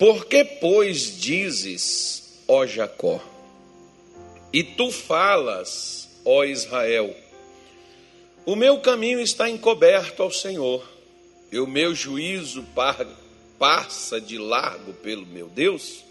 Por 0.00 0.24
que, 0.24 0.42
pois, 0.42 1.20
dizes, 1.20 2.42
ó 2.48 2.64
Jacó, 2.64 3.20
e 4.50 4.64
tu 4.64 4.90
falas, 4.90 6.08
ó 6.24 6.42
Israel, 6.42 7.14
o 8.46 8.56
meu 8.56 8.80
caminho 8.80 9.20
está 9.20 9.50
encoberto 9.50 10.22
ao 10.22 10.30
Senhor, 10.30 10.90
e 11.52 11.58
o 11.58 11.66
meu 11.66 11.94
juízo 11.94 12.64
passa 13.58 14.18
de 14.18 14.38
largo 14.38 14.94
pelo 14.94 15.26
meu 15.26 15.48
Deus? 15.48 16.02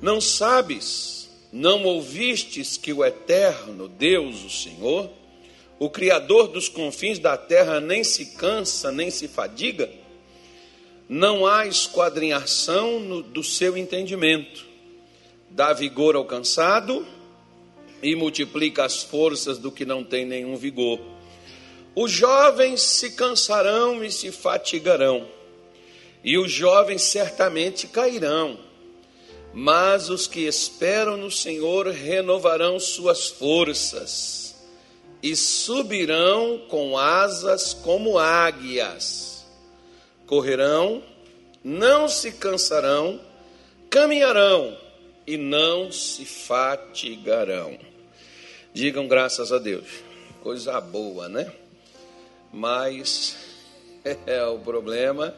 Não 0.00 0.18
sabes, 0.18 1.28
não 1.52 1.84
ouvistes 1.84 2.78
que 2.78 2.94
o 2.94 3.04
eterno 3.04 3.88
Deus, 3.88 4.42
o 4.42 4.48
Senhor, 4.48 5.10
o 5.78 5.90
Criador 5.90 6.48
dos 6.48 6.66
confins 6.66 7.18
da 7.18 7.36
terra, 7.36 7.78
nem 7.78 8.02
se 8.02 8.24
cansa, 8.36 8.90
nem 8.90 9.10
se 9.10 9.28
fadiga? 9.28 10.05
Não 11.08 11.46
há 11.46 11.66
esquadrinhação 11.66 12.98
no, 12.98 13.22
do 13.22 13.42
seu 13.42 13.76
entendimento, 13.76 14.66
dá 15.50 15.72
vigor 15.72 16.16
ao 16.16 16.24
cansado 16.24 17.06
e 18.02 18.14
multiplica 18.16 18.84
as 18.84 19.02
forças 19.02 19.58
do 19.58 19.70
que 19.70 19.84
não 19.84 20.02
tem 20.02 20.24
nenhum 20.24 20.56
vigor. 20.56 21.00
Os 21.94 22.10
jovens 22.10 22.82
se 22.82 23.12
cansarão 23.12 24.04
e 24.04 24.10
se 24.10 24.30
fatigarão, 24.30 25.26
e 26.22 26.36
os 26.36 26.50
jovens 26.50 27.02
certamente 27.02 27.86
cairão, 27.86 28.58
mas 29.54 30.10
os 30.10 30.26
que 30.26 30.40
esperam 30.40 31.16
no 31.16 31.30
Senhor 31.30 31.86
renovarão 31.86 32.78
suas 32.78 33.28
forças 33.28 34.54
e 35.22 35.34
subirão 35.34 36.58
com 36.68 36.98
asas 36.98 37.72
como 37.72 38.18
águias, 38.18 39.35
correrão, 40.26 41.02
não 41.62 42.08
se 42.08 42.32
cansarão, 42.32 43.20
caminharão 43.88 44.76
e 45.26 45.36
não 45.36 45.90
se 45.90 46.24
fatigarão. 46.24 47.78
Digam 48.72 49.08
graças 49.08 49.52
a 49.52 49.58
Deus. 49.58 49.86
Coisa 50.42 50.80
boa, 50.80 51.28
né? 51.28 51.50
Mas 52.52 53.36
é, 54.26 54.44
o 54.44 54.58
problema 54.58 55.34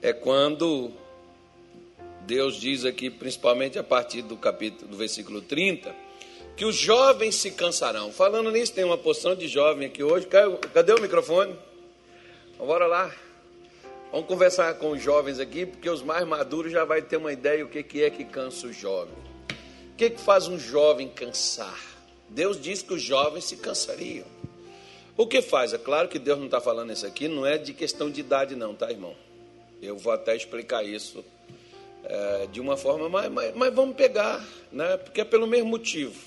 é 0.00 0.12
quando 0.12 0.90
Deus 2.26 2.56
diz 2.56 2.84
aqui, 2.84 3.10
principalmente 3.10 3.78
a 3.78 3.84
partir 3.84 4.22
do 4.22 4.36
capítulo 4.36 4.90
do 4.90 4.96
versículo 4.96 5.40
30, 5.40 5.94
que 6.56 6.64
os 6.64 6.74
jovens 6.74 7.36
se 7.36 7.52
cansarão. 7.52 8.10
Falando 8.10 8.50
nisso, 8.50 8.72
tem 8.72 8.84
uma 8.84 8.98
porção 8.98 9.34
de 9.36 9.46
jovem 9.46 9.86
aqui 9.86 10.02
hoje. 10.02 10.26
Cadê 10.26 10.92
o 10.92 11.00
microfone? 11.00 11.54
Bora 12.58 12.86
lá. 12.86 13.27
Vamos 14.10 14.26
conversar 14.26 14.74
com 14.74 14.92
os 14.92 15.02
jovens 15.02 15.38
aqui, 15.38 15.66
porque 15.66 15.88
os 15.88 16.02
mais 16.02 16.26
maduros 16.26 16.72
já 16.72 16.82
vai 16.82 17.02
ter 17.02 17.18
uma 17.18 17.30
ideia 17.30 17.62
o 17.64 17.68
que 17.68 18.02
é 18.02 18.08
que 18.08 18.24
cansa 18.24 18.66
o 18.66 18.72
jovem. 18.72 19.14
O 19.92 19.96
que, 19.98 20.08
que 20.10 20.20
faz 20.20 20.48
um 20.48 20.58
jovem 20.58 21.08
cansar? 21.08 21.78
Deus 22.26 22.58
disse 22.58 22.84
que 22.84 22.94
os 22.94 23.02
jovens 23.02 23.44
se 23.44 23.56
cansariam. 23.56 24.26
O 25.14 25.26
que 25.26 25.42
faz? 25.42 25.74
É 25.74 25.78
claro 25.78 26.08
que 26.08 26.18
Deus 26.18 26.38
não 26.38 26.46
está 26.46 26.60
falando 26.60 26.90
isso 26.90 27.06
aqui, 27.06 27.28
não 27.28 27.44
é 27.44 27.58
de 27.58 27.74
questão 27.74 28.10
de 28.10 28.20
idade, 28.20 28.56
não, 28.56 28.74
tá, 28.74 28.90
irmão? 28.90 29.14
Eu 29.82 29.98
vou 29.98 30.12
até 30.12 30.34
explicar 30.34 30.82
isso 30.84 31.22
é, 32.04 32.46
de 32.46 32.60
uma 32.60 32.76
forma, 32.78 33.10
mas, 33.10 33.30
mas, 33.30 33.54
mas 33.54 33.74
vamos 33.74 33.94
pegar, 33.94 34.42
né? 34.72 34.96
Porque 34.96 35.20
é 35.20 35.24
pelo 35.24 35.46
mesmo 35.46 35.68
motivo, 35.68 36.18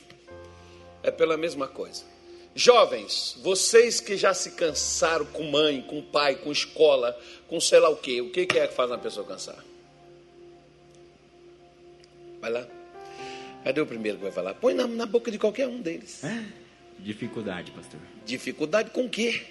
é 1.02 1.10
pela 1.10 1.36
mesma 1.36 1.68
coisa. 1.68 2.11
Jovens, 2.54 3.38
vocês 3.42 4.02
que 4.02 4.18
já 4.18 4.34
se 4.34 4.52
cansaram 4.52 5.26
com 5.26 5.44
mãe, 5.44 5.82
com 5.82 6.02
pai, 6.02 6.36
com 6.36 6.52
escola, 6.52 7.18
com 7.48 7.62
sei 7.62 7.80
lá 7.80 7.90
o 7.90 7.96
quê, 7.96 8.20
o 8.22 8.30
que 8.30 8.42
é 8.42 8.68
que 8.68 8.74
faz 8.74 8.90
uma 8.90 8.98
pessoa 8.98 9.26
cansar? 9.26 9.64
Vai 12.42 12.52
lá. 12.52 12.68
Cadê 13.64 13.80
o 13.80 13.86
primeiro 13.86 14.18
que 14.18 14.24
vai 14.24 14.32
falar? 14.32 14.54
Põe 14.56 14.74
na, 14.74 14.88
na 14.88 15.06
boca 15.06 15.32
de 15.32 15.38
qualquer 15.38 15.68
um 15.68 15.80
deles. 15.80 16.24
É? 16.24 16.44
Dificuldade, 17.00 17.72
pastor. 17.72 18.00
Dificuldade 18.26 18.90
com 18.90 19.06
o 19.06 19.10
quê? 19.10 19.42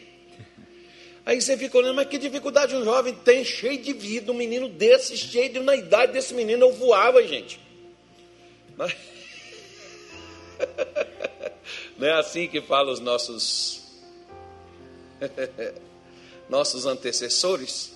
Aí 1.24 1.40
você 1.40 1.56
fica 1.56 1.78
olhando, 1.78 1.94
mas 1.94 2.08
que 2.08 2.18
dificuldade 2.18 2.74
um 2.74 2.84
jovem 2.84 3.14
tem, 3.14 3.44
cheio 3.44 3.80
de 3.80 3.92
vida, 3.92 4.32
um 4.32 4.34
menino 4.34 4.68
desse, 4.68 5.16
cheio 5.16 5.52
de. 5.52 5.60
Na 5.60 5.76
idade 5.76 6.12
desse 6.12 6.34
menino 6.34 6.66
eu 6.66 6.72
voava, 6.72 7.22
gente. 7.26 7.60
Mas... 8.76 8.96
Não 11.98 12.06
é 12.06 12.12
assim 12.12 12.48
que 12.48 12.60
falam 12.60 12.92
os 12.92 13.00
nossos 13.00 13.82
nossos 16.48 16.86
antecessores? 16.86 17.92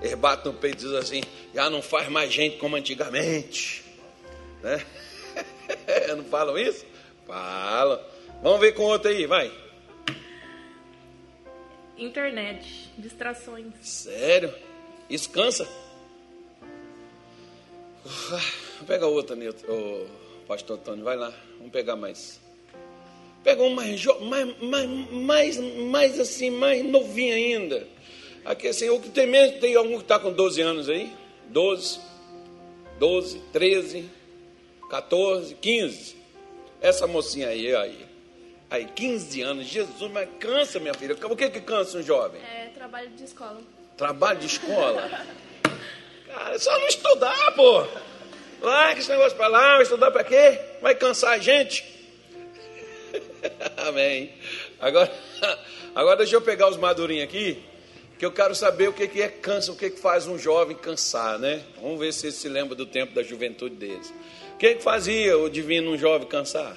Eles 0.00 0.14
batem 0.14 0.52
no 0.52 0.58
peito 0.58 0.78
e 0.78 0.84
dizem 0.84 0.98
assim: 0.98 1.22
já 1.54 1.70
não 1.70 1.82
faz 1.82 2.08
mais 2.08 2.32
gente 2.32 2.58
como 2.58 2.76
antigamente. 2.76 3.84
Né? 4.62 4.84
Não 6.16 6.24
falam 6.24 6.56
isso? 6.58 6.84
Falam. 7.26 8.00
Vamos 8.42 8.60
ver 8.60 8.72
com 8.72 8.82
outro 8.82 9.10
aí, 9.10 9.26
vai. 9.26 9.50
Internet, 11.96 12.90
distrações. 12.98 13.72
Sério? 13.80 14.52
Isso 15.08 15.30
cansa? 15.30 15.68
Vamos 18.04 18.86
pegar 18.86 19.06
outra, 19.06 19.36
o 19.36 20.08
pastor 20.46 20.78
Antônio, 20.78 21.04
vai 21.04 21.16
lá. 21.16 21.32
Vamos 21.58 21.72
pegar 21.72 21.94
mais. 21.94 22.41
Pega 23.42 23.62
um 23.62 23.74
mais, 23.74 24.04
mais, 24.20 24.56
mais, 24.60 24.88
mais, 25.10 25.58
mais 25.58 26.20
assim, 26.20 26.50
mais 26.50 26.84
novinho 26.84 27.34
ainda. 27.34 27.86
Aqui 28.44 28.68
assim, 28.68 28.88
o 28.88 29.00
que 29.00 29.08
tem 29.08 29.26
mesmo, 29.26 29.58
tem 29.58 29.74
algum 29.74 29.96
que 29.96 30.02
está 30.02 30.18
com 30.18 30.32
12 30.32 30.60
anos 30.60 30.88
aí? 30.88 31.12
12, 31.46 32.00
12, 32.98 33.38
13, 33.52 34.10
14, 34.88 35.54
15. 35.54 36.16
Essa 36.80 37.06
mocinha 37.06 37.48
aí, 37.48 37.74
aí. 37.74 38.06
Aí, 38.70 38.86
15 38.86 39.42
anos, 39.42 39.66
Jesus, 39.66 40.10
mas 40.10 40.28
cansa, 40.40 40.80
minha 40.80 40.94
filha. 40.94 41.14
O 41.14 41.36
que 41.36 41.50
que 41.50 41.60
cansa 41.60 41.98
um 41.98 42.02
jovem? 42.02 42.40
É 42.40 42.70
trabalho 42.74 43.10
de 43.10 43.24
escola. 43.24 43.60
Trabalho 43.96 44.38
de 44.38 44.46
escola? 44.46 45.26
Cara, 46.26 46.54
é 46.54 46.58
só 46.58 46.78
não 46.78 46.86
estudar, 46.86 47.52
pô. 47.54 47.86
Larga 48.62 48.98
esse 48.98 49.10
negócio 49.10 49.36
pra 49.36 49.48
lá, 49.48 49.82
estudar 49.82 50.10
pra 50.10 50.24
quê? 50.24 50.58
Vai 50.80 50.94
cansar 50.94 51.32
a 51.32 51.38
gente? 51.38 51.84
Amém. 53.88 54.32
Agora, 54.80 55.12
agora 55.94 56.16
deixa 56.18 56.36
eu 56.36 56.42
pegar 56.42 56.68
os 56.68 56.76
madurinhos 56.76 57.24
aqui, 57.24 57.62
que 58.18 58.24
eu 58.24 58.32
quero 58.32 58.54
saber 58.54 58.88
o 58.88 58.92
que, 58.92 59.08
que 59.08 59.20
é 59.20 59.28
cansa, 59.28 59.72
o 59.72 59.76
que, 59.76 59.90
que 59.90 60.00
faz 60.00 60.26
um 60.26 60.38
jovem 60.38 60.76
cansar, 60.76 61.38
né? 61.38 61.62
Vamos 61.80 61.98
ver 61.98 62.12
se 62.12 62.26
ele 62.26 62.32
se 62.32 62.48
lembra 62.48 62.74
do 62.74 62.86
tempo 62.86 63.14
da 63.14 63.22
juventude 63.22 63.74
deles. 63.74 64.12
O 64.54 64.56
que, 64.58 64.76
que 64.76 64.82
fazia 64.82 65.36
o 65.36 65.48
divino 65.48 65.90
um 65.90 65.98
jovem 65.98 66.28
cansar? 66.28 66.76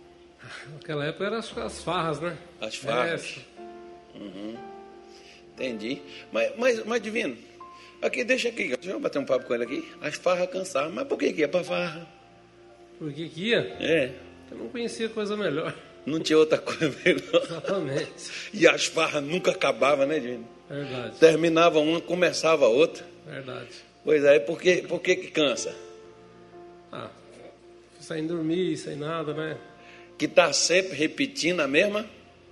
Naquela 0.74 1.06
época 1.06 1.24
eram 1.24 1.38
as, 1.38 1.56
as 1.56 1.82
farras, 1.82 2.20
né? 2.20 2.36
As 2.60 2.76
farras. 2.76 3.36
Uhum. 4.14 4.56
Entendi. 5.54 6.02
Mas, 6.30 6.52
mas, 6.58 6.84
mas, 6.84 7.00
divino, 7.00 7.36
aqui, 8.02 8.22
deixa 8.24 8.48
aqui, 8.48 8.68
deixa 8.68 8.90
eu 8.90 9.00
bater 9.00 9.18
um 9.18 9.24
papo 9.24 9.46
com 9.46 9.54
ele 9.54 9.64
aqui. 9.64 9.92
As 10.02 10.16
farras 10.16 10.50
cansavam, 10.50 10.92
mas 10.92 11.06
por 11.06 11.18
que 11.18 11.32
que 11.32 11.40
ia 11.40 11.48
para 11.48 11.64
farra? 11.64 12.06
Por 12.98 13.12
que 13.12 13.28
que 13.28 13.48
ia? 13.48 13.76
É. 13.80 14.12
Eu 14.50 14.58
não 14.58 14.68
conhecia 14.68 15.08
coisa 15.08 15.36
melhor. 15.36 15.74
Não 16.06 16.20
tinha 16.20 16.38
outra 16.38 16.58
coisa 16.58 16.94
melhor. 17.04 17.42
Exatamente. 17.42 18.50
E 18.54 18.66
as 18.66 18.86
farras 18.86 19.22
nunca 19.22 19.50
acabavam, 19.50 20.06
né, 20.06 20.20
Divino? 20.20 20.48
Verdade. 20.70 21.18
Terminava 21.18 21.80
uma, 21.80 22.00
começava 22.00 22.66
a 22.66 22.68
outra. 22.68 23.04
Verdade. 23.26 23.68
Pois 24.04 24.24
é, 24.24 24.38
por 24.38 24.60
que, 24.60 24.82
por 24.82 25.00
que 25.00 25.16
que 25.16 25.30
cansa? 25.32 25.74
Ah, 26.92 27.10
sem 27.98 28.24
dormir, 28.24 28.76
sem 28.76 28.94
nada, 28.94 29.34
né? 29.34 29.58
Que 30.16 30.26
está 30.26 30.52
sempre 30.52 30.96
repetindo 30.96 31.60
a 31.60 31.66
mesma, 31.66 32.06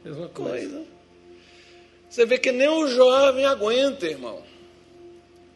mesma 0.05 0.29
coisa. 0.29 0.69
coisa. 0.69 0.95
Você 2.11 2.27
vê 2.27 2.39
que 2.39 2.51
nem 2.51 2.69
o 2.69 2.89
jovem 2.89 3.45
aguenta, 3.45 4.07
irmão. 4.07 4.43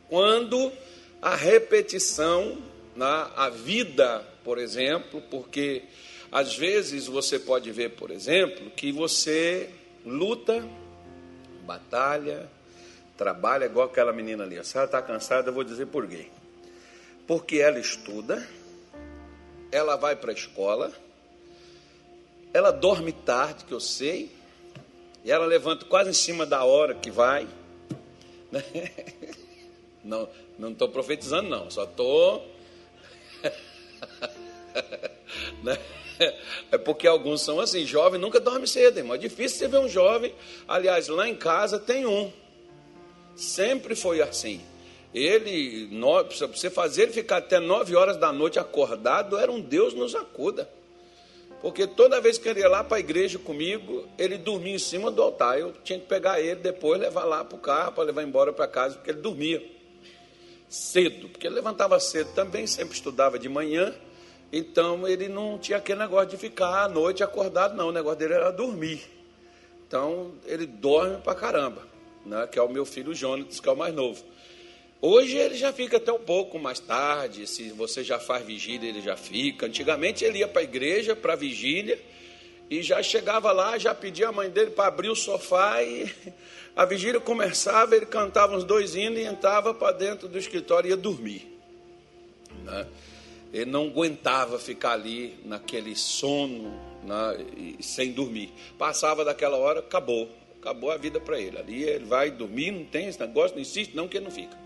Quando 0.08 0.72
a 1.20 1.34
repetição 1.34 2.58
na 2.96 3.30
a 3.36 3.48
vida, 3.48 4.24
por 4.42 4.58
exemplo, 4.58 5.22
porque 5.30 5.82
às 6.30 6.56
vezes 6.56 7.06
você 7.06 7.38
pode 7.38 7.70
ver, 7.72 7.90
por 7.90 8.10
exemplo, 8.10 8.70
que 8.70 8.92
você 8.92 9.70
luta, 10.04 10.66
batalha, 11.64 12.48
trabalha 13.16 13.64
igual 13.64 13.86
aquela 13.86 14.12
menina 14.12 14.44
ali. 14.44 14.62
Se 14.64 14.76
ela 14.76 14.86
está 14.86 15.02
cansada, 15.02 15.48
eu 15.48 15.54
vou 15.54 15.64
dizer 15.64 15.86
por 15.86 16.06
quê. 16.06 16.26
Porque 17.26 17.58
ela 17.58 17.78
estuda, 17.78 18.46
ela 19.70 19.96
vai 19.96 20.16
para 20.16 20.30
a 20.30 20.34
escola, 20.34 20.92
ela 22.52 22.70
dorme 22.70 23.12
tarde, 23.12 23.64
que 23.64 23.72
eu 23.72 23.80
sei, 23.80 24.30
e 25.24 25.30
ela 25.30 25.46
levanta 25.46 25.84
quase 25.84 26.10
em 26.10 26.14
cima 26.14 26.46
da 26.46 26.64
hora 26.64 26.94
que 26.94 27.10
vai. 27.10 27.46
Né? 28.50 28.62
Não 30.02 30.26
não 30.58 30.72
estou 30.72 30.88
profetizando, 30.88 31.48
não, 31.48 31.70
só 31.70 31.84
estou. 31.84 32.44
né? 35.62 35.78
É 36.70 36.78
porque 36.78 37.06
alguns 37.06 37.42
são 37.42 37.60
assim, 37.60 37.86
jovem 37.86 38.20
nunca 38.20 38.40
dorme 38.40 38.66
cedo, 38.66 38.98
irmão. 38.98 39.14
É 39.14 39.18
difícil 39.18 39.58
você 39.58 39.68
ver 39.68 39.78
um 39.78 39.88
jovem. 39.88 40.34
Aliás, 40.66 41.08
lá 41.08 41.28
em 41.28 41.34
casa 41.34 41.78
tem 41.78 42.06
um. 42.06 42.32
Sempre 43.36 43.94
foi 43.94 44.20
assim. 44.20 44.60
Ele, 45.14 45.88
pra 46.28 46.48
você 46.48 46.68
fazer 46.68 47.04
ele 47.04 47.12
ficar 47.12 47.38
até 47.38 47.58
nove 47.58 47.96
horas 47.96 48.16
da 48.16 48.32
noite 48.32 48.58
acordado, 48.58 49.38
era 49.38 49.50
um 49.50 49.60
Deus 49.60 49.94
nos 49.94 50.14
acuda. 50.14 50.68
Porque 51.60 51.86
toda 51.86 52.20
vez 52.20 52.38
que 52.38 52.48
ele 52.48 52.60
ia 52.60 52.68
lá 52.68 52.84
para 52.84 52.98
a 52.98 53.00
igreja 53.00 53.38
comigo, 53.38 54.06
ele 54.16 54.38
dormia 54.38 54.74
em 54.74 54.78
cima 54.78 55.10
do 55.10 55.22
altar. 55.22 55.58
Eu 55.58 55.72
tinha 55.82 55.98
que 55.98 56.06
pegar 56.06 56.40
ele 56.40 56.56
depois, 56.56 57.00
levar 57.00 57.24
lá 57.24 57.44
para 57.44 57.56
o 57.56 57.60
carro, 57.60 57.92
para 57.92 58.04
levar 58.04 58.22
embora 58.22 58.52
para 58.52 58.68
casa, 58.68 58.94
porque 58.96 59.10
ele 59.10 59.20
dormia 59.20 59.64
cedo. 60.68 61.28
Porque 61.28 61.46
ele 61.46 61.56
levantava 61.56 61.98
cedo 61.98 62.32
também, 62.32 62.66
sempre 62.66 62.94
estudava 62.94 63.38
de 63.38 63.48
manhã. 63.48 63.94
Então 64.52 65.06
ele 65.06 65.28
não 65.28 65.58
tinha 65.58 65.78
aquele 65.78 65.98
negócio 65.98 66.30
de 66.30 66.36
ficar 66.36 66.84
à 66.84 66.88
noite 66.88 67.22
acordado, 67.22 67.76
não. 67.76 67.88
O 67.88 67.92
negócio 67.92 68.18
dele 68.18 68.34
era 68.34 68.50
dormir. 68.50 69.02
Então 69.86 70.32
ele 70.46 70.66
dorme 70.66 71.18
pra 71.18 71.34
caramba, 71.34 71.86
né? 72.24 72.46
que 72.46 72.58
é 72.58 72.62
o 72.62 72.68
meu 72.68 72.84
filho 72.84 73.14
Jonas, 73.14 73.60
que 73.60 73.68
é 73.68 73.72
o 73.72 73.76
mais 73.76 73.94
novo. 73.94 74.22
Hoje 75.00 75.36
ele 75.36 75.54
já 75.54 75.72
fica 75.72 75.98
até 75.98 76.12
um 76.12 76.18
pouco 76.18 76.58
mais 76.58 76.80
tarde, 76.80 77.46
se 77.46 77.70
você 77.70 78.02
já 78.02 78.18
faz 78.18 78.44
vigília, 78.44 78.88
ele 78.88 79.00
já 79.00 79.16
fica. 79.16 79.66
Antigamente 79.66 80.24
ele 80.24 80.38
ia 80.38 80.48
para 80.48 80.60
a 80.60 80.64
igreja, 80.64 81.14
para 81.14 81.36
vigília, 81.36 81.98
e 82.68 82.82
já 82.82 83.02
chegava 83.02 83.52
lá, 83.52 83.78
já 83.78 83.94
pedia 83.94 84.28
a 84.28 84.32
mãe 84.32 84.50
dele 84.50 84.72
para 84.72 84.88
abrir 84.88 85.08
o 85.08 85.14
sofá 85.14 85.82
e 85.82 86.12
a 86.74 86.84
vigília 86.84 87.20
começava, 87.20 87.94
ele 87.94 88.06
cantava 88.06 88.56
uns 88.56 88.64
dois 88.64 88.94
hinos 88.94 89.20
e 89.20 89.22
entrava 89.22 89.72
para 89.72 89.92
dentro 89.92 90.26
do 90.26 90.36
escritório 90.36 90.88
e 90.88 90.90
ia 90.90 90.96
dormir. 90.96 91.46
né? 92.64 92.86
Ele 93.52 93.70
não 93.70 93.86
aguentava 93.86 94.58
ficar 94.58 94.92
ali 94.92 95.38
naquele 95.44 95.96
sono 95.96 96.70
né, 97.02 97.76
sem 97.80 98.12
dormir. 98.12 98.52
Passava 98.76 99.24
daquela 99.24 99.56
hora, 99.56 99.80
acabou. 99.80 100.28
Acabou 100.60 100.90
a 100.90 100.96
vida 100.96 101.18
para 101.20 101.40
ele. 101.40 101.56
Ali 101.56 101.84
ele 101.84 102.04
vai 102.04 102.30
dormir, 102.30 102.72
não 102.72 102.84
tem 102.84 103.08
esse 103.08 103.18
negócio, 103.18 103.54
não 103.54 103.62
insiste, 103.62 103.94
não 103.94 104.08
que 104.08 104.18
ele 104.18 104.24
não 104.26 104.32
fica. 104.32 104.56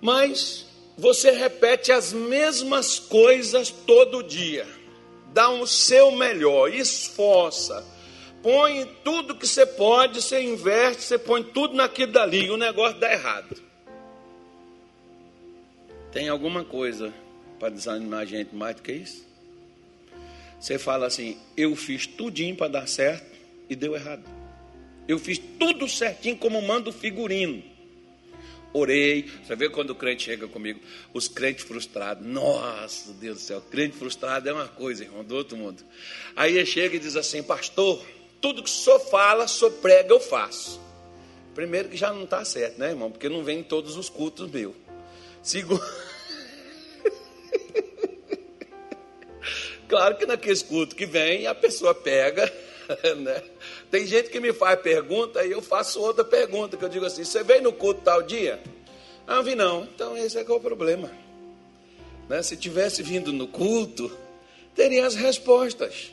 Mas 0.00 0.66
você 0.96 1.30
repete 1.32 1.92
as 1.92 2.12
mesmas 2.12 2.98
coisas 2.98 3.70
todo 3.70 4.22
dia. 4.22 4.66
Dá 5.32 5.50
o 5.50 5.66
seu 5.66 6.12
melhor, 6.12 6.72
esforça. 6.72 7.84
Põe 8.42 8.86
tudo 9.02 9.34
que 9.34 9.46
você 9.46 9.66
pode, 9.66 10.22
você 10.22 10.40
investe, 10.40 11.02
você 11.02 11.18
põe 11.18 11.42
tudo 11.42 11.74
naquilo 11.74 12.12
dali 12.12 12.44
e 12.44 12.50
o 12.50 12.56
negócio 12.56 13.00
dá 13.00 13.12
errado. 13.12 13.56
Tem 16.12 16.28
alguma 16.28 16.62
coisa 16.62 17.12
para 17.64 17.70
desanimar 17.70 18.20
a 18.20 18.24
gente 18.26 18.54
mais 18.54 18.76
do 18.76 18.82
que 18.82 18.92
isso? 18.92 19.24
Você 20.60 20.78
fala 20.78 21.06
assim: 21.06 21.38
eu 21.56 21.74
fiz 21.74 22.06
tudinho 22.06 22.54
para 22.54 22.68
dar 22.68 22.86
certo 22.86 23.24
e 23.70 23.74
deu 23.74 23.94
errado. 23.94 24.22
Eu 25.08 25.18
fiz 25.18 25.40
tudo 25.58 25.88
certinho 25.88 26.36
como 26.36 26.60
manda 26.60 26.90
o 26.90 26.92
figurino 26.92 27.62
orei. 28.74 29.30
Você 29.42 29.54
vê 29.54 29.70
quando 29.70 29.90
o 29.90 29.94
crente 29.94 30.24
chega 30.24 30.48
comigo, 30.48 30.80
os 31.14 31.28
crentes 31.28 31.64
frustrados. 31.64 32.26
Nossa, 32.26 33.12
Deus 33.12 33.36
do 33.38 33.42
céu, 33.42 33.62
crente 33.70 33.96
frustrado 33.96 34.48
é 34.48 34.52
uma 34.52 34.66
coisa, 34.66 35.04
irmão, 35.04 35.22
do 35.22 35.36
outro 35.36 35.56
mundo. 35.56 35.82
Aí 36.34 36.58
ele 36.58 36.66
chega 36.66 36.96
e 36.96 36.98
diz 36.98 37.16
assim: 37.16 37.42
Pastor, 37.42 38.04
tudo 38.40 38.62
que 38.62 38.68
o 38.68 38.72
senhor 38.72 38.98
fala, 38.98 39.44
o 39.44 39.48
senhor 39.48 39.70
prega, 39.74 40.12
eu 40.12 40.20
faço. 40.20 40.80
Primeiro 41.54 41.88
que 41.88 41.96
já 41.96 42.12
não 42.12 42.24
está 42.24 42.44
certo, 42.44 42.78
né, 42.78 42.90
irmão? 42.90 43.10
Porque 43.12 43.28
não 43.28 43.44
vem 43.44 43.60
em 43.60 43.62
todos 43.62 43.96
os 43.96 44.10
cultos 44.10 44.50
meu. 44.50 44.74
Segundo. 45.42 45.82
Claro 49.88 50.16
que 50.16 50.26
naqueles 50.26 50.62
cultos 50.62 50.96
que 50.96 51.06
vem, 51.06 51.46
a 51.46 51.54
pessoa 51.54 51.94
pega, 51.94 52.50
né? 53.16 53.42
Tem 53.90 54.06
gente 54.06 54.30
que 54.30 54.40
me 54.40 54.52
faz 54.52 54.80
pergunta 54.80 55.44
e 55.44 55.50
eu 55.50 55.62
faço 55.62 56.00
outra 56.00 56.24
pergunta, 56.24 56.76
que 56.76 56.84
eu 56.84 56.88
digo 56.88 57.04
assim, 57.04 57.24
você 57.24 57.42
veio 57.42 57.62
no 57.62 57.72
culto 57.72 58.00
tal 58.02 58.22
dia? 58.22 58.60
Ah, 59.26 59.42
vi 59.42 59.54
não. 59.54 59.84
Então 59.84 60.16
esse 60.16 60.38
é 60.38 60.44
que 60.44 60.50
é 60.50 60.54
o 60.54 60.60
problema. 60.60 61.10
Né? 62.28 62.42
Se 62.42 62.56
tivesse 62.56 63.02
vindo 63.02 63.32
no 63.32 63.46
culto, 63.46 64.10
teria 64.74 65.06
as 65.06 65.14
respostas. 65.14 66.12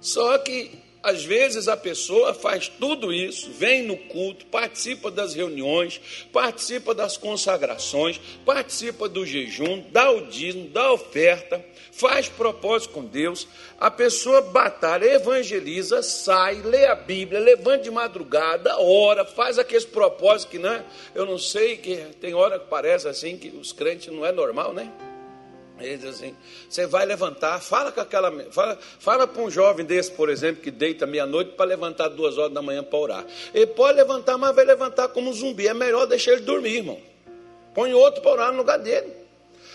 Só 0.00 0.36
que 0.38 0.83
às 1.04 1.22
vezes 1.22 1.68
a 1.68 1.76
pessoa 1.76 2.32
faz 2.32 2.66
tudo 2.66 3.12
isso, 3.12 3.50
vem 3.50 3.82
no 3.82 3.94
culto, 3.94 4.46
participa 4.46 5.10
das 5.10 5.34
reuniões, 5.34 6.00
participa 6.32 6.94
das 6.94 7.18
consagrações, 7.18 8.18
participa 8.44 9.06
do 9.06 9.26
jejum, 9.26 9.84
dá 9.92 10.10
o 10.10 10.22
dízimo, 10.26 10.66
dá 10.70 10.90
oferta, 10.90 11.62
faz 11.92 12.26
propósito 12.26 12.94
com 12.94 13.04
Deus, 13.04 13.46
a 13.78 13.90
pessoa 13.90 14.40
batalha, 14.40 15.04
evangeliza, 15.04 16.02
sai, 16.02 16.62
lê 16.62 16.86
a 16.86 16.94
Bíblia, 16.94 17.38
levanta 17.38 17.84
de 17.84 17.90
madrugada, 17.90 18.80
ora, 18.80 19.26
faz 19.26 19.58
aqueles 19.58 19.84
propósitos 19.84 20.52
que, 20.52 20.58
né? 20.58 20.82
Eu 21.14 21.26
não 21.26 21.36
sei, 21.36 21.76
que 21.76 21.96
tem 22.18 22.32
hora 22.32 22.58
que 22.58 22.66
parece 22.66 23.06
assim 23.06 23.36
que 23.36 23.48
os 23.48 23.74
crentes 23.74 24.10
não 24.10 24.24
é 24.24 24.32
normal, 24.32 24.72
né? 24.72 24.90
Ele 25.80 25.96
diz 25.96 26.06
assim: 26.06 26.36
você 26.68 26.86
vai 26.86 27.04
levantar, 27.04 27.60
fala 27.60 27.90
com 27.90 28.00
aquela. 28.00 28.30
Fala, 28.50 28.78
fala 28.98 29.26
para 29.26 29.42
um 29.42 29.50
jovem 29.50 29.84
desse, 29.84 30.10
por 30.12 30.28
exemplo, 30.28 30.62
que 30.62 30.70
deita 30.70 31.06
meia-noite 31.06 31.52
para 31.52 31.66
levantar 31.66 32.08
duas 32.08 32.38
horas 32.38 32.52
da 32.52 32.62
manhã 32.62 32.82
para 32.82 32.98
orar. 32.98 33.26
Ele 33.52 33.66
pode 33.66 33.96
levantar, 33.96 34.38
mas 34.38 34.54
vai 34.54 34.64
levantar 34.64 35.08
como 35.08 35.30
um 35.30 35.32
zumbi. 35.32 35.66
É 35.66 35.74
melhor 35.74 36.06
deixar 36.06 36.32
ele 36.32 36.42
dormir, 36.42 36.76
irmão. 36.76 37.00
Põe 37.74 37.92
outro 37.92 38.22
para 38.22 38.30
orar 38.30 38.52
no 38.52 38.58
lugar 38.58 38.78
dele. 38.78 39.12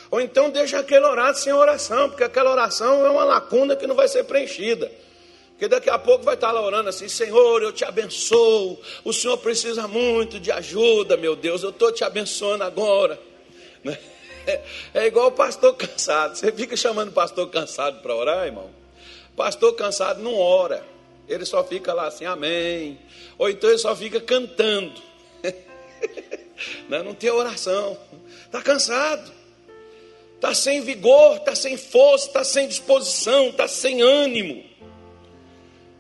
Ou 0.10 0.20
então 0.22 0.50
deixa 0.50 0.80
aquele 0.80 1.06
orar 1.06 1.36
sem 1.36 1.54
oração, 1.54 2.10
porque 2.10 2.24
aquela 2.24 2.52
oração 2.52 3.06
é 3.06 3.10
uma 3.10 3.24
lacuna 3.24 3.76
que 3.76 3.86
não 3.86 3.96
vai 3.96 4.08
ser 4.08 4.24
preenchida. 4.24 4.90
Porque 5.52 5.68
daqui 5.68 5.90
a 5.90 6.00
pouco 6.00 6.24
vai 6.24 6.36
estar 6.36 6.54
lá 6.54 6.62
orando 6.62 6.88
assim: 6.88 7.10
Senhor, 7.10 7.62
eu 7.62 7.74
te 7.74 7.84
abençoo. 7.84 8.80
O 9.04 9.12
Senhor 9.12 9.38
precisa 9.38 9.86
muito 9.90 10.40
de 10.40 10.50
ajuda, 10.50 11.18
meu 11.18 11.36
Deus. 11.36 11.62
Eu 11.62 11.72
estou 11.72 11.92
te 11.92 12.06
abençoando 12.06 12.64
agora. 12.64 13.20
Né? 13.82 13.98
É 14.94 15.06
igual 15.06 15.28
o 15.28 15.32
pastor 15.32 15.76
cansado. 15.76 16.36
Você 16.36 16.52
fica 16.52 16.76
chamando 16.76 17.12
pastor 17.12 17.50
cansado 17.50 18.02
para 18.02 18.16
orar, 18.16 18.46
irmão? 18.46 18.70
Pastor 19.36 19.74
cansado 19.76 20.22
não 20.22 20.36
ora. 20.36 20.84
Ele 21.28 21.46
só 21.46 21.64
fica 21.64 21.94
lá 21.94 22.08
assim, 22.08 22.26
amém. 22.26 23.00
Ou 23.38 23.50
então 23.50 23.70
ele 23.70 23.78
só 23.78 23.96
fica 23.96 24.20
cantando. 24.20 25.02
Não, 26.90 27.04
não 27.04 27.14
tem 27.14 27.30
oração. 27.30 27.98
Está 28.46 28.62
cansado. 28.62 29.32
Está 30.36 30.54
sem 30.54 30.82
vigor, 30.82 31.38
está 31.38 31.56
sem 31.56 31.78
força, 31.78 32.28
está 32.28 32.44
sem 32.44 32.68
disposição, 32.68 33.50
está 33.50 33.68
sem 33.68 34.02
ânimo. 34.02 34.64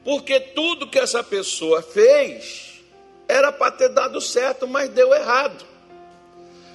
Porque 0.04 0.40
tudo 0.40 0.90
que 0.90 0.98
essa 0.98 1.24
pessoa 1.24 1.82
fez 1.82 2.82
era 3.28 3.52
para 3.52 3.72
ter 3.72 3.90
dado 3.90 4.20
certo, 4.20 4.68
mas 4.68 4.90
deu 4.90 5.14
errado. 5.14 5.66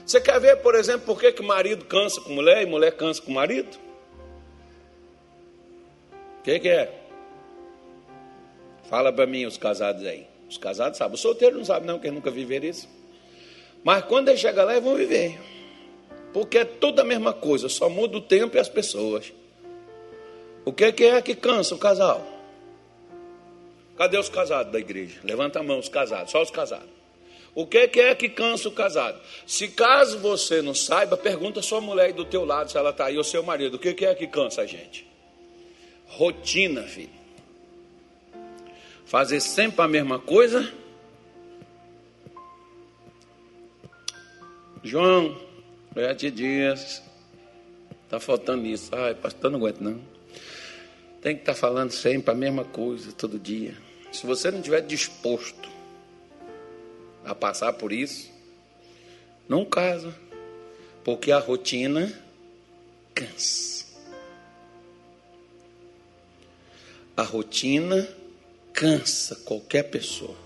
Você 0.06 0.20
quer 0.20 0.38
ver, 0.38 0.56
por 0.56 0.74
exemplo, 0.74 1.06
por 1.06 1.18
que, 1.18 1.32
que 1.32 1.42
marido 1.42 1.84
cansa 1.86 2.20
com 2.20 2.32
mulher 2.32 2.62
e 2.62 2.66
mulher 2.66 2.92
cansa 2.92 3.22
com 3.22 3.32
marido? 3.32 3.78
O 6.38 6.42
que, 6.42 6.60
que 6.60 6.68
é? 6.68 6.92
Fala 8.88 9.12
para 9.12 9.26
mim, 9.26 9.46
os 9.46 9.56
casados 9.56 10.04
aí. 10.06 10.26
Os 10.48 10.58
casados 10.58 10.98
sabem. 10.98 11.14
O 11.14 11.18
solteiro 11.18 11.56
não 11.56 11.64
sabe, 11.64 11.86
não, 11.86 11.98
que 11.98 12.10
nunca 12.10 12.30
viveram 12.30 12.66
isso. 12.66 12.88
Mas 13.82 14.04
quando 14.04 14.28
ele 14.28 14.38
chega 14.38 14.62
lá, 14.62 14.72
eles 14.72 14.84
vão 14.84 14.94
viver. 14.94 15.38
Porque 16.32 16.58
é 16.58 16.64
tudo 16.64 17.00
a 17.00 17.04
mesma 17.04 17.32
coisa, 17.32 17.68
só 17.68 17.88
muda 17.88 18.18
o 18.18 18.20
tempo 18.20 18.56
e 18.56 18.60
as 18.60 18.68
pessoas. 18.68 19.32
O 20.64 20.72
que, 20.72 20.92
que 20.92 21.04
é 21.04 21.22
que 21.22 21.34
cansa 21.34 21.74
o 21.74 21.78
casal? 21.78 22.26
Cadê 23.96 24.18
os 24.18 24.28
casados 24.28 24.72
da 24.72 24.78
igreja? 24.78 25.20
Levanta 25.22 25.60
a 25.60 25.62
mão, 25.62 25.78
os 25.78 25.88
casados, 25.88 26.30
só 26.32 26.42
os 26.42 26.50
casados. 26.50 26.93
O 27.54 27.66
que, 27.66 27.86
que 27.86 28.00
é 28.00 28.14
que 28.14 28.28
cansa 28.28 28.68
o 28.68 28.72
casado? 28.72 29.20
Se 29.46 29.68
caso 29.68 30.18
você 30.18 30.60
não 30.60 30.74
saiba, 30.74 31.16
pergunta 31.16 31.60
a 31.60 31.62
sua 31.62 31.80
mulher 31.80 32.12
do 32.12 32.24
teu 32.24 32.44
lado, 32.44 32.70
se 32.70 32.76
ela 32.76 32.90
está 32.90 33.06
aí, 33.06 33.16
ou 33.16 33.22
seu 33.22 33.44
marido. 33.44 33.74
O 33.74 33.78
que, 33.78 33.94
que 33.94 34.04
é 34.04 34.14
que 34.14 34.26
cansa 34.26 34.62
a 34.62 34.66
gente? 34.66 35.06
Rotina, 36.06 36.82
filho. 36.82 37.10
Fazer 39.06 39.38
sempre 39.38 39.82
a 39.82 39.86
mesma 39.86 40.18
coisa. 40.18 40.72
João, 44.82 45.40
sete 45.94 46.32
dias. 46.32 47.02
Está 48.04 48.18
faltando 48.18 48.66
isso. 48.66 48.90
Ai, 48.92 49.14
pastor, 49.14 49.50
não 49.50 49.58
aguento 49.60 49.80
não. 49.80 50.00
Tem 51.22 51.36
que 51.36 51.42
estar 51.42 51.54
tá 51.54 51.58
falando 51.58 51.92
sempre 51.92 52.32
a 52.32 52.34
mesma 52.34 52.64
coisa, 52.64 53.12
todo 53.12 53.38
dia. 53.38 53.76
Se 54.10 54.26
você 54.26 54.50
não 54.50 54.58
estiver 54.58 54.80
disposto 54.80 55.73
a 57.24 57.34
passar 57.34 57.72
por 57.72 57.92
isso, 57.92 58.30
não 59.48 59.64
casa. 59.64 60.14
Porque 61.02 61.30
a 61.30 61.38
rotina 61.38 62.12
cansa. 63.14 63.84
A 67.16 67.22
rotina 67.22 68.08
cansa 68.72 69.36
qualquer 69.44 69.84
pessoa. 69.84 70.36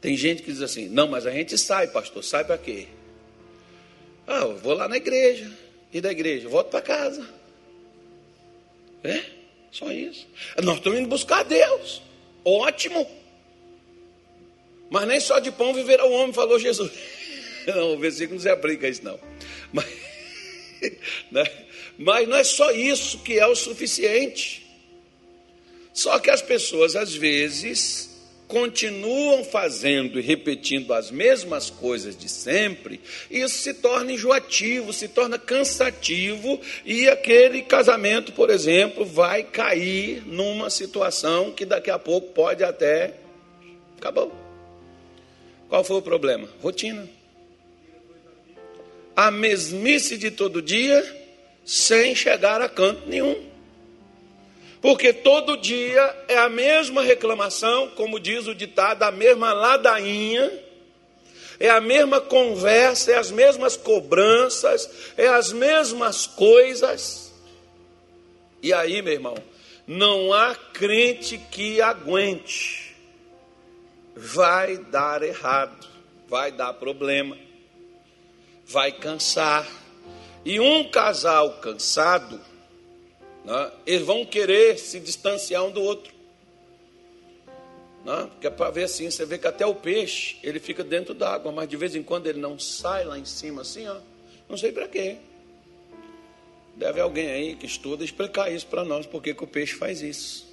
Tem 0.00 0.16
gente 0.16 0.42
que 0.42 0.52
diz 0.52 0.60
assim: 0.60 0.88
não, 0.88 1.06
mas 1.06 1.26
a 1.26 1.30
gente 1.30 1.56
sai, 1.56 1.86
pastor, 1.86 2.24
sai 2.24 2.44
para 2.44 2.58
quê? 2.58 2.88
Ah, 4.26 4.40
eu 4.40 4.56
vou 4.56 4.74
lá 4.74 4.88
na 4.88 4.96
igreja. 4.96 5.50
E 5.92 6.00
da 6.00 6.10
igreja? 6.10 6.48
Volto 6.48 6.70
para 6.70 6.82
casa. 6.82 7.28
É? 9.04 9.22
Só 9.70 9.90
isso. 9.92 10.26
Nós 10.62 10.78
estamos 10.78 10.98
indo 10.98 11.08
buscar 11.08 11.44
Deus. 11.44 12.02
Ótimo. 12.44 13.21
Mas 14.92 15.08
nem 15.08 15.18
só 15.18 15.38
de 15.38 15.50
pão 15.50 15.72
viverá 15.72 16.04
o 16.04 16.12
homem, 16.12 16.34
falou 16.34 16.58
Jesus. 16.58 16.92
Não, 17.66 17.94
o 17.94 17.98
versículo 17.98 18.34
não 18.34 18.42
se 18.42 18.48
aplica 18.48 18.86
a 18.86 18.90
isso, 18.90 19.04
não. 19.04 19.18
Mas, 19.72 19.86
né? 21.30 21.44
Mas 21.96 22.28
não 22.28 22.36
é 22.36 22.42
só 22.42 22.72
isso 22.72 23.20
que 23.20 23.38
é 23.38 23.46
o 23.46 23.54
suficiente. 23.54 24.66
Só 25.94 26.18
que 26.18 26.28
as 26.28 26.42
pessoas, 26.42 26.96
às 26.96 27.14
vezes, 27.14 28.10
continuam 28.48 29.44
fazendo 29.44 30.18
e 30.18 30.22
repetindo 30.22 30.92
as 30.92 31.12
mesmas 31.12 31.70
coisas 31.70 32.16
de 32.16 32.28
sempre, 32.28 33.00
isso 33.30 33.58
se 33.58 33.74
torna 33.74 34.12
enjoativo, 34.12 34.92
se 34.92 35.06
torna 35.06 35.38
cansativo, 35.38 36.60
e 36.84 37.08
aquele 37.08 37.62
casamento, 37.62 38.32
por 38.32 38.50
exemplo, 38.50 39.04
vai 39.04 39.44
cair 39.44 40.22
numa 40.26 40.68
situação 40.68 41.52
que 41.52 41.64
daqui 41.64 41.90
a 41.90 41.98
pouco 41.98 42.32
pode 42.32 42.64
até. 42.64 43.14
Acabou. 43.96 44.51
Qual 45.72 45.82
foi 45.82 45.96
o 45.96 46.02
problema? 46.02 46.46
Rotina. 46.60 47.08
A 49.16 49.30
mesmice 49.30 50.18
de 50.18 50.30
todo 50.30 50.60
dia, 50.60 51.02
sem 51.64 52.14
chegar 52.14 52.60
a 52.60 52.68
canto 52.68 53.08
nenhum. 53.08 53.42
Porque 54.82 55.14
todo 55.14 55.56
dia 55.56 56.14
é 56.28 56.36
a 56.36 56.50
mesma 56.50 57.02
reclamação, 57.02 57.88
como 57.96 58.20
diz 58.20 58.46
o 58.46 58.54
ditado, 58.54 59.02
a 59.02 59.10
mesma 59.10 59.54
ladainha, 59.54 60.52
é 61.58 61.70
a 61.70 61.80
mesma 61.80 62.20
conversa, 62.20 63.12
é 63.12 63.16
as 63.16 63.30
mesmas 63.30 63.74
cobranças, 63.74 64.90
é 65.16 65.26
as 65.26 65.54
mesmas 65.54 66.26
coisas. 66.26 67.32
E 68.62 68.74
aí, 68.74 69.00
meu 69.00 69.14
irmão, 69.14 69.36
não 69.86 70.34
há 70.34 70.54
crente 70.54 71.38
que 71.50 71.80
aguente 71.80 72.81
vai 74.14 74.76
dar 74.76 75.22
errado, 75.22 75.88
vai 76.28 76.52
dar 76.52 76.72
problema, 76.74 77.36
vai 78.66 78.92
cansar. 78.92 79.68
E 80.44 80.58
um 80.58 80.90
casal 80.90 81.58
cansado, 81.60 82.40
né, 83.44 83.72
eles 83.86 84.06
vão 84.06 84.24
querer 84.26 84.78
se 84.78 84.98
distanciar 85.00 85.64
um 85.64 85.70
do 85.70 85.82
outro. 85.82 86.12
Né, 88.04 88.28
porque 88.32 88.46
é 88.48 88.50
para 88.50 88.70
ver 88.70 88.84
assim, 88.84 89.10
você 89.10 89.24
vê 89.24 89.38
que 89.38 89.46
até 89.46 89.64
o 89.64 89.74
peixe, 89.74 90.36
ele 90.42 90.58
fica 90.58 90.82
dentro 90.82 91.14
d'água, 91.14 91.52
mas 91.52 91.68
de 91.68 91.76
vez 91.76 91.94
em 91.94 92.02
quando 92.02 92.26
ele 92.26 92.40
não 92.40 92.58
sai 92.58 93.04
lá 93.04 93.18
em 93.18 93.24
cima 93.24 93.62
assim, 93.62 93.86
ó. 93.86 93.98
Não 94.48 94.56
sei 94.56 94.72
para 94.72 94.88
quê. 94.88 95.16
Deve 96.74 97.00
alguém 97.00 97.30
aí 97.30 97.54
que 97.54 97.66
estuda 97.66 98.04
explicar 98.04 98.50
isso 98.50 98.66
para 98.66 98.84
nós, 98.84 99.06
porque 99.06 99.32
que 99.32 99.44
o 99.44 99.46
peixe 99.46 99.74
faz 99.74 100.02
isso. 100.02 100.51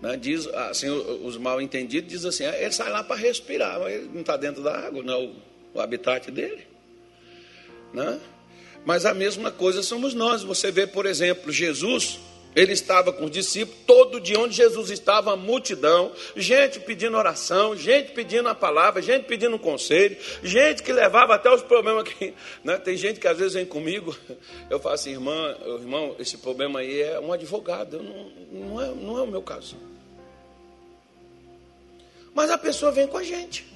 Né? 0.00 0.16
Diz, 0.16 0.46
assim, 0.46 0.88
os 0.88 1.36
mal 1.36 1.60
entendidos 1.60 2.10
dizem 2.10 2.28
assim, 2.28 2.44
ah, 2.44 2.60
ele 2.60 2.72
sai 2.72 2.90
lá 2.90 3.02
para 3.02 3.16
respirar, 3.16 3.80
mas 3.80 3.94
ele 3.94 4.10
não 4.12 4.20
está 4.20 4.36
dentro 4.36 4.62
da 4.62 4.76
água, 4.76 5.02
não 5.02 5.14
é 5.14 5.16
o, 5.16 5.34
o 5.74 5.80
habitat 5.80 6.30
dele. 6.30 6.66
Né? 7.92 8.20
Mas 8.84 9.04
a 9.04 9.14
mesma 9.14 9.50
coisa 9.50 9.82
somos 9.82 10.14
nós. 10.14 10.42
Você 10.42 10.70
vê, 10.70 10.86
por 10.86 11.06
exemplo, 11.06 11.50
Jesus, 11.50 12.20
ele 12.56 12.72
estava 12.72 13.12
com 13.12 13.26
os 13.26 13.30
discípulos, 13.30 13.78
todo 13.86 14.18
dia 14.18 14.40
onde 14.40 14.56
Jesus 14.56 14.88
estava, 14.88 15.34
a 15.34 15.36
multidão, 15.36 16.10
gente 16.34 16.80
pedindo 16.80 17.14
oração, 17.14 17.76
gente 17.76 18.12
pedindo 18.12 18.48
a 18.48 18.54
palavra, 18.54 19.02
gente 19.02 19.24
pedindo 19.24 19.56
um 19.56 19.58
conselho, 19.58 20.16
gente 20.42 20.82
que 20.82 20.90
levava 20.90 21.34
até 21.34 21.52
os 21.52 21.62
problemas 21.62 22.04
que. 22.04 22.32
Né? 22.64 22.78
Tem 22.78 22.96
gente 22.96 23.20
que 23.20 23.28
às 23.28 23.36
vezes 23.36 23.52
vem 23.52 23.66
comigo, 23.66 24.16
eu 24.70 24.80
falo 24.80 24.94
assim, 24.94 25.10
irmã, 25.10 25.54
irmão, 25.78 26.16
esse 26.18 26.38
problema 26.38 26.80
aí 26.80 27.02
é 27.02 27.20
um 27.20 27.32
advogado, 27.32 28.02
não, 28.02 28.30
não, 28.50 28.82
é, 28.82 28.86
não 28.94 29.18
é 29.18 29.22
o 29.22 29.26
meu 29.26 29.42
caso. 29.42 29.76
Mas 32.34 32.50
a 32.50 32.56
pessoa 32.56 32.90
vem 32.90 33.06
com 33.06 33.18
a 33.18 33.22
gente. 33.22 33.66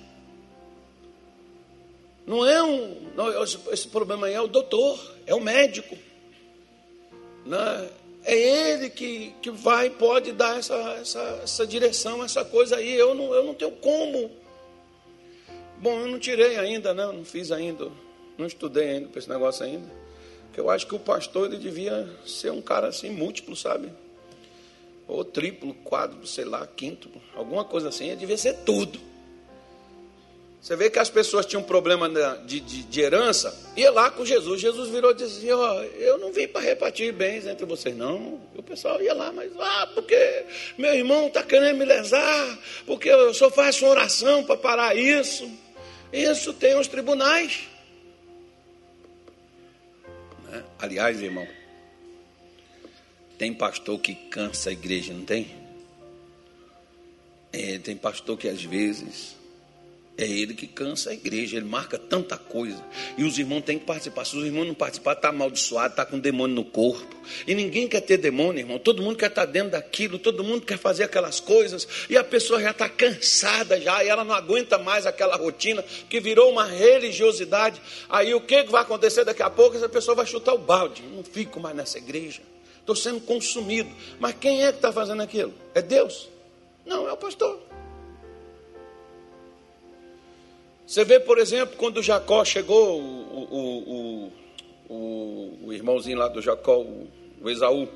Não 2.27 2.47
é 2.47 2.63
um. 2.63 3.11
Não, 3.15 3.43
esse 3.43 3.89
problema 3.89 4.27
aí 4.27 4.35
é 4.35 4.41
o 4.41 4.47
doutor, 4.47 4.99
é 5.27 5.35
o 5.35 5.41
médico. 5.41 5.97
Né? 7.45 7.91
É 8.25 8.37
ele 8.37 8.91
que, 8.91 9.35
que 9.41 9.51
vai 9.51 9.89
pode 9.91 10.33
dar 10.33 10.59
essa, 10.59 10.77
essa, 11.01 11.41
essa 11.43 11.67
direção, 11.67 12.23
essa 12.23 12.45
coisa 12.45 12.77
aí. 12.77 12.95
Eu 12.95 13.15
não, 13.15 13.35
eu 13.35 13.45
não 13.45 13.55
tenho 13.55 13.73
como. 13.73 14.31
Bom, 15.79 16.01
eu 16.01 16.09
não 16.09 16.19
tirei 16.19 16.59
ainda, 16.59 16.93
né? 16.93 17.07
não 17.07 17.25
fiz 17.25 17.51
ainda, 17.51 17.91
não 18.37 18.47
estudei 18.47 18.91
ainda 18.91 19.09
para 19.09 19.19
esse 19.19 19.29
negócio 19.29 19.65
ainda. 19.65 19.89
Porque 20.47 20.61
eu 20.61 20.69
acho 20.69 20.87
que 20.87 20.95
o 20.95 20.99
pastor 20.99 21.47
ele 21.47 21.57
devia 21.57 22.09
ser 22.27 22.53
um 22.53 22.61
cara 22.61 22.89
assim 22.89 23.09
múltiplo, 23.09 23.57
sabe? 23.57 23.91
ou 25.11 25.25
triplo, 25.25 25.75
quádruplo, 25.75 26.27
sei 26.27 26.45
lá, 26.45 26.65
quinto, 26.67 27.11
alguma 27.35 27.65
coisa 27.65 27.89
assim, 27.89 28.15
devia 28.17 28.39
ser 28.39 28.59
tudo. 28.59 29.01
Você 30.61 30.77
vê 30.77 30.91
que 30.91 30.99
as 30.99 31.09
pessoas 31.09 31.47
tinham 31.47 31.63
problema 31.63 32.07
de, 32.45 32.61
de, 32.61 32.83
de 32.83 33.01
herança, 33.01 33.59
ia 33.75 33.91
lá 33.91 34.11
com 34.11 34.27
Jesus. 34.27 34.61
Jesus 34.61 34.91
virou 34.91 35.13
e 35.13 35.15
dizia: 35.15 35.57
Ó, 35.57 35.83
eu 35.83 36.19
não 36.19 36.31
vim 36.33 36.47
para 36.47 36.61
repartir 36.61 37.15
bens 37.15 37.47
entre 37.47 37.65
vocês, 37.65 37.97
não. 37.97 38.39
E 38.55 38.59
o 38.59 38.63
pessoal 38.63 39.01
ia 39.01 39.15
lá, 39.15 39.33
mas, 39.33 39.51
ah, 39.59 39.91
porque 39.95 40.45
meu 40.77 40.95
irmão 40.95 41.29
está 41.29 41.43
querendo 41.43 41.79
me 41.79 41.87
lesar, 41.87 42.59
porque 42.85 43.09
eu 43.09 43.33
só 43.33 43.51
faço 43.51 43.87
oração 43.87 44.45
para 44.45 44.57
parar 44.57 44.95
isso. 44.95 45.51
Isso 46.13 46.53
tem 46.53 46.79
os 46.79 46.87
tribunais. 46.87 47.61
Né? 50.45 50.63
Aliás, 50.79 51.23
irmão, 51.23 51.49
tem 53.39 53.55
pastor 53.55 53.99
que 53.99 54.15
cansa 54.15 54.69
a 54.69 54.73
igreja, 54.73 55.15
não 55.15 55.25
tem? 55.25 55.59
É, 57.51 57.79
tem 57.79 57.97
pastor 57.97 58.37
que 58.37 58.47
às 58.47 58.63
vezes 58.63 59.40
é 60.19 60.25
ele 60.25 60.53
que 60.53 60.67
cansa 60.67 61.11
a 61.11 61.15
igreja, 61.15 61.57
ele 61.57 61.67
marca 61.67 61.99
tanta 61.99 62.37
coisa. 62.37 62.85
E 63.17 63.25
os 63.25 63.39
irmãos 63.39 63.63
têm 63.63 63.79
que 63.79 63.87
participar. 63.87 64.25
Se 64.27 64.37
os 64.37 64.45
irmãos 64.45 64.67
não 64.67 64.75
participarem, 64.75 65.19
está 65.19 65.31
amaldiçoado, 65.31 65.93
está 65.93 66.05
com 66.05 66.19
demônio 66.19 66.57
no 66.57 66.65
corpo. 66.65 67.17
E 67.47 67.55
ninguém 67.55 67.89
quer 67.89 68.03
ter 68.03 68.19
demônio, 68.19 68.61
irmão. 68.61 68.79
Todo 68.79 69.03
mundo 69.03 69.17
quer 69.17 69.29
estar 69.29 69.47
tá 69.47 69.51
dentro 69.51 69.71
daquilo, 69.71 70.19
todo 70.19 70.45
mundo 70.45 70.67
quer 70.67 70.79
fazer 70.79 71.05
aquelas 71.05 71.41
coisas. 71.41 71.89
E 72.11 72.17
a 72.17 72.25
pessoa 72.25 72.61
já 72.61 72.71
está 72.71 72.89
cansada 72.89 73.81
já, 73.81 74.05
e 74.05 74.09
ela 74.09 74.25
não 74.25 74.35
aguenta 74.35 74.77
mais 74.79 75.07
aquela 75.07 75.37
rotina 75.37 75.83
que 76.09 76.21
virou 76.21 76.51
uma 76.51 76.67
religiosidade. 76.67 77.81
Aí 78.09 78.35
o 78.35 78.41
que 78.43 78.63
vai 78.65 78.83
acontecer 78.83 79.25
daqui 79.25 79.43
a 79.43 79.49
pouco? 79.49 79.77
Essa 79.77 79.89
pessoa 79.89 80.15
vai 80.15 80.27
chutar 80.27 80.53
o 80.53 80.59
balde. 80.59 81.03
Não 81.03 81.25
fico 81.25 81.59
mais 81.59 81.75
nessa 81.75 81.99
igreja 81.99 82.43
estou 82.91 82.97
sendo 82.97 83.21
consumido. 83.21 83.91
Mas 84.19 84.35
quem 84.41 84.65
é 84.65 84.73
que 84.73 84.79
está 84.79 84.93
fazendo 84.93 85.23
aquilo? 85.23 85.55
É 85.75 85.83
Deus? 85.83 86.29
Não, 86.85 87.09
é 87.09 87.13
o 87.13 87.17
pastor. 87.17 87.70
Você 90.91 91.05
vê, 91.05 91.21
por 91.21 91.39
exemplo, 91.39 91.77
quando 91.77 92.03
Jacó 92.03 92.45
chegou, 92.45 93.01
o, 93.01 94.33
o, 94.89 94.93
o, 94.93 95.59
o 95.67 95.73
irmãozinho 95.73 96.19
lá 96.19 96.27
do 96.27 96.43
Jacó, 96.43 96.79
o, 96.81 97.49
Esaú, 97.49 97.89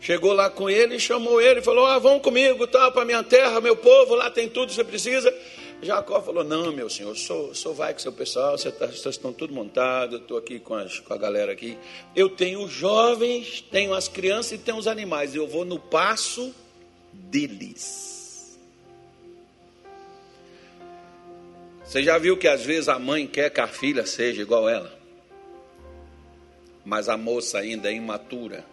chegou 0.00 0.32
lá 0.32 0.50
com 0.50 0.68
ele 0.68 0.98
chamou 0.98 1.40
ele, 1.40 1.62
falou: 1.62 1.86
Ah, 1.86 2.00
vão 2.00 2.18
comigo, 2.18 2.66
tá, 2.66 2.90
para 2.90 3.04
minha 3.04 3.22
terra, 3.22 3.60
meu 3.60 3.76
povo, 3.76 4.16
lá 4.16 4.28
tem 4.28 4.48
tudo 4.48 4.70
que 4.70 4.74
você 4.74 4.82
precisa. 4.82 5.32
Jacó 5.80 6.20
falou: 6.20 6.42
Não, 6.42 6.72
meu 6.72 6.90
senhor, 6.90 7.16
sou, 7.16 7.54
sou 7.54 7.74
vai 7.74 7.92
com 7.92 8.00
seu 8.00 8.12
pessoal, 8.12 8.56
tá, 8.58 8.88
vocês 8.88 9.06
estão 9.06 9.32
tudo 9.32 9.54
montados, 9.54 10.16
eu 10.16 10.22
estou 10.22 10.36
aqui 10.36 10.58
com, 10.58 10.74
as, 10.74 10.98
com 10.98 11.14
a 11.14 11.16
galera 11.16 11.52
aqui. 11.52 11.78
Eu 12.16 12.28
tenho 12.28 12.64
os 12.64 12.72
jovens, 12.72 13.64
tenho 13.70 13.94
as 13.94 14.08
crianças 14.08 14.50
e 14.50 14.58
tenho 14.58 14.78
os 14.78 14.88
animais. 14.88 15.36
Eu 15.36 15.46
vou 15.46 15.64
no 15.64 15.78
passo 15.78 16.52
deles. 17.12 18.09
Você 21.90 22.04
já 22.04 22.16
viu 22.18 22.36
que 22.36 22.46
às 22.46 22.64
vezes 22.64 22.88
a 22.88 23.00
mãe 23.00 23.26
quer 23.26 23.50
que 23.50 23.60
a 23.60 23.66
filha 23.66 24.06
seja 24.06 24.40
igual 24.40 24.68
ela? 24.68 24.96
Mas 26.84 27.08
a 27.08 27.16
moça 27.16 27.58
ainda 27.58 27.90
é 27.90 27.92
imatura. 27.92 28.64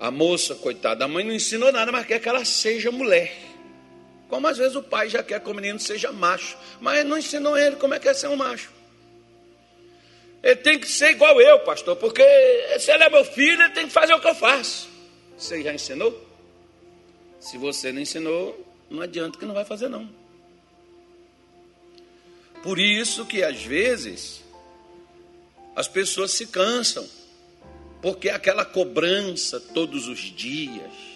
A 0.00 0.10
moça, 0.10 0.54
coitada, 0.54 1.04
a 1.04 1.08
mãe 1.08 1.22
não 1.22 1.34
ensinou 1.34 1.70
nada, 1.70 1.92
mas 1.92 2.06
quer 2.06 2.18
que 2.18 2.26
ela 2.26 2.46
seja 2.46 2.90
mulher. 2.90 3.36
Como 4.26 4.48
às 4.48 4.56
vezes 4.56 4.74
o 4.74 4.82
pai 4.82 5.10
já 5.10 5.22
quer 5.22 5.38
que 5.38 5.50
o 5.50 5.54
menino 5.54 5.78
seja 5.78 6.10
macho, 6.10 6.56
mas 6.80 7.04
não 7.04 7.18
ensinou 7.18 7.58
ele 7.58 7.76
como 7.76 7.92
é 7.92 7.98
que 7.98 8.08
é 8.08 8.14
ser 8.14 8.28
um 8.28 8.36
macho. 8.36 8.72
Ele 10.42 10.56
tem 10.56 10.78
que 10.78 10.88
ser 10.88 11.10
igual 11.10 11.38
eu, 11.42 11.60
pastor, 11.60 11.94
porque 11.94 12.24
se 12.78 12.90
ele 12.90 13.04
é 13.04 13.10
meu 13.10 13.22
filho, 13.22 13.60
ele 13.60 13.74
tem 13.74 13.86
que 13.86 13.92
fazer 13.92 14.14
o 14.14 14.20
que 14.20 14.28
eu 14.28 14.34
faço. 14.34 14.88
Você 15.36 15.62
já 15.62 15.74
ensinou? 15.74 16.26
Se 17.38 17.58
você 17.58 17.92
não 17.92 18.00
ensinou, 18.00 18.66
não 18.88 19.02
adianta 19.02 19.38
que 19.38 19.44
não 19.44 19.52
vai 19.52 19.66
fazer 19.66 19.90
não. 19.90 20.19
Por 22.62 22.78
isso 22.78 23.24
que 23.24 23.42
às 23.42 23.62
vezes 23.62 24.42
as 25.74 25.88
pessoas 25.88 26.32
se 26.32 26.46
cansam, 26.46 27.06
porque 28.02 28.28
é 28.28 28.32
aquela 28.32 28.64
cobrança 28.64 29.60
todos 29.60 30.08
os 30.08 30.18
dias 30.18 31.10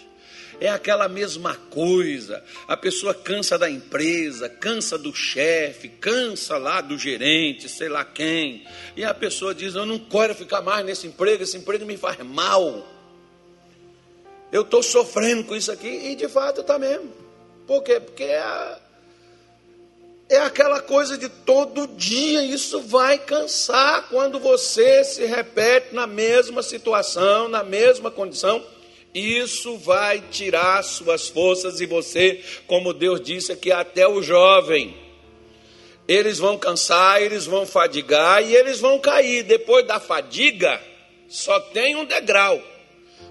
é 0.60 0.68
aquela 0.68 1.08
mesma 1.08 1.54
coisa. 1.54 2.42
A 2.66 2.76
pessoa 2.76 3.14
cansa 3.14 3.58
da 3.58 3.68
empresa, 3.68 4.48
cansa 4.48 4.96
do 4.96 5.14
chefe, 5.14 5.88
cansa 5.88 6.56
lá 6.56 6.80
do 6.80 6.98
gerente, 6.98 7.68
sei 7.68 7.88
lá 7.88 8.04
quem. 8.04 8.64
E 8.96 9.04
a 9.04 9.14
pessoa 9.14 9.54
diz: 9.54 9.74
Eu 9.74 9.86
não 9.86 9.98
quero 9.98 10.34
ficar 10.34 10.62
mais 10.62 10.84
nesse 10.84 11.06
emprego, 11.06 11.42
esse 11.42 11.56
emprego 11.56 11.84
me 11.84 11.96
faz 11.96 12.18
mal. 12.20 12.86
Eu 14.52 14.62
estou 14.62 14.82
sofrendo 14.82 15.44
com 15.44 15.56
isso 15.56 15.72
aqui, 15.72 15.88
e 15.88 16.14
de 16.14 16.28
fato 16.28 16.60
está 16.60 16.78
mesmo. 16.78 17.12
Por 17.66 17.82
quê? 17.82 17.98
Porque 17.98 18.22
é 18.22 18.38
a, 18.38 18.78
é 20.28 20.38
aquela 20.38 20.81
coisa 20.81 21.19
de 21.19 21.28
todo 21.28 21.87
dia, 21.87 22.43
isso 22.43 22.81
vai 22.81 23.19
cansar 23.19 24.09
quando 24.09 24.40
você 24.40 25.04
se 25.04 25.25
repete 25.26 25.95
na 25.95 26.07
mesma 26.07 26.62
situação, 26.62 27.49
na 27.49 27.62
mesma 27.62 28.11
condição. 28.11 28.64
Isso 29.14 29.76
vai 29.78 30.21
tirar 30.31 30.83
suas 30.83 31.28
forças 31.28 31.81
e 31.81 31.87
você, 31.87 32.43
como 32.66 32.93
Deus 32.93 33.21
disse 33.21 33.52
aqui, 33.52 33.71
até 33.71 34.09
o 34.09 34.23
jovem. 34.23 34.97
Eles 36.09 36.38
vão 36.38 36.59
cansar, 36.59 37.23
eles 37.23 37.47
vão 37.47 37.64
fadigar 37.64 38.43
e 38.43 38.57
eles 38.57 38.81
vão 38.81 38.99
cair. 38.99 39.45
Depois 39.45 39.87
da 39.87 40.00
fadiga, 40.00 40.81
só 41.28 41.61
tem 41.61 41.97
um 41.97 42.04
degrau. 42.04 42.61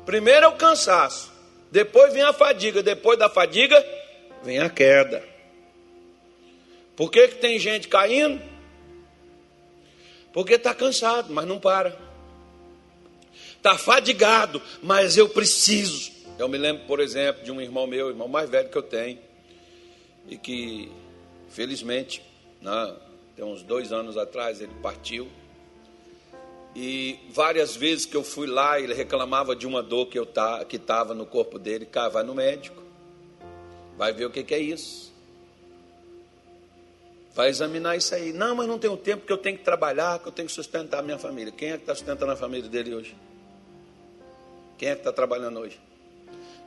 Primeiro 0.05 0.45
é 0.45 0.49
o 0.49 0.53
cansaço, 0.53 1.31
depois 1.71 2.13
vem 2.13 2.23
a 2.23 2.33
fadiga, 2.33 2.81
depois 2.83 3.17
da 3.17 3.29
fadiga 3.29 3.85
vem 4.43 4.59
a 4.59 4.69
queda. 4.69 5.32
Por 6.95 7.11
que, 7.11 7.27
que 7.27 7.35
tem 7.35 7.57
gente 7.59 7.87
caindo? 7.87 8.41
Porque 10.31 10.55
está 10.55 10.73
cansado, 10.73 11.33
mas 11.33 11.45
não 11.45 11.59
para. 11.59 11.97
Está 13.55 13.77
fadigado, 13.77 14.61
mas 14.81 15.15
eu 15.15 15.29
preciso. 15.29 16.11
Eu 16.37 16.49
me 16.49 16.57
lembro, 16.57 16.85
por 16.85 16.99
exemplo, 16.99 17.43
de 17.43 17.51
um 17.51 17.61
irmão 17.61 17.85
meu, 17.85 18.09
irmão 18.09 18.27
mais 18.27 18.49
velho 18.49 18.69
que 18.69 18.77
eu 18.77 18.83
tenho, 18.83 19.19
e 20.27 20.37
que, 20.37 20.91
felizmente, 21.49 22.23
né, 22.61 22.95
tem 23.35 23.45
uns 23.45 23.61
dois 23.61 23.93
anos 23.93 24.17
atrás, 24.17 24.59
ele 24.59 24.73
partiu. 24.81 25.27
E 26.75 27.19
várias 27.29 27.75
vezes 27.75 28.07
que 28.07 28.17
eu 28.17 28.23
fui 28.23 28.47
lá, 28.47 28.79
ele 28.79 28.95
reclamava 28.95 29.55
de 29.55 29.67
uma 29.67 29.83
dor 29.83 30.07
que 30.07 30.23
tá, 30.25 30.65
que 30.65 30.77
estava 30.77 31.13
no 31.13 31.25
corpo 31.25 31.59
dele. 31.59 31.85
Cara, 31.85 32.09
vai 32.09 32.23
no 32.23 32.33
médico, 32.33 32.81
vai 33.95 34.11
ver 34.11 34.25
o 34.25 34.31
que, 34.31 34.43
que 34.43 34.55
é 34.55 34.59
isso. 34.59 35.12
Vai 37.33 37.49
examinar 37.49 37.97
isso 37.97 38.13
aí. 38.13 38.31
Não, 38.31 38.55
mas 38.55 38.67
não 38.67 38.77
tenho 38.77 38.95
tempo, 38.95 39.25
que 39.25 39.33
eu 39.33 39.37
tenho 39.37 39.57
que 39.57 39.63
trabalhar, 39.63 40.19
que 40.19 40.27
eu 40.27 40.31
tenho 40.31 40.47
que 40.47 40.53
sustentar 40.53 40.99
a 40.99 41.01
minha 41.01 41.17
família. 41.17 41.51
Quem 41.51 41.71
é 41.71 41.77
que 41.77 41.83
está 41.83 41.95
sustentando 41.95 42.31
a 42.31 42.35
família 42.35 42.69
dele 42.69 42.93
hoje? 42.93 43.15
Quem 44.77 44.89
é 44.89 44.93
que 44.93 45.01
está 45.01 45.11
trabalhando 45.11 45.59
hoje? 45.59 45.79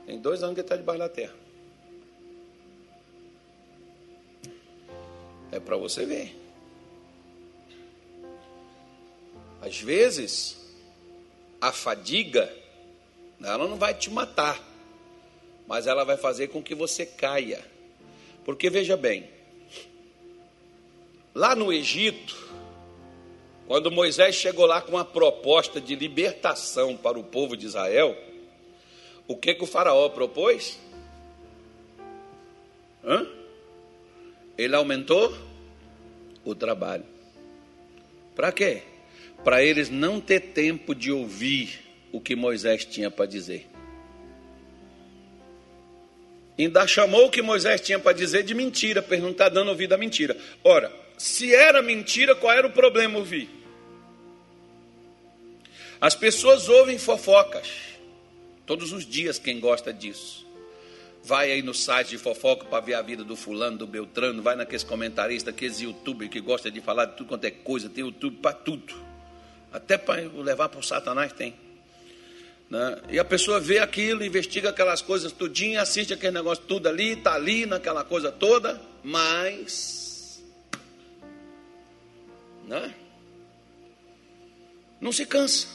Tem 0.05 0.19
dois 0.19 0.43
anos 0.43 0.55
que 0.55 0.61
ele 0.61 0.65
está 0.65 0.75
debaixo 0.75 0.99
da 0.99 1.09
terra. 1.09 1.33
É 5.51 5.59
para 5.59 5.77
você 5.77 6.05
ver. 6.05 6.35
Às 9.61 9.79
vezes, 9.79 10.57
a 11.61 11.71
fadiga, 11.71 12.53
ela 13.41 13.67
não 13.67 13.77
vai 13.77 13.93
te 13.93 14.09
matar, 14.09 14.61
mas 15.65 15.87
ela 15.87 16.03
vai 16.03 16.17
fazer 16.17 16.47
com 16.49 16.61
que 16.61 16.75
você 16.75 17.05
caia. 17.05 17.63
Porque 18.43 18.69
veja 18.69 18.95
bem, 18.97 19.36
Lá 21.37 21.55
no 21.55 21.71
Egito, 21.71 22.35
quando 23.67 23.91
Moisés 23.91 24.33
chegou 24.33 24.65
lá 24.65 24.81
com 24.81 24.93
uma 24.93 25.05
proposta 25.05 25.79
de 25.79 25.95
libertação 25.95 26.97
para 26.97 27.19
o 27.19 27.23
povo 27.23 27.55
de 27.55 27.67
Israel, 27.67 28.17
o 29.27 29.37
que, 29.37 29.53
que 29.53 29.63
o 29.63 29.67
faraó 29.67 30.09
propôs? 30.09 30.79
Hã? 33.05 33.27
Ele 34.57 34.75
aumentou 34.75 35.31
o 36.43 36.55
trabalho. 36.55 37.05
Para 38.35 38.51
quê? 38.51 38.81
Para 39.43 39.63
eles 39.63 39.91
não 39.91 40.19
ter 40.19 40.39
tempo 40.39 40.95
de 40.95 41.11
ouvir 41.11 41.81
o 42.11 42.19
que 42.19 42.35
Moisés 42.35 42.83
tinha 42.83 43.11
para 43.11 43.27
dizer. 43.27 43.67
Ainda 46.57 46.87
chamou 46.87 47.27
o 47.27 47.29
que 47.29 47.43
Moisés 47.43 47.79
tinha 47.79 47.99
para 47.99 48.17
dizer 48.17 48.41
de 48.41 48.55
mentira, 48.55 49.03
porque 49.03 49.21
não 49.21 49.29
está 49.29 49.47
dando 49.47 49.69
ouvido 49.69 49.93
à 49.93 49.99
mentira. 49.99 50.35
Ora, 50.63 51.05
se 51.17 51.53
era 51.53 51.81
mentira, 51.81 52.35
qual 52.35 52.53
era 52.53 52.67
o 52.67 52.71
problema 52.71 53.17
ouvir? 53.17 53.49
As 55.99 56.13
pessoas 56.13 56.69
ouvem 56.69 56.99
fofocas. 56.99 57.67
Todos 58.65 58.91
os 58.91 59.05
dias, 59.05 59.39
quem 59.39 59.59
gosta 59.59 59.91
disso. 59.91 60.45
Vai 61.23 61.51
aí 61.51 61.61
no 61.61 61.73
site 61.73 62.09
de 62.09 62.17
fofoca 62.17 62.65
para 62.65 62.79
ver 62.79 62.93
a 62.93 63.01
vida 63.01 63.23
do 63.23 63.35
fulano, 63.35 63.77
do 63.77 63.87
Beltrano, 63.87 64.41
vai 64.41 64.55
naqueles 64.55 64.83
comentaristas, 64.83 65.53
aqueles 65.53 65.79
youtubers 65.81 66.29
que 66.29 66.39
gostam 66.39 66.71
de 66.71 66.79
falar 66.79 67.05
de 67.05 67.17
tudo 67.17 67.29
quanto 67.29 67.45
é 67.45 67.51
coisa, 67.51 67.89
tem 67.89 68.03
YouTube 68.03 68.37
para 68.37 68.53
tudo. 68.53 68.93
Até 69.71 69.97
para 69.97 70.21
levar 70.21 70.69
para 70.69 70.79
o 70.79 70.83
Satanás 70.83 71.33
tem. 71.33 71.55
Né? 72.69 73.01
E 73.09 73.19
a 73.19 73.25
pessoa 73.25 73.59
vê 73.59 73.79
aquilo, 73.79 74.23
investiga 74.23 74.69
aquelas 74.69 75.01
coisas 75.01 75.31
tudinho, 75.31 75.81
assiste 75.81 76.13
aquele 76.13 76.33
negócio 76.33 76.63
tudo 76.65 76.87
ali, 76.87 77.13
está 77.13 77.33
ali 77.33 77.65
naquela 77.65 78.03
coisa 78.03 78.31
toda, 78.31 78.79
mas 79.03 80.06
né? 82.67 82.93
Não 84.99 85.11
se 85.11 85.25
cansa. 85.25 85.67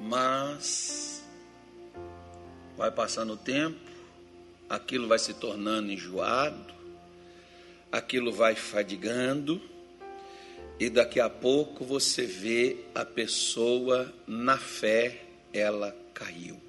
Mas 0.00 1.24
vai 2.76 2.90
passando 2.90 3.32
o 3.32 3.36
tempo, 3.36 3.78
aquilo 4.68 5.08
vai 5.08 5.18
se 5.18 5.34
tornando 5.34 5.90
enjoado, 5.90 6.72
aquilo 7.90 8.32
vai 8.32 8.54
fadigando, 8.54 9.60
e 10.78 10.88
daqui 10.88 11.18
a 11.18 11.28
pouco 11.28 11.84
você 11.84 12.24
vê 12.24 12.84
a 12.94 13.04
pessoa 13.04 14.14
na 14.24 14.56
fé, 14.56 15.24
ela 15.52 15.96
caiu 16.14 16.67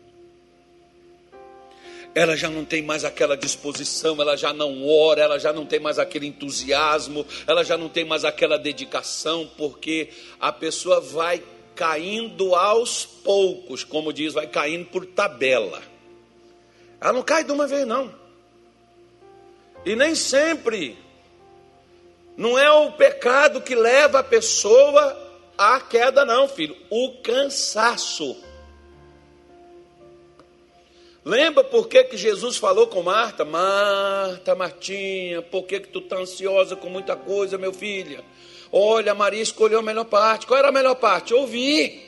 ela 2.15 2.36
já 2.36 2.50
não 2.50 2.65
tem 2.65 2.82
mais 2.82 3.06
aquela 3.06 3.38
disposição, 3.38 4.19
ela 4.22 4.36
já 4.36 4.52
não 4.52 4.88
ora, 4.88 5.22
ela 5.22 5.39
já 5.39 5.54
não 5.54 5.65
tem 5.65 5.80
mais 5.80 6.00
aquele 6.00 6.28
entusiasmo, 6.28 7.26
ela 7.45 7.63
já 7.63 7.78
não 7.78 7.88
tem 7.88 8.04
mais 8.04 8.26
aquela 8.26 8.58
dedicação, 8.58 9.50
porque 9.58 10.10
a 10.39 10.52
pessoa 10.52 11.00
vai 11.00 11.43
caindo 11.76 12.56
aos 12.56 13.06
poucos, 13.06 13.84
como 13.84 14.12
diz, 14.12 14.34
vai 14.34 14.48
caindo 14.48 14.86
por 14.86 15.06
tabela. 15.06 15.82
Ela 17.00 17.13
não 17.13 17.24
cai 17.24 17.43
de 17.43 17.52
uma 17.52 17.67
vez, 17.67 17.88
não. 17.88 18.13
E 19.86 19.95
nem 19.95 20.13
sempre. 20.15 20.98
Não 22.36 22.58
é 22.58 22.72
o 22.72 22.91
pecado 22.93 23.62
que 23.62 23.76
leva 23.76 24.19
a 24.19 24.24
pessoa 24.24 25.17
à 25.58 25.80
queda, 25.80 26.26
não, 26.26 26.48
filho. 26.48 26.76
O 26.89 27.22
cansaço. 27.22 28.48
Lembra 31.23 31.63
por 31.63 31.88
que, 31.88 32.03
que 32.05 32.17
Jesus 32.17 32.58
falou 32.58 32.88
com 32.88 33.03
Marta? 33.03 33.43
Marta, 33.43 34.55
Martinha, 34.55 35.41
por 35.41 35.63
que, 35.63 35.79
que 35.82 35.89
tu 35.89 35.99
está 35.99 36.17
ansiosa 36.17 36.75
com 36.75 36.89
muita 36.89 37.15
coisa, 37.15 37.58
meu 37.58 37.73
filho? 37.73 38.23
Olha, 38.71 39.13
Maria 39.13 39.41
escolheu 39.41 39.79
a 39.79 39.84
melhor 39.84 40.05
parte. 40.05 40.47
Qual 40.47 40.58
era 40.58 40.69
a 40.69 40.71
melhor 40.71 40.95
parte? 40.95 41.34
Ouvir. 41.34 42.08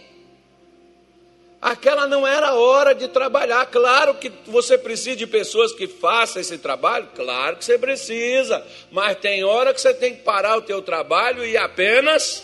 Aquela 1.62 2.08
não 2.08 2.26
era 2.26 2.50
a 2.50 2.56
hora 2.56 2.96
de 2.96 3.08
trabalhar. 3.08 3.66
Claro 3.68 4.16
que 4.16 4.32
você 4.48 4.78
precisa 4.78 5.16
de 5.16 5.28
pessoas 5.28 5.72
que 5.74 5.88
façam 5.88 6.42
esse 6.42 6.58
trabalho. 6.58 7.10
Claro 7.16 7.58
que 7.58 7.66
você 7.66 7.78
precisa. 7.78 8.66
Mas 8.92 9.18
tem 9.18 9.44
hora 9.44 9.74
que 9.74 9.82
você 9.82 9.94
tem 9.94 10.16
que 10.16 10.24
parar 10.24 10.58
o 10.58 10.62
teu 10.62 10.82
trabalho 10.82 11.46
e 11.46 11.58
apenas 11.58 12.44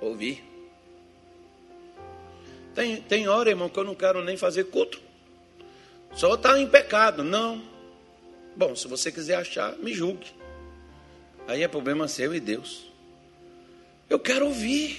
ouvir. 0.00 0.42
Tem, 2.74 2.96
tem 2.96 3.28
hora, 3.28 3.50
irmão, 3.50 3.68
que 3.68 3.78
eu 3.78 3.84
não 3.84 3.94
quero 3.94 4.24
nem 4.24 4.36
fazer 4.36 4.64
culto. 4.64 5.09
Só 6.14 6.34
está 6.34 6.58
em 6.58 6.66
pecado. 6.66 7.22
Não. 7.22 7.62
Bom, 8.56 8.74
se 8.74 8.88
você 8.88 9.10
quiser 9.12 9.36
achar, 9.36 9.76
me 9.78 9.94
julgue. 9.94 10.26
Aí 11.46 11.62
é 11.62 11.68
problema 11.68 12.08
seu 12.08 12.34
e 12.34 12.40
Deus. 12.40 12.86
Eu 14.08 14.18
quero 14.18 14.46
ouvir. 14.46 14.98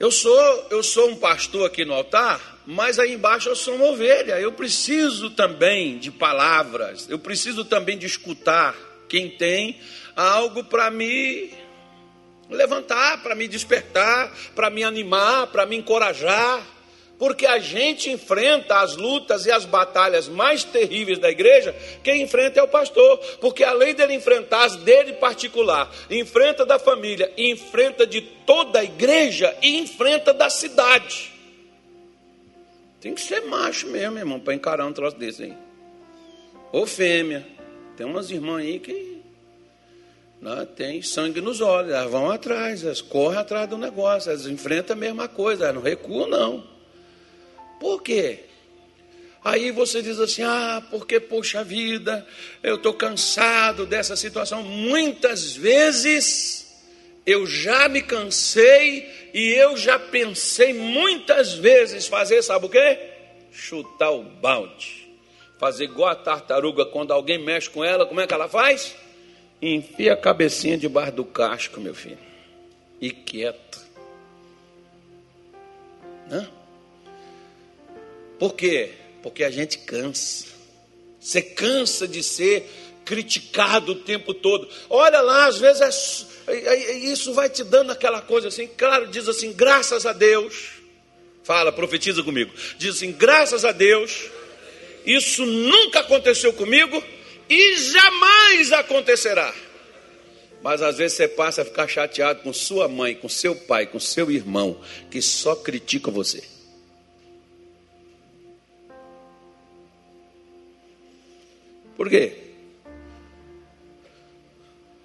Eu 0.00 0.10
sou, 0.10 0.66
eu 0.70 0.82
sou 0.82 1.10
um 1.10 1.16
pastor 1.16 1.66
aqui 1.66 1.84
no 1.84 1.94
altar, 1.94 2.60
mas 2.66 2.98
aí 2.98 3.12
embaixo 3.12 3.48
eu 3.48 3.54
sou 3.54 3.76
uma 3.76 3.86
ovelha. 3.86 4.40
Eu 4.40 4.52
preciso 4.52 5.30
também 5.30 5.98
de 5.98 6.10
palavras. 6.10 7.08
Eu 7.08 7.18
preciso 7.18 7.64
também 7.64 7.96
de 7.96 8.06
escutar 8.06 8.74
quem 9.08 9.30
tem 9.30 9.78
algo 10.16 10.64
para 10.64 10.90
me 10.90 11.52
levantar, 12.50 13.22
para 13.22 13.34
me 13.34 13.46
despertar, 13.46 14.32
para 14.54 14.70
me 14.70 14.82
animar, 14.82 15.46
para 15.48 15.64
me 15.64 15.76
encorajar 15.76 16.66
porque 17.22 17.46
a 17.46 17.60
gente 17.60 18.10
enfrenta 18.10 18.80
as 18.80 18.96
lutas 18.96 19.46
e 19.46 19.50
as 19.52 19.64
batalhas 19.64 20.26
mais 20.26 20.64
terríveis 20.64 21.20
da 21.20 21.30
igreja, 21.30 21.72
quem 22.02 22.20
enfrenta 22.20 22.58
é 22.58 22.62
o 22.64 22.66
pastor, 22.66 23.16
porque 23.40 23.62
além 23.62 23.94
dele 23.94 24.14
enfrentar 24.14 24.64
as 24.64 24.74
dele 24.74 25.12
particular, 25.12 25.88
enfrenta 26.10 26.66
da 26.66 26.80
família, 26.80 27.32
enfrenta 27.38 28.04
de 28.04 28.22
toda 28.22 28.80
a 28.80 28.84
igreja 28.84 29.56
e 29.62 29.78
enfrenta 29.78 30.34
da 30.34 30.50
cidade. 30.50 31.32
Tem 33.00 33.14
que 33.14 33.20
ser 33.20 33.42
macho 33.42 33.86
mesmo, 33.86 34.18
irmão, 34.18 34.40
para 34.40 34.54
encarar 34.54 34.84
um 34.84 34.92
troço 34.92 35.16
desse 35.16 35.44
aí. 35.44 35.54
Ou 36.72 36.88
fêmea. 36.88 37.46
Tem 37.96 38.04
umas 38.04 38.32
irmãs 38.32 38.64
aí 38.64 38.80
que 38.80 39.22
né, 40.40 40.66
tem 40.74 41.00
sangue 41.02 41.40
nos 41.40 41.60
olhos, 41.60 41.92
elas 41.92 42.10
vão 42.10 42.32
atrás, 42.32 42.82
elas 42.82 43.00
correm 43.00 43.38
atrás 43.38 43.68
do 43.68 43.78
negócio, 43.78 44.28
elas 44.28 44.44
enfrentam 44.48 44.96
a 44.96 44.98
mesma 44.98 45.28
coisa, 45.28 45.66
elas 45.66 45.76
não 45.76 45.82
recuam, 45.82 46.26
não. 46.26 46.71
Por 47.82 48.00
quê? 48.00 48.38
Aí 49.44 49.72
você 49.72 50.00
diz 50.00 50.20
assim: 50.20 50.44
ah, 50.44 50.80
porque, 50.88 51.18
poxa 51.18 51.64
vida, 51.64 52.24
eu 52.62 52.76
estou 52.76 52.94
cansado 52.94 53.84
dessa 53.84 54.14
situação. 54.14 54.62
Muitas 54.62 55.56
vezes 55.56 56.72
eu 57.26 57.44
já 57.44 57.88
me 57.88 58.00
cansei 58.00 59.30
e 59.34 59.48
eu 59.54 59.76
já 59.76 59.98
pensei 59.98 60.72
muitas 60.72 61.54
vezes 61.54 62.06
fazer, 62.06 62.40
sabe 62.42 62.66
o 62.66 62.68
quê? 62.68 63.00
Chutar 63.50 64.12
o 64.12 64.22
balde. 64.22 65.10
Fazer 65.58 65.84
igual 65.84 66.10
a 66.10 66.14
tartaruga, 66.14 66.86
quando 66.86 67.12
alguém 67.12 67.38
mexe 67.38 67.68
com 67.68 67.82
ela, 67.82 68.06
como 68.06 68.20
é 68.20 68.28
que 68.28 68.34
ela 68.34 68.48
faz? 68.48 68.94
Enfia 69.60 70.12
a 70.12 70.16
cabecinha 70.16 70.78
debaixo 70.78 71.16
do 71.16 71.24
casco, 71.24 71.80
meu 71.80 71.96
filho. 71.96 72.18
E 73.00 73.10
quieto. 73.10 73.80
Hã? 76.30 76.61
Por 78.42 78.54
quê? 78.54 78.90
Porque 79.22 79.44
a 79.44 79.50
gente 79.52 79.78
cansa. 79.78 80.46
Você 81.20 81.40
cansa 81.40 82.08
de 82.08 82.24
ser 82.24 82.68
criticado 83.04 83.92
o 83.92 83.94
tempo 83.94 84.34
todo. 84.34 84.68
Olha 84.90 85.20
lá, 85.20 85.46
às 85.46 85.60
vezes 85.60 86.26
é, 86.48 86.52
é, 86.52 86.74
é, 86.74 86.92
isso 86.96 87.32
vai 87.34 87.48
te 87.48 87.62
dando 87.62 87.92
aquela 87.92 88.20
coisa 88.20 88.48
assim. 88.48 88.66
Claro, 88.66 89.06
diz 89.06 89.28
assim, 89.28 89.52
graças 89.52 90.06
a 90.06 90.12
Deus. 90.12 90.70
Fala, 91.44 91.70
profetiza 91.70 92.20
comigo. 92.24 92.52
Diz 92.78 92.96
assim, 92.96 93.12
graças 93.12 93.64
a 93.64 93.70
Deus. 93.70 94.28
Isso 95.06 95.46
nunca 95.46 96.00
aconteceu 96.00 96.52
comigo 96.52 97.00
e 97.48 97.76
jamais 97.76 98.72
acontecerá. 98.72 99.54
Mas 100.64 100.82
às 100.82 100.98
vezes 100.98 101.16
você 101.16 101.28
passa 101.28 101.62
a 101.62 101.64
ficar 101.64 101.86
chateado 101.86 102.42
com 102.42 102.52
sua 102.52 102.88
mãe, 102.88 103.14
com 103.14 103.28
seu 103.28 103.54
pai, 103.54 103.86
com 103.86 104.00
seu 104.00 104.32
irmão, 104.32 104.80
que 105.12 105.22
só 105.22 105.54
critica 105.54 106.10
você. 106.10 106.51
Por 111.96 112.08
quê? 112.08 112.32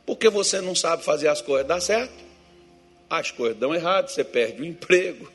Porque 0.06 0.30
você 0.30 0.62
não 0.62 0.74
sabe 0.74 1.04
fazer 1.04 1.28
as 1.28 1.42
coisas 1.42 1.68
dar 1.68 1.82
certo. 1.82 2.26
As 3.10 3.32
coisas 3.32 3.58
dão 3.58 3.76
errado, 3.76 4.10
você 4.10 4.24
perde 4.24 4.62
o 4.62 4.66
emprego. 4.66 5.30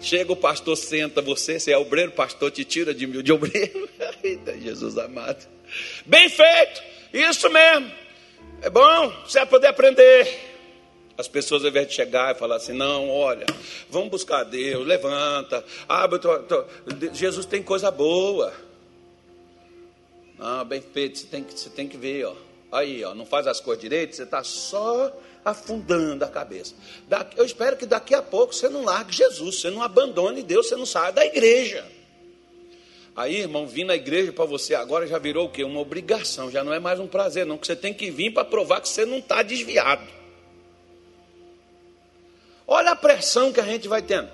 Chega 0.00 0.32
o 0.32 0.36
pastor, 0.36 0.76
senta 0.76 1.22
você, 1.22 1.58
você 1.58 1.72
é 1.72 1.78
obreiro, 1.78 2.10
o 2.10 2.14
pastor 2.14 2.50
te 2.50 2.64
tira 2.64 2.92
de 2.92 3.06
mil 3.06 3.22
de 3.22 3.32
obreiro. 3.32 3.88
Eita, 4.22 4.58
Jesus 4.58 4.98
amado. 4.98 5.46
Bem 6.04 6.28
feito, 6.28 6.82
isso 7.12 7.48
mesmo. 7.50 7.90
É 8.62 8.70
bom, 8.70 9.12
você 9.26 9.38
vai 9.38 9.46
poder 9.46 9.68
aprender. 9.68 10.54
As 11.16 11.28
pessoas, 11.28 11.62
ao 11.62 11.70
invés 11.70 11.88
de 11.88 11.94
chegar 11.94 12.34
e 12.34 12.38
falar 12.38 12.56
assim, 12.56 12.74
não, 12.74 13.08
olha, 13.08 13.46
vamos 13.88 14.10
buscar 14.10 14.44
Deus, 14.44 14.86
levanta, 14.86 15.64
abre, 15.88 16.18
tô, 16.18 16.64
Jesus 17.12 17.46
tem 17.46 17.62
coisa 17.62 17.90
boa. 17.90 18.52
Ah, 20.38 20.64
bem 20.64 20.80
feito, 20.80 21.18
você 21.18 21.26
tem 21.26 21.42
que, 21.42 21.58
você 21.58 21.70
tem 21.70 21.88
que 21.88 21.96
ver, 21.96 22.26
ó. 22.26 22.34
Aí, 22.72 23.04
ó, 23.04 23.14
não 23.14 23.24
faz 23.24 23.46
as 23.46 23.60
coisas 23.60 23.80
direito, 23.80 24.14
você 24.14 24.24
está 24.24 24.42
só 24.42 25.12
afundando 25.44 26.24
a 26.24 26.28
cabeça. 26.28 26.74
eu 27.36 27.44
espero 27.44 27.76
que 27.76 27.86
daqui 27.86 28.14
a 28.14 28.20
pouco 28.20 28.52
você 28.52 28.68
não 28.68 28.84
largue 28.84 29.14
Jesus, 29.14 29.60
você 29.60 29.70
não 29.70 29.82
abandone 29.82 30.42
Deus, 30.42 30.68
você 30.68 30.76
não 30.76 30.84
saia 30.84 31.12
da 31.12 31.24
igreja. 31.24 31.86
Aí, 33.14 33.36
irmão, 33.36 33.66
vir 33.66 33.84
na 33.84 33.94
igreja 33.94 34.30
para 34.32 34.44
você 34.44 34.74
agora 34.74 35.06
já 35.06 35.18
virou 35.18 35.46
o 35.46 35.48
quê? 35.48 35.64
Uma 35.64 35.80
obrigação, 35.80 36.50
já 36.50 36.62
não 36.62 36.72
é 36.72 36.78
mais 36.78 37.00
um 37.00 37.06
prazer, 37.06 37.46
não, 37.46 37.56
que 37.56 37.66
você 37.66 37.76
tem 37.76 37.94
que 37.94 38.10
vir 38.10 38.34
para 38.34 38.44
provar 38.44 38.80
que 38.80 38.88
você 38.88 39.06
não 39.06 39.18
está 39.18 39.42
desviado. 39.42 40.06
Olha 42.66 42.90
a 42.90 42.96
pressão 42.96 43.52
que 43.52 43.60
a 43.60 43.64
gente 43.64 43.88
vai 43.88 44.02
tendo. 44.02 44.28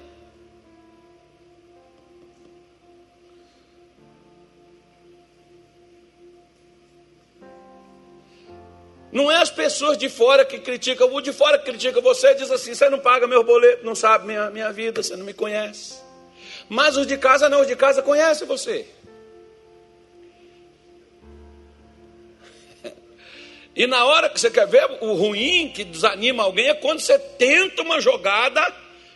Não 9.13 9.31
é 9.31 9.37
as 9.37 9.51
pessoas 9.51 9.99
de 9.99 10.09
fora 10.09 10.43
que 10.43 10.59
criticam, 10.59 11.13
o 11.13 11.21
de 11.21 11.35
fora 11.35 11.59
critica 11.59 12.01
você 12.01 12.35
diz 12.35 12.51
assim: 12.51 12.75
você 12.75 12.89
não 12.89 12.99
paga 12.99 13.27
meu 13.27 13.45
boleto, 13.45 13.85
não 13.85 13.95
sabe 13.95 14.27
minha, 14.27 14.51
minha 14.51 14.73
vida, 14.73 15.03
você 15.03 15.15
não 15.15 15.27
me 15.27 15.35
conhece. 15.35 16.01
Mas 16.67 16.97
os 16.97 17.07
de 17.07 17.19
casa 17.19 17.51
não, 17.51 17.61
os 17.61 17.67
de 17.67 17.77
casa 17.77 18.03
conhecem 18.03 18.49
você. 18.49 18.89
E 23.75 23.87
na 23.87 24.05
hora 24.05 24.29
que 24.29 24.39
você 24.39 24.51
quer 24.51 24.67
ver 24.67 24.87
o 25.01 25.15
ruim 25.15 25.73
que 25.73 25.83
desanima 25.83 26.43
alguém 26.43 26.69
é 26.69 26.75
quando 26.75 27.01
você 27.01 27.19
tenta 27.19 27.81
uma 27.81 28.03
jogada 28.03 28.61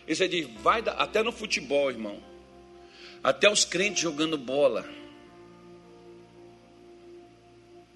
e 0.09 0.15
você 0.15 0.27
diz, 0.27 0.49
vai 0.63 0.81
dar, 0.81 0.93
até 0.93 1.23
no 1.23 1.31
futebol, 1.31 1.91
irmão. 1.91 2.23
Até 3.23 3.51
os 3.51 3.67
crentes 3.67 4.03
jogando 4.03 4.39
bola. 4.39 4.87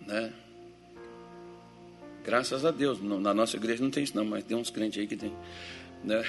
Né? 0.06 0.34
Graças 2.30 2.64
a 2.64 2.70
Deus. 2.70 3.02
Na 3.02 3.34
nossa 3.34 3.56
igreja 3.56 3.82
não 3.82 3.90
tem 3.90 4.04
isso, 4.04 4.16
não, 4.16 4.24
mas 4.24 4.44
tem 4.44 4.56
uns 4.56 4.70
crentes 4.70 5.00
aí 5.00 5.06
que 5.08 5.16
tem. 5.16 5.32
Né? 6.04 6.24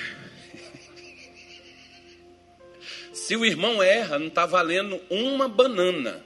Se 3.14 3.36
o 3.36 3.46
irmão 3.46 3.84
erra, 3.84 4.18
não 4.18 4.26
está 4.26 4.48
valendo 4.48 5.00
uma 5.12 5.48
banana. 5.48 6.24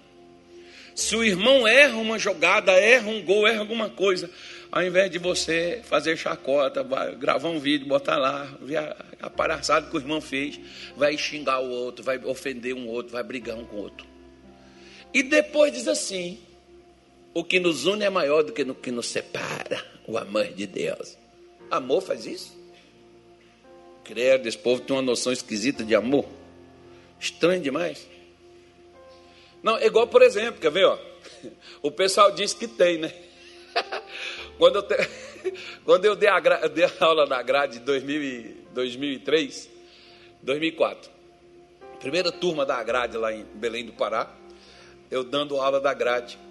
Se 0.95 1.13
o 1.13 1.25
irmão 1.25 1.67
erra 1.67 1.97
uma 1.97 2.17
jogada, 2.17 2.71
erra 2.71 3.09
um 3.09 3.21
gol, 3.21 3.45
erra 3.45 3.59
alguma 3.59 3.89
coisa, 3.89 4.31
ao 4.71 4.81
invés 4.81 5.11
de 5.11 5.19
você 5.19 5.81
fazer 5.83 6.15
chacota, 6.15 6.81
gravar 7.19 7.49
um 7.49 7.59
vídeo, 7.59 7.85
botar 7.85 8.15
lá, 8.15 8.45
ver 8.61 8.77
a 9.21 9.29
palhaçada 9.29 9.89
que 9.89 9.97
o 9.97 9.99
irmão 9.99 10.21
fez, 10.21 10.57
vai 10.95 11.17
xingar 11.17 11.59
o 11.59 11.69
outro, 11.69 12.01
vai 12.01 12.17
ofender 12.23 12.73
um 12.73 12.87
outro, 12.87 13.11
vai 13.11 13.23
brigar 13.23 13.57
um 13.57 13.65
com 13.65 13.75
o 13.75 13.81
outro. 13.81 14.07
E 15.13 15.21
depois 15.21 15.73
diz 15.73 15.89
assim: 15.89 16.39
o 17.35 17.43
que 17.43 17.59
nos 17.59 17.85
une 17.85 18.05
é 18.05 18.09
maior 18.09 18.43
do 18.43 18.53
que 18.53 18.61
o 18.63 18.73
que 18.73 18.89
nos 18.89 19.07
separa, 19.07 19.85
o 20.07 20.17
amor 20.17 20.47
de 20.47 20.65
Deus. 20.65 21.17
Amor 21.69 22.01
faz 22.01 22.25
isso? 22.25 22.57
Credo, 24.05 24.47
esse 24.47 24.57
povo 24.57 24.81
tem 24.81 24.95
uma 24.95 25.01
noção 25.01 25.33
esquisita 25.33 25.83
de 25.83 25.93
amor. 25.93 26.25
Estranho 27.19 27.61
demais. 27.61 28.07
Não, 29.61 29.77
é 29.77 29.85
igual, 29.85 30.07
por 30.07 30.21
exemplo, 30.21 30.61
quer 30.61 30.71
ver, 30.71 30.85
ó? 30.85 30.97
O 31.81 31.91
pessoal 31.91 32.31
diz 32.31 32.53
que 32.53 32.69
tem, 32.69 32.99
né? 32.99 33.13
Quando 34.57 34.77
eu, 34.77 34.83
te... 34.83 34.95
Quando 35.83 36.05
eu 36.05 36.15
dei, 36.15 36.29
a 36.29 36.39
gra... 36.39 36.69
dei 36.69 36.85
a 36.85 36.91
aula 37.01 37.25
na 37.25 37.43
grade 37.43 37.79
de 37.79 37.85
2003, 37.85 39.69
2004, 40.41 41.11
primeira 41.99 42.31
turma 42.31 42.65
da 42.65 42.81
grade 42.81 43.17
lá 43.17 43.33
em 43.33 43.43
Belém 43.43 43.85
do 43.85 43.91
Pará, 43.91 44.33
eu 45.11 45.21
dando 45.21 45.59
aula 45.59 45.81
da 45.81 45.93
grade. 45.93 46.44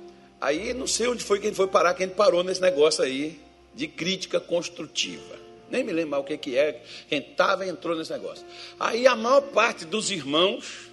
Aí 0.45 0.75
não 0.75 0.87
sei 0.87 1.09
onde 1.09 1.25
foi 1.25 1.41
que 1.41 1.47
ele 1.47 1.57
foi 1.57 1.67
parar, 1.67 1.95
que 1.95 2.03
ele 2.03 2.13
parou 2.13 2.45
nesse 2.45 2.61
negócio 2.61 3.03
aí 3.03 3.41
de 3.75 3.89
crítica 3.89 4.39
construtiva. 4.39 5.39
Nem 5.71 5.83
me 5.83 5.91
lembro 5.91 6.11
mais 6.11 6.23
o 6.23 6.27
que, 6.27 6.37
que 6.37 6.59
é. 6.59 6.83
Quem 7.09 7.19
estava 7.19 7.67
entrou 7.67 7.97
nesse 7.97 8.13
negócio. 8.13 8.45
Aí 8.79 9.07
a 9.07 9.17
maior 9.17 9.41
parte 9.41 9.87
dos 9.87 10.11
irmãos, 10.11 10.91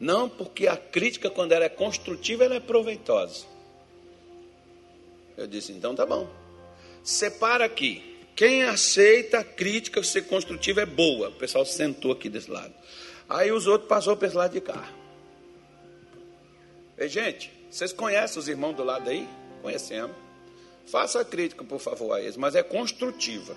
não, 0.00 0.30
porque 0.30 0.66
a 0.66 0.78
crítica, 0.78 1.28
quando 1.28 1.52
ela 1.52 1.66
é 1.66 1.68
construtiva, 1.68 2.42
ela 2.42 2.54
é 2.54 2.60
proveitosa. 2.60 3.44
Eu 5.36 5.46
disse, 5.46 5.70
então 5.72 5.94
tá 5.94 6.06
bom. 6.06 6.26
Separa 7.04 7.66
aqui. 7.66 8.16
Quem 8.34 8.62
aceita 8.62 9.40
a 9.40 9.44
crítica 9.44 10.02
ser 10.02 10.22
construtiva 10.22 10.80
é 10.80 10.86
boa. 10.86 11.28
O 11.28 11.32
pessoal 11.32 11.66
sentou 11.66 12.12
aqui 12.12 12.30
desse 12.30 12.50
lado. 12.50 12.72
Aí 13.28 13.52
os 13.52 13.66
outros 13.66 13.90
passou 13.90 14.16
para 14.16 14.26
esse 14.26 14.36
lado 14.36 14.52
de 14.52 14.62
cá. 14.62 14.90
E, 16.96 17.06
gente, 17.08 17.57
vocês 17.70 17.92
conhecem 17.92 18.38
os 18.38 18.48
irmãos 18.48 18.74
do 18.74 18.84
lado 18.84 19.08
aí? 19.08 19.28
Conhecemos. 19.62 20.16
Faça 20.86 21.20
a 21.20 21.24
crítica, 21.24 21.62
por 21.62 21.78
favor, 21.78 22.12
a 22.12 22.20
eles, 22.20 22.36
mas 22.36 22.54
é 22.54 22.62
construtiva. 22.62 23.54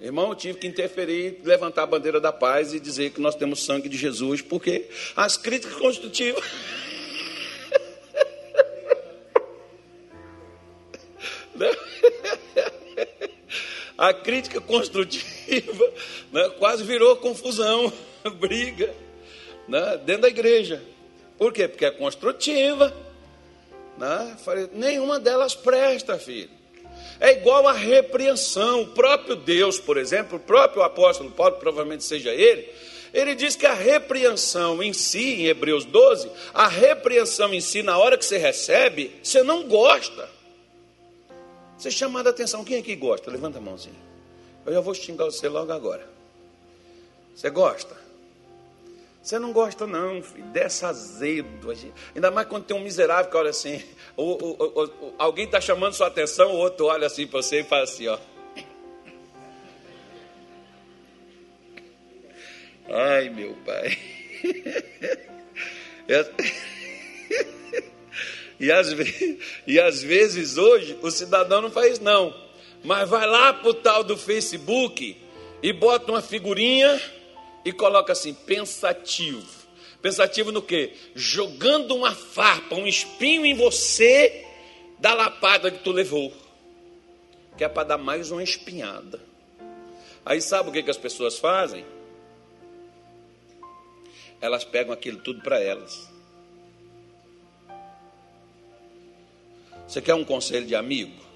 Irmão, 0.00 0.30
eu 0.30 0.34
tive 0.34 0.58
que 0.58 0.66
interferir, 0.66 1.40
levantar 1.44 1.82
a 1.82 1.86
bandeira 1.86 2.18
da 2.18 2.32
paz 2.32 2.72
e 2.72 2.80
dizer 2.80 3.10
que 3.10 3.20
nós 3.20 3.34
temos 3.34 3.62
sangue 3.62 3.86
de 3.86 3.98
Jesus, 3.98 4.40
porque 4.40 4.88
as 5.14 5.36
críticas 5.36 5.76
construtivas. 5.76 6.42
A 13.98 14.14
crítica 14.14 14.62
construtiva 14.62 15.92
né, 16.32 16.48
quase 16.58 16.82
virou 16.82 17.14
confusão, 17.16 17.92
briga 18.40 18.94
né, 19.68 20.00
dentro 20.06 20.22
da 20.22 20.28
igreja. 20.28 20.82
Por 21.40 21.54
quê? 21.54 21.66
Porque 21.66 21.86
é 21.86 21.90
construtiva. 21.90 22.94
Né? 23.96 24.36
Falei, 24.44 24.68
nenhuma 24.74 25.18
delas 25.18 25.54
presta, 25.54 26.18
filho. 26.18 26.50
É 27.18 27.32
igual 27.32 27.66
a 27.66 27.72
repreensão. 27.72 28.82
O 28.82 28.88
próprio 28.88 29.34
Deus, 29.36 29.80
por 29.80 29.96
exemplo, 29.96 30.36
o 30.36 30.40
próprio 30.40 30.82
apóstolo 30.82 31.30
Paulo, 31.30 31.56
provavelmente 31.56 32.04
seja 32.04 32.30
ele, 32.30 32.68
ele 33.14 33.34
diz 33.34 33.56
que 33.56 33.64
a 33.64 33.72
repreensão 33.72 34.82
em 34.82 34.92
si, 34.92 35.40
em 35.40 35.46
Hebreus 35.46 35.86
12, 35.86 36.30
a 36.52 36.68
repreensão 36.68 37.54
em 37.54 37.60
si, 37.62 37.82
na 37.82 37.96
hora 37.96 38.18
que 38.18 38.24
você 38.26 38.36
recebe, 38.36 39.10
você 39.22 39.42
não 39.42 39.66
gosta. 39.66 40.28
Você 41.78 41.90
chamando 41.90 42.26
a 42.26 42.30
atenção, 42.30 42.62
quem 42.62 42.76
aqui 42.76 42.94
gosta? 42.94 43.30
Levanta 43.30 43.56
a 43.56 43.62
mãozinha. 43.62 43.96
Eu 44.66 44.74
já 44.74 44.80
vou 44.80 44.92
xingar 44.92 45.24
você 45.24 45.48
logo 45.48 45.72
agora. 45.72 46.06
Você 47.34 47.48
gosta? 47.48 48.09
Você 49.30 49.38
não 49.38 49.52
gosta, 49.52 49.86
não, 49.86 50.20
filho, 50.20 50.42
dessa 50.46 50.88
azedo. 50.88 51.72
Ainda 52.12 52.32
mais 52.32 52.48
quando 52.48 52.64
tem 52.64 52.76
um 52.76 52.80
miserável 52.80 53.30
que 53.30 53.36
olha 53.36 53.50
assim. 53.50 53.80
Ou, 54.16 54.36
ou, 54.42 54.72
ou, 54.74 55.14
alguém 55.16 55.44
está 55.44 55.60
chamando 55.60 55.94
sua 55.94 56.08
atenção, 56.08 56.50
o 56.50 56.56
outro 56.56 56.86
olha 56.86 57.06
assim 57.06 57.28
para 57.28 57.40
você 57.40 57.60
e 57.60 57.62
fala 57.62 57.84
assim: 57.84 58.08
ó. 58.08 58.18
Ai, 62.88 63.28
meu 63.28 63.56
pai. 63.64 63.96
E 68.58 68.70
às, 68.70 68.92
vezes, 68.92 69.38
e 69.66 69.80
às 69.80 70.02
vezes 70.02 70.58
hoje 70.58 70.98
o 71.00 71.10
cidadão 71.10 71.62
não 71.62 71.70
faz 71.70 71.98
não. 71.98 72.34
Mas 72.84 73.08
vai 73.08 73.26
lá 73.26 73.54
pro 73.54 73.72
tal 73.72 74.04
do 74.04 74.18
Facebook 74.18 75.16
e 75.62 75.72
bota 75.72 76.12
uma 76.12 76.20
figurinha 76.20 77.00
e 77.64 77.72
coloca 77.72 78.12
assim, 78.12 78.32
pensativo. 78.32 79.60
Pensativo 80.00 80.50
no 80.50 80.62
quê? 80.62 80.94
Jogando 81.14 81.94
uma 81.94 82.14
farpa, 82.14 82.74
um 82.74 82.86
espinho 82.86 83.44
em 83.44 83.54
você 83.54 84.46
da 84.98 85.12
lapada 85.14 85.70
que 85.70 85.82
tu 85.82 85.92
levou. 85.92 86.32
Que 87.56 87.64
é 87.64 87.68
para 87.68 87.88
dar 87.88 87.98
mais 87.98 88.30
uma 88.30 88.42
espinhada. 88.42 89.20
Aí 90.24 90.40
sabe 90.40 90.70
o 90.70 90.72
que, 90.72 90.82
que 90.82 90.90
as 90.90 90.96
pessoas 90.96 91.38
fazem? 91.38 91.84
Elas 94.40 94.64
pegam 94.64 94.92
aquilo 94.92 95.18
tudo 95.18 95.42
para 95.42 95.60
elas. 95.60 96.08
Você 99.86 100.00
quer 100.00 100.14
um 100.14 100.24
conselho 100.24 100.66
de 100.66 100.74
amigo? 100.74 101.29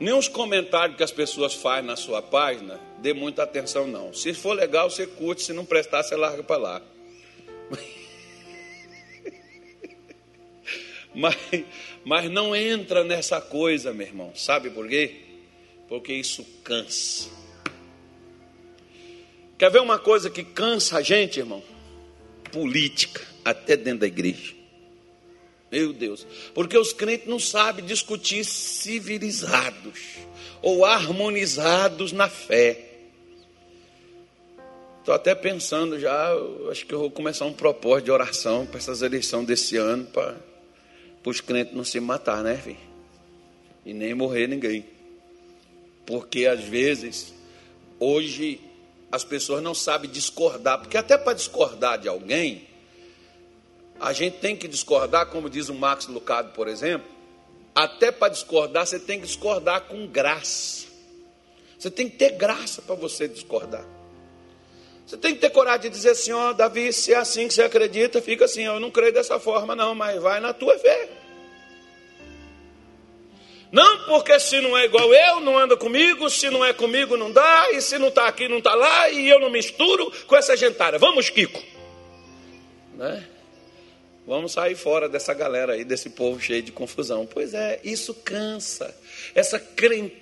Nem 0.00 0.14
os 0.14 0.28
comentários 0.28 0.96
que 0.96 1.02
as 1.02 1.12
pessoas 1.12 1.52
fazem 1.52 1.84
na 1.84 1.94
sua 1.94 2.22
página, 2.22 2.80
dê 2.98 3.12
muita 3.12 3.42
atenção 3.42 3.86
não. 3.86 4.14
Se 4.14 4.32
for 4.32 4.54
legal, 4.54 4.90
você 4.90 5.06
curte, 5.06 5.42
se 5.42 5.52
não 5.52 5.66
prestar, 5.66 6.02
você 6.02 6.16
larga 6.16 6.42
para 6.42 6.56
lá. 6.56 6.82
Mas, 11.12 11.36
mas 12.04 12.30
não 12.30 12.54
entra 12.54 13.02
nessa 13.02 13.40
coisa, 13.40 13.92
meu 13.92 14.06
irmão. 14.06 14.32
Sabe 14.36 14.70
por 14.70 14.86
quê? 14.86 15.22
Porque 15.88 16.12
isso 16.12 16.46
cansa. 16.62 17.28
Quer 19.58 19.72
ver 19.72 19.80
uma 19.80 19.98
coisa 19.98 20.30
que 20.30 20.44
cansa 20.44 20.98
a 20.98 21.02
gente, 21.02 21.40
irmão? 21.40 21.64
Política, 22.52 23.26
até 23.44 23.76
dentro 23.76 24.02
da 24.02 24.06
igreja. 24.06 24.54
Meu 25.70 25.92
Deus. 25.92 26.26
Porque 26.52 26.76
os 26.76 26.92
crentes 26.92 27.28
não 27.28 27.38
sabem 27.38 27.84
discutir 27.84 28.44
civilizados 28.44 30.00
ou 30.60 30.84
harmonizados 30.84 32.12
na 32.12 32.28
fé. 32.28 32.86
Estou 34.98 35.14
até 35.14 35.34
pensando 35.34 35.98
já, 35.98 36.30
acho 36.70 36.84
que 36.84 36.92
eu 36.92 36.98
vou 36.98 37.10
começar 37.10 37.46
um 37.46 37.52
propósito 37.52 38.06
de 38.06 38.10
oração 38.10 38.66
para 38.66 38.78
essas 38.78 39.00
eleições 39.00 39.46
desse 39.46 39.76
ano, 39.76 40.04
para 40.04 40.36
os 41.24 41.40
crentes 41.40 41.74
não 41.74 41.84
se 41.84 41.98
matar, 42.00 42.42
né, 42.42 42.56
filho? 42.56 42.76
E 43.84 43.94
nem 43.94 44.12
morrer 44.12 44.46
ninguém. 44.46 44.84
Porque 46.04 46.46
às 46.46 46.60
vezes, 46.62 47.32
hoje, 47.98 48.60
as 49.10 49.24
pessoas 49.24 49.62
não 49.62 49.74
sabem 49.74 50.10
discordar, 50.10 50.78
porque 50.80 50.96
até 50.96 51.16
para 51.16 51.32
discordar 51.32 51.98
de 51.98 52.08
alguém, 52.08 52.68
a 54.00 54.14
gente 54.14 54.38
tem 54.38 54.56
que 54.56 54.66
discordar, 54.66 55.26
como 55.26 55.50
diz 55.50 55.68
o 55.68 55.74
Max 55.74 56.06
Lucado, 56.06 56.52
por 56.52 56.66
exemplo, 56.66 57.06
até 57.74 58.10
para 58.10 58.32
discordar, 58.32 58.86
você 58.86 58.98
tem 58.98 59.20
que 59.20 59.26
discordar 59.26 59.82
com 59.82 60.06
graça. 60.06 60.86
Você 61.78 61.90
tem 61.90 62.08
que 62.08 62.16
ter 62.16 62.30
graça 62.32 62.80
para 62.80 62.94
você 62.94 63.28
discordar. 63.28 63.84
Você 65.06 65.16
tem 65.16 65.34
que 65.34 65.40
ter 65.40 65.50
coragem 65.50 65.82
de 65.82 65.88
dizer 65.90 66.10
assim, 66.10 66.32
ó, 66.32 66.50
oh, 66.50 66.54
Davi, 66.54 66.92
se 66.92 67.12
é 67.12 67.16
assim 67.16 67.46
que 67.46 67.54
você 67.54 67.62
acredita, 67.62 68.22
fica 68.22 68.46
assim, 68.46 68.62
eu 68.62 68.80
não 68.80 68.90
creio 68.90 69.12
dessa 69.12 69.38
forma 69.38 69.76
não, 69.76 69.94
mas 69.94 70.20
vai 70.20 70.40
na 70.40 70.52
tua 70.52 70.78
fé. 70.78 71.08
Não 73.70 74.04
porque 74.06 74.38
se 74.40 74.60
não 74.60 74.76
é 74.76 74.86
igual 74.86 75.12
eu, 75.12 75.40
não 75.40 75.58
anda 75.58 75.76
comigo, 75.76 76.28
se 76.30 76.48
não 76.50 76.64
é 76.64 76.72
comigo 76.72 77.16
não 77.16 77.30
dá, 77.30 77.70
e 77.72 77.80
se 77.80 77.98
não 77.98 78.08
está 78.08 78.26
aqui 78.26 78.48
não 78.48 78.58
está 78.58 78.74
lá, 78.74 79.10
e 79.10 79.28
eu 79.28 79.38
não 79.38 79.50
misturo 79.50 80.10
com 80.26 80.36
essa 80.36 80.56
gentalha. 80.56 80.98
Vamos, 80.98 81.28
Kiko. 81.28 81.62
Né? 82.94 83.26
Vamos 84.30 84.52
sair 84.52 84.76
fora 84.76 85.08
dessa 85.08 85.34
galera 85.34 85.72
aí, 85.72 85.84
desse 85.84 86.08
povo 86.08 86.40
cheio 86.40 86.62
de 86.62 86.70
confusão. 86.70 87.26
Pois 87.26 87.52
é, 87.52 87.80
isso 87.82 88.14
cansa. 88.14 88.96
Essa 89.34 89.58
cren... 89.58 90.12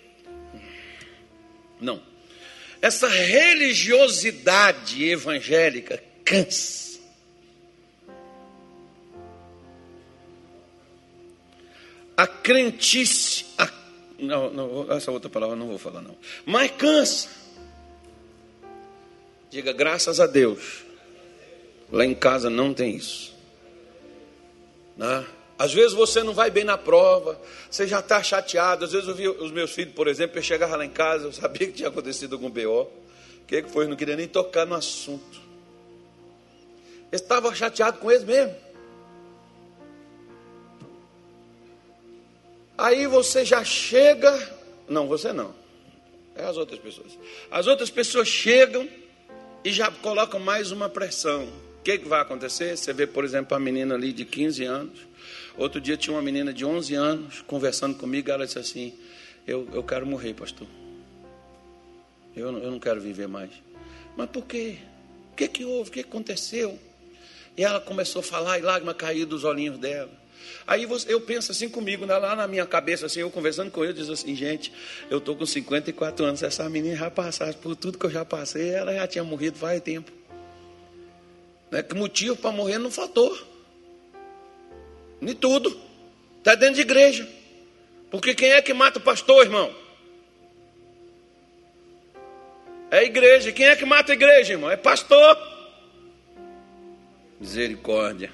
Não. 1.78 2.00
Essa 2.80 3.06
religiosidade 3.06 5.04
evangélica 5.04 6.02
cansa. 6.24 7.00
A 12.16 12.26
crentice, 12.26 13.44
a... 13.58 13.70
Não, 14.18 14.50
não, 14.50 14.90
essa 14.90 15.10
outra 15.10 15.28
palavra 15.28 15.54
não 15.54 15.68
vou 15.68 15.76
falar 15.76 16.00
não. 16.00 16.16
Mas 16.46 16.70
cansa. 16.70 17.28
Diga 19.50 19.74
graças 19.74 20.18
a 20.18 20.26
Deus. 20.26 20.82
Lá 21.92 22.06
em 22.06 22.14
casa 22.14 22.48
não 22.48 22.72
tem 22.72 22.96
isso. 22.96 23.36
Né? 24.98 25.24
Às 25.56 25.72
vezes 25.72 25.92
você 25.92 26.22
não 26.22 26.34
vai 26.34 26.50
bem 26.50 26.64
na 26.64 26.76
prova, 26.76 27.40
você 27.70 27.86
já 27.86 28.00
está 28.00 28.22
chateado. 28.22 28.84
Às 28.84 28.92
vezes 28.92 29.08
eu 29.08 29.14
vi 29.14 29.28
os 29.28 29.50
meus 29.50 29.70
filhos, 29.70 29.94
por 29.94 30.08
exemplo, 30.08 30.38
eu 30.38 30.42
chegava 30.42 30.76
lá 30.76 30.84
em 30.84 30.90
casa, 30.90 31.26
eu 31.26 31.32
sabia 31.32 31.68
que 31.68 31.72
tinha 31.72 31.88
acontecido 31.88 32.34
algum 32.34 32.50
BO. 32.50 32.82
O 32.82 33.46
que, 33.46 33.62
foi? 33.62 33.84
Eu 33.84 33.88
não 33.88 33.96
queria 33.96 34.16
nem 34.16 34.28
tocar 34.28 34.66
no 34.66 34.74
assunto. 34.74 35.40
Eu 37.10 37.16
estava 37.16 37.54
chateado 37.54 37.98
com 37.98 38.10
eles 38.10 38.24
mesmo. 38.24 38.54
Aí 42.76 43.06
você 43.06 43.44
já 43.44 43.64
chega. 43.64 44.56
Não, 44.88 45.08
você 45.08 45.32
não. 45.32 45.54
É 46.36 46.44
as 46.44 46.56
outras 46.56 46.78
pessoas. 46.78 47.18
As 47.50 47.66
outras 47.66 47.90
pessoas 47.90 48.28
chegam 48.28 48.88
e 49.64 49.72
já 49.72 49.90
colocam 49.90 50.38
mais 50.38 50.70
uma 50.70 50.88
pressão 50.88 51.48
que, 51.82 51.98
que 51.98 52.08
vai 52.08 52.20
acontecer? 52.20 52.76
Você 52.76 52.92
vê, 52.92 53.06
por 53.06 53.24
exemplo, 53.24 53.56
a 53.56 53.60
menina 53.60 53.94
ali 53.94 54.12
de 54.12 54.24
15 54.24 54.64
anos. 54.64 54.98
Outro 55.56 55.80
dia 55.80 55.96
tinha 55.96 56.14
uma 56.14 56.22
menina 56.22 56.52
de 56.52 56.64
11 56.64 56.94
anos 56.94 57.42
conversando 57.42 57.96
comigo. 57.96 58.30
Ela 58.30 58.46
disse 58.46 58.58
assim: 58.58 58.94
Eu, 59.46 59.68
eu 59.72 59.82
quero 59.82 60.06
morrer, 60.06 60.34
pastor. 60.34 60.66
Eu, 62.36 62.56
eu 62.58 62.70
não 62.70 62.78
quero 62.78 63.00
viver 63.00 63.26
mais. 63.26 63.50
Mas 64.16 64.28
por 64.30 64.44
quê? 64.44 64.76
O 65.32 65.36
que, 65.36 65.48
que 65.48 65.64
houve? 65.64 65.90
O 65.90 65.92
que 65.92 66.00
aconteceu? 66.00 66.78
E 67.56 67.64
ela 67.64 67.80
começou 67.80 68.20
a 68.20 68.22
falar 68.22 68.58
e 68.58 68.62
lágrima 68.62 68.94
caiu 68.94 69.26
dos 69.26 69.44
olhinhos 69.44 69.78
dela. 69.78 70.10
Aí 70.66 70.86
eu 71.08 71.20
penso 71.20 71.50
assim 71.50 71.68
comigo, 71.68 72.06
né? 72.06 72.16
lá 72.16 72.36
na 72.36 72.46
minha 72.46 72.66
cabeça, 72.66 73.06
assim, 73.06 73.20
eu 73.20 73.30
conversando 73.30 73.70
com 73.70 73.82
ele, 73.82 73.94
diz 73.94 74.08
assim, 74.08 74.36
gente, 74.36 74.72
eu 75.10 75.18
estou 75.18 75.34
com 75.34 75.44
54 75.44 76.24
anos, 76.24 76.42
essa 76.42 76.68
menina 76.68 76.94
já 76.94 77.10
passasse 77.10 77.56
por 77.56 77.74
tudo 77.74 77.98
que 77.98 78.06
eu 78.06 78.10
já 78.10 78.24
passei, 78.24 78.70
ela 78.70 78.94
já 78.94 79.06
tinha 79.06 79.24
morrido 79.24 79.58
faz 79.58 79.80
tempo. 79.80 80.17
Né? 81.70 81.82
Que 81.82 81.94
motivo 81.94 82.36
para 82.36 82.52
morrer 82.52 82.78
não 82.78 82.90
faltou. 82.90 83.36
Nem 85.20 85.34
tudo. 85.34 85.78
Está 86.38 86.54
dentro 86.54 86.76
de 86.76 86.82
igreja. 86.82 87.28
Porque 88.10 88.34
quem 88.34 88.50
é 88.50 88.62
que 88.62 88.72
mata 88.72 88.98
o 88.98 89.02
pastor, 89.02 89.44
irmão? 89.44 89.74
É 92.90 92.98
a 92.98 93.04
igreja. 93.04 93.52
Quem 93.52 93.66
é 93.66 93.76
que 93.76 93.84
mata 93.84 94.12
a 94.12 94.14
igreja, 94.14 94.54
irmão? 94.54 94.70
É 94.70 94.76
pastor. 94.76 95.36
Misericórdia. 97.38 98.32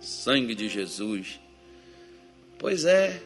Sangue 0.00 0.54
de 0.54 0.68
Jesus. 0.68 1.38
Pois 2.58 2.84
é. 2.84 3.20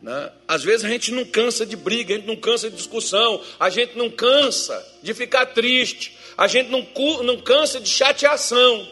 Né? 0.00 0.32
Às 0.46 0.62
vezes 0.62 0.84
a 0.84 0.88
gente 0.88 1.12
não 1.12 1.24
cansa 1.24 1.66
de 1.66 1.76
briga, 1.76 2.14
a 2.14 2.16
gente 2.16 2.26
não 2.26 2.36
cansa 2.36 2.70
de 2.70 2.76
discussão, 2.76 3.42
a 3.58 3.68
gente 3.68 3.96
não 3.96 4.10
cansa 4.10 4.84
de 5.02 5.12
ficar 5.14 5.46
triste, 5.46 6.15
a 6.36 6.46
gente 6.46 6.70
não, 6.70 6.86
não 7.22 7.40
cansa 7.40 7.80
de 7.80 7.88
chateação. 7.88 8.86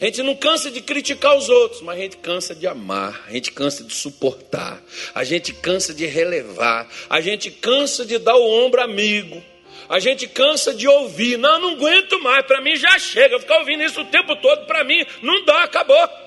A 0.00 0.04
gente 0.04 0.22
não 0.22 0.36
cansa 0.36 0.70
de 0.70 0.82
criticar 0.82 1.34
os 1.36 1.48
outros, 1.48 1.80
mas 1.80 1.98
a 1.98 2.02
gente 2.02 2.18
cansa 2.18 2.54
de 2.54 2.66
amar, 2.66 3.24
a 3.26 3.32
gente 3.32 3.50
cansa 3.50 3.82
de 3.82 3.94
suportar, 3.94 4.82
a 5.14 5.24
gente 5.24 5.54
cansa 5.54 5.94
de 5.94 6.04
relevar, 6.04 6.86
a 7.08 7.18
gente 7.22 7.50
cansa 7.50 8.04
de 8.04 8.18
dar 8.18 8.36
o 8.36 8.46
ombro 8.46 8.82
amigo, 8.82 9.42
a 9.88 9.98
gente 9.98 10.28
cansa 10.28 10.74
de 10.74 10.86
ouvir. 10.86 11.38
Não, 11.38 11.58
não 11.58 11.70
aguento 11.70 12.20
mais, 12.20 12.44
para 12.44 12.60
mim 12.60 12.76
já 12.76 12.98
chega, 12.98 13.40
ficar 13.40 13.58
ouvindo 13.60 13.84
isso 13.84 14.02
o 14.02 14.04
tempo 14.04 14.36
todo, 14.36 14.66
para 14.66 14.84
mim 14.84 15.02
não 15.22 15.44
dá, 15.46 15.64
acabou. 15.64 16.25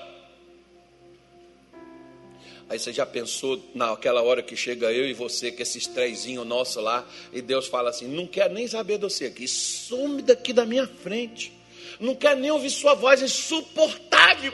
Aí 2.70 2.78
você 2.78 2.92
já 2.92 3.04
pensou 3.04 3.60
naquela 3.74 4.22
hora 4.22 4.44
que 4.44 4.54
chega 4.54 4.92
eu 4.92 5.04
e 5.04 5.12
você, 5.12 5.50
que 5.50 5.60
esse 5.60 5.76
estrezinho 5.76 6.44
nosso 6.44 6.80
lá, 6.80 7.04
e 7.32 7.42
Deus 7.42 7.66
fala 7.66 7.90
assim: 7.90 8.06
não 8.06 8.28
quero 8.28 8.54
nem 8.54 8.68
saber 8.68 8.96
de 8.96 9.02
você 9.02 9.24
aqui, 9.24 9.48
some 9.48 10.22
daqui 10.22 10.52
da 10.52 10.64
minha 10.64 10.86
frente, 10.86 11.52
não 11.98 12.14
quero 12.14 12.38
nem 12.38 12.48
ouvir 12.52 12.70
sua 12.70 12.94
voz, 12.94 13.22
é 13.22 13.24
insuportável. 13.24 14.52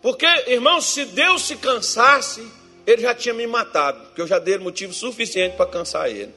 Porque, 0.00 0.24
irmão, 0.46 0.80
se 0.80 1.04
Deus 1.04 1.42
se 1.42 1.56
cansasse, 1.56 2.46
ele 2.86 3.02
já 3.02 3.12
tinha 3.12 3.34
me 3.34 3.44
matado, 3.44 4.06
porque 4.06 4.20
eu 4.20 4.26
já 4.28 4.38
dei 4.38 4.58
motivo 4.58 4.94
suficiente 4.94 5.56
para 5.56 5.66
cansar 5.66 6.08
ele. 6.08 6.32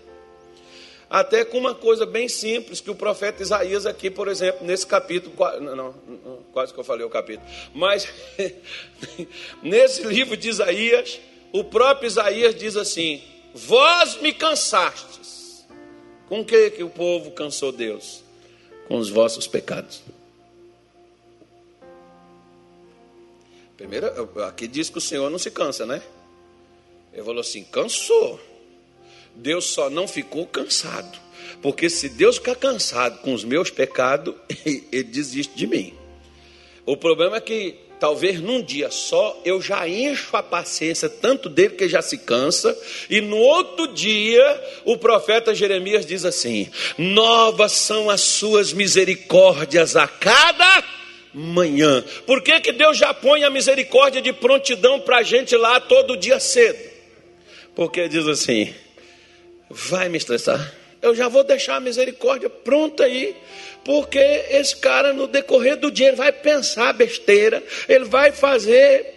Até 1.10 1.44
com 1.44 1.58
uma 1.58 1.74
coisa 1.74 2.06
bem 2.06 2.30
simples 2.30 2.80
que 2.80 2.92
o 2.92 2.96
profeta 2.96 3.42
Isaías 3.42 3.86
aqui, 3.88 4.12
por 4.12 4.28
exemplo, 4.28 4.66
nesse 4.66 4.86
capítulo, 4.86 5.34
não, 5.60 5.76
não, 5.76 5.94
quase 6.54 6.72
que 6.72 6.80
eu 6.80 6.84
falei 6.84 7.04
o 7.04 7.10
capítulo, 7.10 7.48
mas 7.74 8.08
nesse 9.64 10.04
livro 10.04 10.38
de 10.38 10.50
Isaías, 10.50 11.20
o 11.52 11.64
próprio 11.64 12.06
Isaías 12.06 12.54
diz 12.54 12.78
assim: 12.78 13.24
Vós 13.56 14.22
me 14.22 14.32
cansastes. 14.32 15.66
Com 16.28 16.46
que 16.46 16.70
que 16.70 16.84
o 16.84 16.90
povo 16.90 17.32
cansou 17.32 17.72
Deus? 17.72 18.24
Com 18.88 18.98
os 18.98 19.10
vossos 19.10 19.48
pecados. 19.48 20.04
Primeiro, 23.76 24.08
aqui 24.44 24.68
diz 24.68 24.90
que 24.92 25.00
o 25.00 25.02
Senhor 25.02 25.30
não 25.32 25.40
se 25.40 25.50
cansa, 25.50 25.86
né? 25.86 26.04
Ele 27.12 27.24
falou 27.24 27.42
assim: 27.42 27.64
cansou. 27.64 28.40
Deus 29.42 29.66
só 29.66 29.90
não 29.90 30.08
ficou 30.08 30.46
cansado. 30.46 31.18
Porque 31.62 31.90
se 31.90 32.10
Deus 32.10 32.38
ficar 32.38 32.56
cansado 32.56 33.20
com 33.20 33.34
os 33.34 33.44
meus 33.44 33.70
pecados, 33.70 34.34
ele 34.66 35.04
desiste 35.04 35.56
de 35.56 35.68
mim. 35.68 35.94
O 36.86 36.96
problema 36.96 37.38
é 37.38 37.42
que 37.42 37.76
talvez 38.00 38.40
num 38.40 38.62
dia 38.62 38.90
só 38.90 39.40
eu 39.44 39.62
já 39.62 39.88
encho 39.88 40.36
a 40.38 40.42
paciência 40.42 41.10
tanto 41.10 41.50
dele 41.50 41.76
que 41.76 41.88
já 41.90 42.02
se 42.02 42.18
cansa, 42.18 42.76
e 43.10 43.20
no 43.20 43.38
outro 43.38 43.94
dia 43.94 44.64
o 44.86 44.98
profeta 44.98 45.54
Jeremias 45.54 46.06
diz 46.06 46.24
assim: 46.24 46.70
Novas 46.98 47.74
são 47.74 48.10
as 48.10 48.22
suas 48.22 48.72
misericórdias 48.72 49.96
a 49.96 50.08
cada 50.08 50.84
manhã. 51.34 52.04
Por 52.26 52.42
que, 52.42 52.60
que 52.62 52.72
Deus 52.72 52.98
já 52.98 53.14
põe 53.14 53.44
a 53.44 53.50
misericórdia 53.50 54.22
de 54.22 54.32
prontidão 54.32 55.02
para 55.02 55.18
a 55.18 55.24
gente 55.24 55.56
lá 55.56 55.80
todo 55.80 56.18
dia 56.18 56.40
cedo? 56.40 56.80
Porque 57.76 58.08
diz 58.08 58.28
assim: 58.28 58.74
vai 59.70 60.10
me 60.10 60.18
estressar. 60.18 60.74
Eu 61.02 61.16
já 61.16 61.28
vou 61.28 61.44
deixar 61.44 61.76
a 61.76 61.80
misericórdia 61.80 62.50
pronta 62.50 63.06
aí, 63.06 63.36
porque 63.86 64.20
esse 64.50 64.76
cara 64.76 65.14
no 65.14 65.28
decorrer 65.28 65.78
do 65.78 65.90
dia 65.90 66.08
ele 66.08 66.18
vai 66.18 66.32
pensar 66.32 66.94
besteira, 66.94 67.64
ele 67.88 68.06
vai 68.06 68.32
fazer 68.32 69.16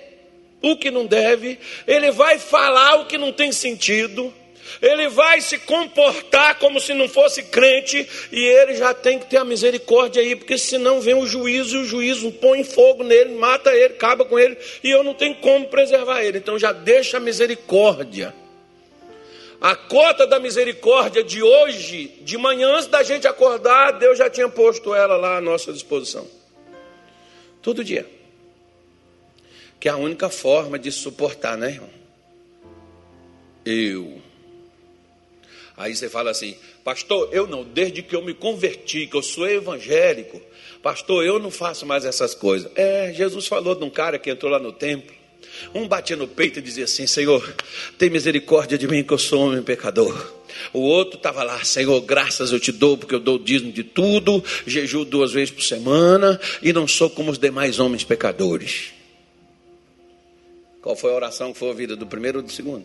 o 0.63 0.77
que 0.77 0.91
não 0.91 1.07
deve, 1.07 1.59
ele 1.87 2.13
vai 2.13 2.39
falar 2.39 3.01
o 3.01 3.07
que 3.07 3.19
não 3.19 3.33
tem 3.33 3.51
sentido, 3.51 4.33
ele 4.81 5.09
vai 5.09 5.41
se 5.41 5.59
comportar 5.59 6.59
como 6.59 6.81
se 6.81 6.95
não 6.95 7.09
fosse 7.09 7.43
crente, 7.43 8.09
e 8.31 8.45
ele 8.45 8.77
já 8.77 8.95
tem 8.95 9.19
que 9.19 9.27
ter 9.27 9.39
a 9.39 9.45
misericórdia 9.45 10.23
aí, 10.23 10.37
porque 10.37 10.57
senão 10.57 11.01
vem 11.01 11.15
o 11.15 11.27
juízo, 11.27 11.79
e 11.79 11.81
o 11.81 11.85
juízo 11.85 12.31
põe 12.33 12.63
fogo 12.63 13.03
nele, 13.03 13.35
mata 13.35 13.75
ele, 13.75 13.95
acaba 13.95 14.25
com 14.25 14.39
ele, 14.39 14.57
e 14.85 14.91
eu 14.91 15.03
não 15.03 15.15
tenho 15.15 15.35
como 15.37 15.67
preservar 15.67 16.23
ele. 16.23 16.39
Então 16.39 16.57
já 16.59 16.71
deixa 16.71 17.17
a 17.17 17.21
misericórdia. 17.21 18.33
A 19.63 19.77
cota 19.77 20.27
da 20.27 20.41
misericórdia 20.41 21.23
de 21.23 21.41
hoje, 21.41 22.09
de 22.23 22.37
manhã 22.37 22.75
antes 22.75 22.89
da 22.89 23.05
gente 23.05 23.29
acordar, 23.29 23.93
Deus 23.93 24.19
já 24.19 24.29
tinha 24.29 24.49
posto 24.49 24.93
ela 24.93 25.17
lá 25.17 25.37
à 25.37 25.41
nossa 25.41 25.73
disposição. 25.73 26.27
Todo 27.63 27.85
dia. 27.85 28.05
Que 29.79 29.89
é 29.89 29.93
a 29.93 29.97
única 29.97 30.29
forma 30.29 30.81
de 30.81 30.91
suportar, 30.91 31.57
né, 31.57 31.75
irmão? 31.75 31.91
Eu. 33.65 34.21
Aí 35.77 35.95
você 35.95 36.09
fala 36.09 36.33
assim, 36.33 36.57
pastor, 36.83 37.29
eu 37.31 37.47
não, 37.47 37.63
desde 37.63 38.03
que 38.03 38.17
eu 38.17 38.23
me 38.23 38.35
converti, 38.35 39.07
que 39.07 39.17
eu 39.17 39.23
sou 39.23 39.49
evangélico, 39.49 40.43
pastor, 40.83 41.25
eu 41.25 41.39
não 41.39 41.53
faço 41.53 41.87
mais 41.87 42.05
essas 42.05 42.35
coisas. 42.35 42.69
É, 42.75 43.13
Jesus 43.13 43.47
falou 43.47 43.77
de 43.77 43.85
um 43.85 43.91
cara 43.91 44.19
que 44.19 44.29
entrou 44.29 44.51
lá 44.51 44.59
no 44.59 44.73
templo 44.73 45.22
um 45.75 45.87
batia 45.87 46.17
no 46.17 46.27
peito 46.27 46.59
e 46.59 46.63
dizia 46.63 46.85
assim: 46.85 47.07
Senhor, 47.07 47.55
tem 47.99 48.11
misericórdia 48.11 48.77
de 48.77 48.87
mim, 48.87 49.03
que 49.03 49.13
eu 49.13 49.19
sou 49.19 49.47
homem 49.47 49.63
pecador. 49.63 50.33
O 50.73 50.81
outro 50.81 51.17
estava 51.17 51.43
lá, 51.43 51.65
Senhor, 51.65 52.01
graças 52.03 52.53
eu 52.53 52.61
te 52.61 52.73
dou, 52.73 52.97
porque 52.97 53.15
eu 53.15 53.21
dou 53.21 53.37
o 53.37 53.39
dízimo 53.39 53.73
de 53.73 53.83
tudo, 53.83 54.43
jejuo 54.67 55.05
duas 55.05 55.33
vezes 55.33 55.51
por 55.51 55.63
semana 55.63 56.39
e 56.63 56.73
não 56.73 56.87
sou 56.87 57.09
como 57.11 57.31
os 57.31 57.39
demais 57.39 57.79
homens 57.79 58.05
pecadores. 58.05 58.93
Qual 60.81 60.97
foi 60.97 61.13
a 61.13 61.15
oração 61.15 61.53
que 61.53 61.59
foi 61.59 61.69
ouvida, 61.69 61.97
do 61.97 62.07
primeiro 62.07 62.39
ou 62.39 62.45
do 62.45 62.51
segundo? 62.51 62.85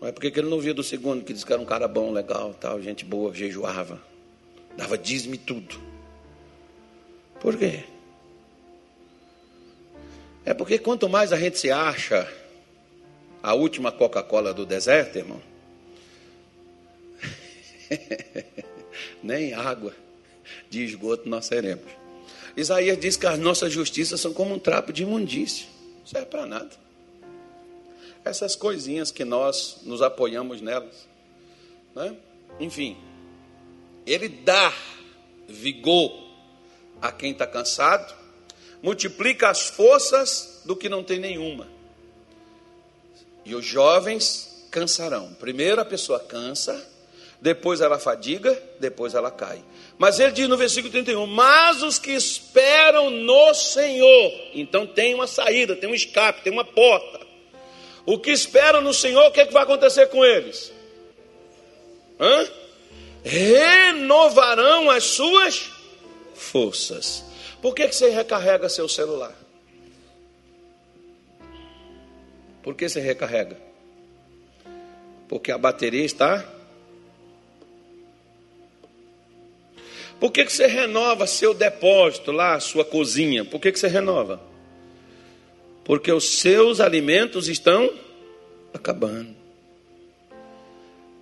Mas 0.00 0.12
por 0.12 0.20
que 0.20 0.38
ele 0.38 0.48
não 0.48 0.60
via 0.60 0.74
do 0.74 0.82
segundo, 0.82 1.24
que 1.24 1.32
disse 1.32 1.46
que 1.46 1.52
era 1.52 1.62
um 1.62 1.64
cara 1.64 1.86
bom, 1.86 2.12
legal, 2.12 2.54
tal, 2.60 2.82
gente 2.82 3.04
boa, 3.04 3.32
jejuava, 3.32 4.02
dava 4.76 4.98
dízimo 4.98 5.36
e 5.36 5.38
tudo? 5.38 5.80
Por 7.40 7.56
quê? 7.56 7.84
É 10.44 10.52
porque 10.52 10.78
quanto 10.78 11.08
mais 11.08 11.32
a 11.32 11.36
gente 11.36 11.58
se 11.58 11.70
acha 11.70 12.30
a 13.42 13.54
última 13.54 13.92
Coca-Cola 13.92 14.52
do 14.52 14.66
deserto, 14.66 15.18
irmão, 15.18 15.40
nem 19.22 19.54
água 19.54 19.94
de 20.68 20.84
esgoto 20.84 21.28
nós 21.28 21.46
seremos. 21.46 21.84
Isaías 22.56 22.98
diz 22.98 23.16
que 23.16 23.26
as 23.26 23.38
nossas 23.38 23.72
justiças 23.72 24.20
são 24.20 24.32
como 24.32 24.54
um 24.54 24.58
trapo 24.58 24.92
de 24.92 25.02
imundícia, 25.04 25.66
não 26.00 26.06
serve 26.06 26.26
para 26.26 26.46
nada. 26.46 26.70
Essas 28.24 28.54
coisinhas 28.54 29.10
que 29.10 29.24
nós 29.24 29.78
nos 29.82 30.02
apoiamos 30.02 30.60
nelas, 30.60 31.08
né? 31.94 32.16
enfim, 32.60 32.96
ele 34.06 34.28
dá 34.28 34.72
vigor 35.48 36.12
a 37.00 37.10
quem 37.10 37.32
está 37.32 37.46
cansado 37.46 38.21
multiplica 38.82 39.48
as 39.48 39.68
forças 39.68 40.60
do 40.64 40.74
que 40.74 40.88
não 40.88 41.04
tem 41.04 41.18
nenhuma. 41.18 41.68
E 43.44 43.54
os 43.54 43.64
jovens 43.64 44.66
cansarão. 44.70 45.32
Primeiro 45.34 45.80
a 45.80 45.84
pessoa 45.84 46.18
cansa, 46.18 46.90
depois 47.40 47.80
ela 47.80 47.98
fadiga, 47.98 48.60
depois 48.78 49.14
ela 49.14 49.30
cai. 49.30 49.62
Mas 49.98 50.18
ele 50.18 50.32
diz 50.32 50.48
no 50.48 50.56
versículo 50.56 50.92
31: 50.92 51.26
Mas 51.26 51.82
os 51.82 51.98
que 51.98 52.12
esperam 52.12 53.10
no 53.10 53.54
Senhor, 53.54 54.32
então 54.54 54.86
tem 54.86 55.14
uma 55.14 55.26
saída, 55.26 55.76
tem 55.76 55.88
um 55.88 55.94
escape, 55.94 56.42
tem 56.42 56.52
uma 56.52 56.64
porta. 56.64 57.20
O 58.04 58.18
que 58.18 58.30
esperam 58.30 58.80
no 58.80 58.92
Senhor, 58.92 59.26
o 59.26 59.30
que, 59.30 59.40
é 59.40 59.46
que 59.46 59.52
vai 59.52 59.62
acontecer 59.62 60.08
com 60.08 60.24
eles? 60.24 60.72
Hã? 62.18 62.48
Renovarão 63.24 64.90
as 64.90 65.04
suas 65.04 65.70
forças. 66.34 67.24
Por 67.62 67.76
que, 67.76 67.86
que 67.86 67.94
você 67.94 68.10
recarrega 68.10 68.68
seu 68.68 68.88
celular? 68.88 69.32
Por 72.60 72.74
que 72.74 72.88
você 72.88 73.00
recarrega? 73.00 73.56
Porque 75.28 75.52
a 75.52 75.56
bateria 75.56 76.04
está. 76.04 76.44
Por 80.18 80.32
que, 80.32 80.44
que 80.44 80.52
você 80.52 80.66
renova 80.66 81.26
seu 81.28 81.54
depósito 81.54 82.32
lá, 82.32 82.58
sua 82.58 82.84
cozinha? 82.84 83.44
Por 83.44 83.60
que, 83.60 83.70
que 83.70 83.78
você 83.78 83.88
renova? 83.88 84.40
Porque 85.84 86.10
os 86.10 86.40
seus 86.40 86.80
alimentos 86.80 87.48
estão 87.48 87.92
acabando. 88.74 89.34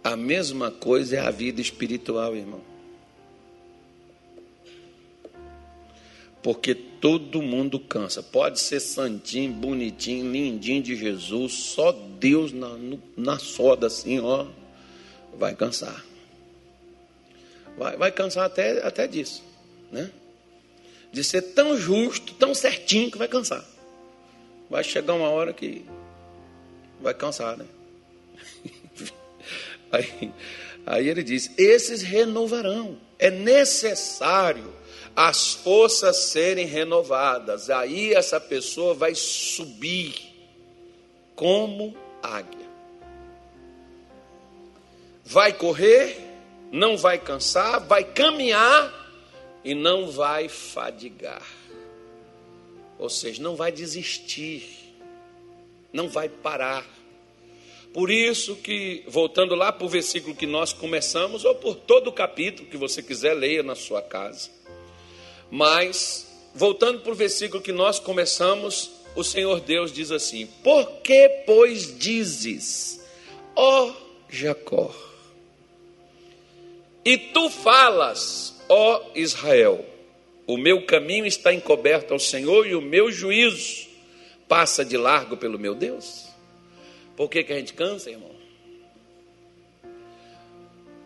A 0.02 0.16
mesma 0.16 0.70
coisa 0.70 1.16
é 1.16 1.20
a 1.20 1.30
vida 1.30 1.60
espiritual, 1.60 2.34
irmão. 2.34 2.69
Porque 6.42 6.74
todo 6.74 7.42
mundo 7.42 7.78
cansa. 7.78 8.22
Pode 8.22 8.60
ser 8.60 8.80
santinho, 8.80 9.52
bonitinho, 9.52 10.30
lindinho 10.30 10.82
de 10.82 10.96
Jesus, 10.96 11.52
só 11.52 11.92
Deus 11.92 12.52
na, 12.52 12.78
na 13.16 13.38
soda 13.38 13.86
assim, 13.86 14.20
ó, 14.20 14.46
vai 15.38 15.54
cansar. 15.54 16.04
Vai, 17.76 17.96
vai 17.96 18.12
cansar 18.12 18.44
até, 18.44 18.84
até 18.86 19.06
disso, 19.06 19.42
né? 19.90 20.10
De 21.12 21.24
ser 21.24 21.42
tão 21.42 21.76
justo, 21.76 22.34
tão 22.34 22.54
certinho 22.54 23.10
que 23.10 23.18
vai 23.18 23.28
cansar. 23.28 23.64
Vai 24.68 24.84
chegar 24.84 25.14
uma 25.14 25.28
hora 25.28 25.52
que 25.52 25.84
vai 27.00 27.12
cansar, 27.14 27.56
né? 27.56 27.66
Aí, 29.92 30.32
aí 30.86 31.08
ele 31.08 31.24
diz: 31.24 31.50
esses 31.58 32.00
renovarão. 32.00 32.96
É 33.18 33.28
necessário 33.28 34.72
as 35.14 35.54
forças 35.54 36.16
serem 36.16 36.66
renovadas. 36.66 37.70
Aí 37.70 38.14
essa 38.14 38.40
pessoa 38.40 38.94
vai 38.94 39.14
subir 39.14 40.14
como 41.34 41.96
águia. 42.22 42.68
Vai 45.24 45.52
correr, 45.52 46.16
não 46.72 46.96
vai 46.96 47.18
cansar, 47.18 47.80
vai 47.86 48.04
caminhar 48.04 48.92
e 49.64 49.74
não 49.74 50.10
vai 50.10 50.48
fadigar. 50.48 51.46
Ou 52.98 53.08
seja, 53.08 53.42
não 53.42 53.56
vai 53.56 53.72
desistir, 53.72 54.94
não 55.92 56.08
vai 56.08 56.28
parar. 56.28 56.84
Por 57.92 58.10
isso 58.10 58.56
que, 58.56 59.02
voltando 59.08 59.54
lá 59.54 59.72
para 59.72 59.84
o 59.84 59.88
versículo 59.88 60.34
que 60.34 60.46
nós 60.46 60.72
começamos, 60.72 61.44
ou 61.44 61.54
por 61.54 61.74
todo 61.74 62.08
o 62.08 62.12
capítulo 62.12 62.68
que 62.68 62.76
você 62.76 63.02
quiser, 63.02 63.34
leia 63.34 63.62
na 63.62 63.74
sua 63.74 64.00
casa. 64.00 64.50
Mas, 65.50 66.26
voltando 66.54 67.00
para 67.00 67.12
o 67.12 67.14
versículo 67.14 67.62
que 67.62 67.72
nós 67.72 67.98
começamos, 67.98 68.90
o 69.16 69.24
Senhor 69.24 69.60
Deus 69.60 69.92
diz 69.92 70.10
assim: 70.10 70.46
Por 70.62 71.00
que, 71.02 71.28
pois, 71.46 71.98
dizes, 71.98 73.00
ó 73.56 73.92
Jacó? 74.28 74.94
E 77.04 77.16
tu 77.16 77.48
falas, 77.48 78.62
ó 78.68 79.10
Israel, 79.14 79.84
o 80.46 80.56
meu 80.56 80.84
caminho 80.84 81.26
está 81.26 81.52
encoberto 81.52 82.12
ao 82.12 82.18
Senhor 82.20 82.66
e 82.66 82.74
o 82.74 82.80
meu 82.80 83.10
juízo 83.10 83.88
passa 84.48 84.84
de 84.84 84.96
largo 84.96 85.36
pelo 85.36 85.58
meu 85.58 85.74
Deus. 85.74 86.26
Por 87.16 87.28
que, 87.28 87.42
que 87.42 87.52
a 87.52 87.56
gente 87.56 87.72
cansa, 87.72 88.10
irmão? 88.10 88.30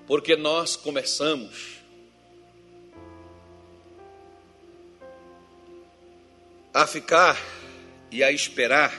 Porque 0.07 0.37
nós 0.37 0.77
começamos 0.77 1.74
a 6.75 6.89
ficar 6.89 7.41
e 8.11 8.25
a 8.25 8.33
esperar 8.33 8.93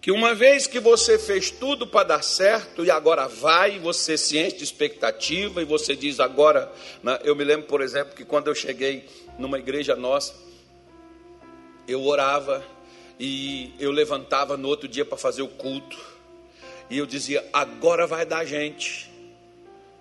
que 0.00 0.10
uma 0.10 0.34
vez 0.34 0.66
que 0.66 0.80
você 0.80 1.16
fez 1.16 1.52
tudo 1.52 1.86
para 1.86 2.08
dar 2.08 2.22
certo 2.24 2.84
e 2.84 2.90
agora 2.90 3.28
vai, 3.28 3.78
você 3.78 4.18
se 4.18 4.36
enche 4.36 4.56
de 4.56 4.64
expectativa 4.64 5.62
e 5.62 5.64
você 5.64 5.94
diz 5.94 6.18
agora, 6.18 6.72
eu 7.22 7.36
me 7.36 7.44
lembro, 7.44 7.68
por 7.68 7.80
exemplo, 7.80 8.12
que 8.16 8.24
quando 8.24 8.48
eu 8.48 8.54
cheguei 8.56 9.08
numa 9.38 9.60
igreja 9.60 9.94
nossa, 9.94 10.34
eu 11.86 12.02
orava 12.02 12.64
e 13.20 13.72
eu 13.78 13.92
levantava 13.92 14.56
no 14.56 14.66
outro 14.66 14.88
dia 14.88 15.04
para 15.04 15.16
fazer 15.16 15.42
o 15.42 15.48
culto 15.48 15.96
e 16.90 16.98
eu 16.98 17.06
dizia, 17.06 17.48
agora 17.52 18.04
vai 18.04 18.26
dar 18.26 18.44
gente. 18.44 19.08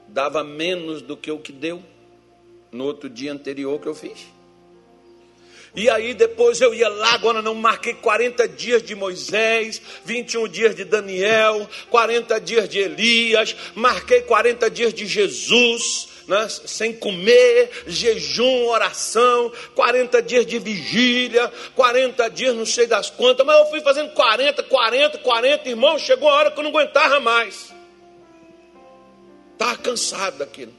Dava 0.07 0.43
menos 0.43 1.03
do 1.03 1.15
que 1.15 1.29
o 1.29 1.37
que 1.37 1.51
deu 1.51 1.81
no 2.71 2.85
outro 2.85 3.07
dia 3.07 3.31
anterior 3.31 3.79
que 3.79 3.87
eu 3.87 3.93
fiz. 3.93 4.25
E 5.73 5.89
aí 5.89 6.13
depois 6.13 6.59
eu 6.59 6.73
ia 6.73 6.89
lá, 6.89 7.13
agora 7.13 7.41
não 7.41 7.55
marquei 7.55 7.93
40 7.93 8.47
dias 8.49 8.83
de 8.83 8.93
Moisés, 8.93 9.81
21 10.03 10.47
dias 10.49 10.75
de 10.75 10.83
Daniel, 10.83 11.67
40 11.89 12.41
dias 12.41 12.67
de 12.67 12.79
Elias, 12.79 13.55
marquei 13.73 14.21
40 14.21 14.69
dias 14.69 14.93
de 14.93 15.05
Jesus, 15.05 16.09
né, 16.27 16.45
sem 16.49 16.93
comer, 16.93 17.69
jejum, 17.87 18.67
oração, 18.67 19.49
40 19.73 20.21
dias 20.21 20.45
de 20.45 20.59
vigília, 20.59 21.49
40 21.73 22.29
dias 22.29 22.53
não 22.53 22.65
sei 22.65 22.85
das 22.85 23.09
quantas, 23.09 23.45
mas 23.45 23.57
eu 23.57 23.65
fui 23.67 23.79
fazendo 23.79 24.11
40, 24.11 24.63
40, 24.63 25.17
40, 25.19 25.69
irmão, 25.69 25.97
chegou 25.97 26.27
a 26.27 26.35
hora 26.35 26.51
que 26.51 26.59
eu 26.59 26.63
não 26.63 26.71
aguentava 26.71 27.21
mais. 27.21 27.73
Estava 29.53 29.77
cansado 29.77 30.39
daquilo. 30.39 30.73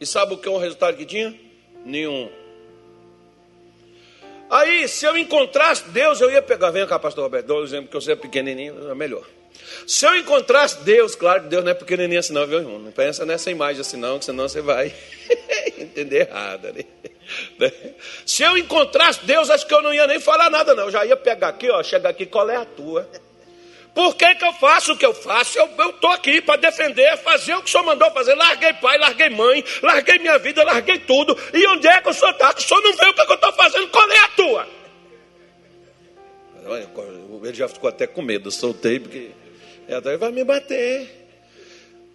E 0.00 0.06
sabe 0.06 0.34
o 0.34 0.38
que 0.38 0.46
é 0.46 0.50
o 0.50 0.58
resultado 0.58 0.96
que 0.96 1.06
tinha? 1.06 1.34
Nenhum. 1.84 2.43
Aí, 4.50 4.86
se 4.88 5.04
eu 5.04 5.16
encontrasse 5.16 5.88
Deus, 5.88 6.20
eu 6.20 6.30
ia 6.30 6.42
pegar. 6.42 6.70
Vem 6.70 6.86
cá, 6.86 6.98
pastor 6.98 7.24
Roberto, 7.24 7.46
dou 7.46 7.60
um 7.60 7.64
exemplo 7.64 7.88
que 7.88 7.96
eu 7.96 8.00
sei 8.00 8.16
pequenininho, 8.16 8.90
é 8.90 8.94
melhor. 8.94 9.24
Se 9.86 10.06
eu 10.06 10.16
encontrasse 10.16 10.82
Deus, 10.82 11.14
claro 11.14 11.42
que 11.42 11.48
Deus 11.48 11.64
não 11.64 11.70
é 11.70 11.74
pequenininho 11.74 12.20
assim, 12.20 12.32
não, 12.32 12.46
viu, 12.46 12.58
irmão? 12.58 12.78
Não 12.78 12.92
pensa 12.92 13.24
nessa 13.24 13.50
imagem 13.50 13.80
assim, 13.80 13.96
não, 13.96 14.18
que 14.18 14.24
senão 14.24 14.48
você 14.48 14.60
vai 14.60 14.94
entender 15.78 16.28
errado. 16.28 16.72
Né? 17.58 17.72
Se 18.24 18.42
eu 18.42 18.56
encontrasse 18.56 19.24
Deus, 19.24 19.50
acho 19.50 19.66
que 19.66 19.74
eu 19.74 19.82
não 19.82 19.92
ia 19.92 20.06
nem 20.06 20.20
falar 20.20 20.50
nada, 20.50 20.74
não. 20.74 20.84
Eu 20.84 20.90
já 20.90 21.04
ia 21.04 21.16
pegar 21.16 21.48
aqui, 21.48 21.70
ó, 21.70 21.82
chegar 21.82 22.10
aqui, 22.10 22.26
qual 22.26 22.48
é 22.50 22.56
a 22.56 22.64
tua? 22.64 23.08
Por 23.94 24.16
que, 24.16 24.34
que 24.34 24.44
eu 24.44 24.52
faço 24.54 24.92
o 24.92 24.96
que 24.96 25.06
eu 25.06 25.14
faço? 25.14 25.56
Eu 25.56 25.66
estou 25.90 26.10
aqui 26.10 26.40
para 26.40 26.56
defender, 26.56 27.16
fazer 27.18 27.54
o 27.54 27.62
que 27.62 27.68
o 27.68 27.70
senhor 27.70 27.84
mandou 27.84 28.10
fazer. 28.10 28.34
Larguei 28.34 28.72
pai, 28.74 28.98
larguei 28.98 29.30
mãe, 29.30 29.64
larguei 29.82 30.18
minha 30.18 30.36
vida, 30.38 30.64
larguei 30.64 30.98
tudo. 30.98 31.38
E 31.52 31.66
onde 31.68 31.86
é 31.86 32.00
que 32.00 32.08
o 32.08 32.12
senhor 32.12 32.32
está? 32.32 32.50
O 32.50 32.60
senhor 32.60 32.80
não 32.82 32.92
vê 32.92 33.06
o 33.06 33.14
que, 33.14 33.24
que 33.24 33.32
eu 33.32 33.36
estou 33.36 33.52
fazendo? 33.52 33.88
Qual 33.88 34.10
é 34.10 34.18
a 34.18 34.28
tua? 34.28 34.68
Ele 37.44 37.54
já 37.54 37.68
ficou 37.68 37.88
até 37.88 38.06
com 38.06 38.22
medo, 38.22 38.50
soltei, 38.50 38.98
porque 38.98 39.30
ele 39.88 40.16
vai 40.16 40.32
me 40.32 40.42
bater. 40.42 41.24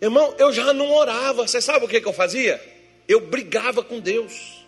Irmão, 0.02 0.34
eu 0.38 0.52
já 0.52 0.74
não 0.74 0.92
orava. 0.92 1.48
Você 1.48 1.62
sabe 1.62 1.86
o 1.86 1.88
que, 1.88 2.02
que 2.02 2.08
eu 2.08 2.14
fazia? 2.14 2.62
Eu 3.08 3.22
brigava 3.22 3.84
com 3.84 4.00
Deus. 4.00 4.66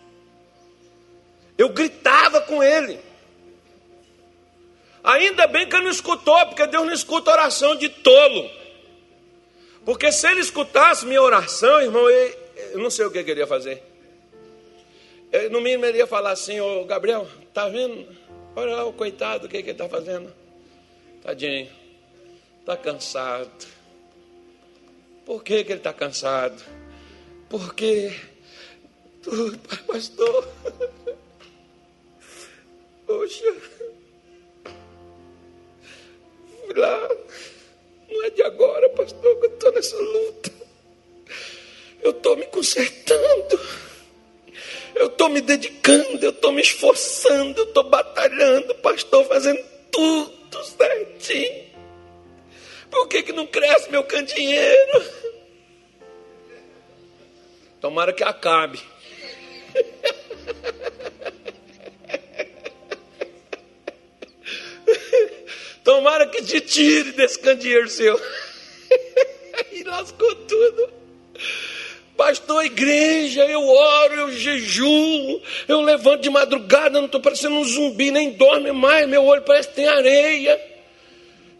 Eu 1.58 1.68
gritava 1.68 2.40
com 2.40 2.62
Ele. 2.62 2.98
Ainda 5.04 5.46
bem 5.48 5.68
que 5.68 5.74
ele 5.74 5.84
não 5.84 5.90
escutou, 5.90 6.46
porque 6.46 6.66
Deus 6.66 6.86
não 6.86 6.92
escuta 6.92 7.32
oração 7.32 7.74
de 7.74 7.88
tolo. 7.88 8.48
Porque 9.84 10.12
se 10.12 10.28
ele 10.28 10.40
escutasse 10.40 11.04
minha 11.04 11.20
oração, 11.20 11.80
irmão, 11.80 12.08
eu, 12.08 12.38
eu 12.72 12.78
não 12.78 12.88
sei 12.88 13.04
o 13.04 13.10
que 13.10 13.18
ele 13.18 13.40
ia 13.40 13.46
fazer. 13.46 13.82
Eu, 15.32 15.50
no 15.50 15.60
mínimo 15.60 15.84
ele 15.84 15.98
ia 15.98 16.06
falar 16.06 16.30
assim, 16.30 16.60
ô 16.60 16.84
Gabriel, 16.84 17.26
tá 17.52 17.68
vendo? 17.68 18.06
Olha 18.54 18.76
lá 18.76 18.84
o 18.84 18.92
coitado, 18.92 19.46
o 19.46 19.48
que, 19.48 19.62
que 19.62 19.70
ele 19.70 19.72
está 19.72 19.88
fazendo? 19.88 20.32
Tadinho, 21.22 21.68
está 22.60 22.76
cansado. 22.76 23.66
Por 25.26 25.42
que, 25.42 25.64
que 25.64 25.72
ele 25.72 25.80
está 25.80 25.92
cansado? 25.92 26.62
Porque 27.48 28.14
tudo, 29.22 29.58
pastor. 29.86 30.48
Poxa 33.06 33.52
fui 36.66 36.74
lá. 36.74 37.08
Não 38.08 38.24
é 38.24 38.30
de 38.30 38.42
agora, 38.42 38.88
pastor, 38.90 39.38
que 39.38 39.46
eu 39.46 39.50
estou 39.50 39.72
nessa 39.72 39.96
luta. 39.96 40.52
Eu 42.02 42.10
estou 42.10 42.36
me 42.36 42.46
consertando. 42.46 43.60
Eu 44.94 45.06
estou 45.06 45.28
me 45.28 45.40
dedicando, 45.40 46.22
eu 46.22 46.30
estou 46.30 46.52
me 46.52 46.60
esforçando, 46.60 47.60
eu 47.60 47.64
estou 47.64 47.84
batalhando, 47.84 48.74
pastor, 48.76 49.24
fazendo 49.24 49.62
tudo 49.90 50.64
certinho. 50.64 51.64
Por 52.90 53.08
que, 53.08 53.22
que 53.22 53.32
não 53.32 53.46
cresce 53.46 53.90
meu 53.90 54.04
candeeiro? 54.04 55.04
Tomara 57.80 58.12
que 58.12 58.22
acabe. 58.22 58.78
Tomara 65.84 66.26
que 66.26 66.42
te 66.42 66.60
tire 66.60 67.12
desse 67.12 67.38
candeeiro 67.38 67.88
seu. 67.88 68.20
e 69.72 69.82
lascou 69.84 70.34
tudo. 70.34 70.90
Pastor, 72.16 72.64
igreja, 72.64 73.44
eu 73.46 73.66
oro, 73.66 74.14
eu 74.14 74.32
jejuo, 74.32 75.42
eu 75.66 75.80
levanto 75.80 76.22
de 76.22 76.30
madrugada, 76.30 76.98
não 76.98 77.06
estou 77.06 77.20
parecendo 77.20 77.56
um 77.56 77.64
zumbi, 77.64 78.10
nem 78.10 78.30
dorme 78.30 78.70
mais, 78.70 79.08
meu 79.08 79.24
olho 79.24 79.42
parece 79.42 79.68
que 79.68 79.74
tem 79.74 79.88
areia. 79.88 80.60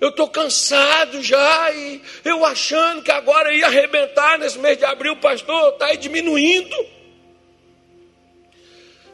Eu 0.00 0.10
estou 0.10 0.28
cansado 0.28 1.22
já, 1.22 1.72
e 1.72 2.02
eu 2.24 2.44
achando 2.44 3.02
que 3.02 3.10
agora 3.10 3.54
ia 3.54 3.66
arrebentar 3.66 4.38
nesse 4.38 4.58
mês 4.58 4.76
de 4.76 4.84
abril, 4.84 5.16
pastor, 5.16 5.72
está 5.72 5.86
aí 5.86 5.96
diminuindo. 5.96 6.76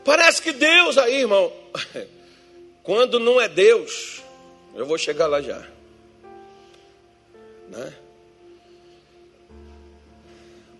Parece 0.04 0.42
que 0.42 0.52
Deus 0.52 0.98
aí, 0.98 1.20
irmão, 1.20 1.52
quando 2.82 3.20
não 3.20 3.40
é 3.40 3.48
Deus, 3.48 4.22
eu 4.78 4.86
vou 4.86 4.96
chegar 4.96 5.26
lá 5.26 5.42
já. 5.42 5.66
Né? 7.68 7.92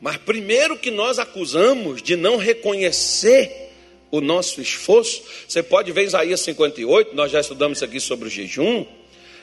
Mas 0.01 0.17
primeiro 0.19 0.79
que 0.79 0.91
nós 0.91 1.19
acusamos 1.19 2.01
de 2.01 2.15
não 2.15 2.37
reconhecer 2.37 3.73
o 4.09 4.21
nosso 4.21 4.61
esforço, 4.61 5.23
você 5.47 5.65
pode 5.65 5.91
ver 5.91 6.05
Isaías 6.05 6.41
58, 6.43 7.15
nós 7.17 7.33
já 7.33 7.41
estudamos 7.41 7.83
aqui 7.83 7.99
sobre 7.99 8.29
o 8.29 8.31
jejum. 8.31 8.87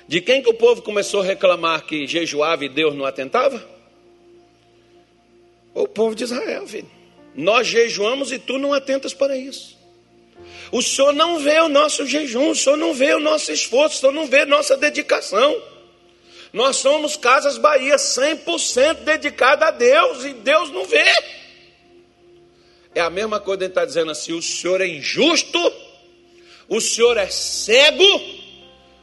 De 0.08 0.22
quem 0.22 0.42
que 0.42 0.50
o 0.50 0.54
povo 0.54 0.82
começou 0.82 1.22
a 1.22 1.26
reclamar 1.26 1.86
que 1.86 2.08
jejuava 2.08 2.64
e 2.64 2.70
Deus 2.70 2.96
não 2.96 3.06
atentava? 3.06 3.62
O 5.74 5.86
povo 5.86 6.16
de 6.16 6.24
Israel, 6.24 6.66
filho. 6.66 6.90
Nós 7.36 7.68
jejuamos 7.68 8.32
e 8.32 8.40
tu 8.40 8.58
não 8.58 8.72
atentas 8.72 9.14
para 9.14 9.36
isso. 9.36 9.75
O 10.72 10.82
Senhor 10.82 11.14
não 11.14 11.40
vê 11.40 11.60
o 11.60 11.70
nosso 11.70 12.06
jejum, 12.06 12.50
o 12.50 12.56
Senhor 12.56 12.78
não 12.78 12.94
vê 12.94 13.14
o 13.14 13.20
nosso 13.20 13.52
esforço, 13.52 13.98
o 13.98 14.00
Senhor 14.00 14.12
não 14.12 14.28
vê 14.28 14.46
nossa 14.46 14.76
dedicação. 14.76 15.62
Nós 16.52 16.78
somos 16.78 17.18
Casas 17.18 17.58
Bahia 17.58 17.96
100% 17.96 19.04
dedicada 19.04 19.68
a 19.68 19.72
Deus 19.72 20.24
e 20.24 20.34
Deus 20.34 20.72
não 20.72 20.86
vê. 20.86 21.06
É 22.94 23.02
a 23.02 23.10
mesma 23.10 23.42
coisa 23.42 23.64
ele 23.64 23.72
está 23.72 23.84
dizendo 23.84 24.12
assim: 24.12 24.32
o 24.32 24.42
Senhor 24.42 24.80
é 24.80 24.88
injusto, 24.88 25.60
o 26.70 26.80
Senhor 26.80 27.18
é 27.18 27.28
cego, 27.28 28.22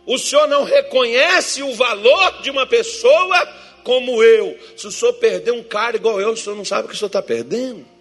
o 0.06 0.16
Senhor 0.16 0.48
não 0.48 0.64
reconhece 0.64 1.62
o 1.62 1.74
valor 1.74 2.40
de 2.42 2.50
uma 2.50 2.66
pessoa 2.66 3.46
como 3.84 4.22
eu. 4.22 4.58
Se 4.76 4.86
o 4.86 4.90
Senhor 4.90 5.12
perder 5.14 5.52
um 5.52 5.62
cara 5.62 5.96
igual 5.96 6.20
eu, 6.20 6.30
o 6.30 6.36
Senhor 6.36 6.56
não 6.56 6.64
sabe 6.64 6.86
o 6.86 6.88
que 6.88 6.94
o 6.94 6.98
Senhor 6.98 7.08
está 7.08 7.22
perdendo. 7.22 7.91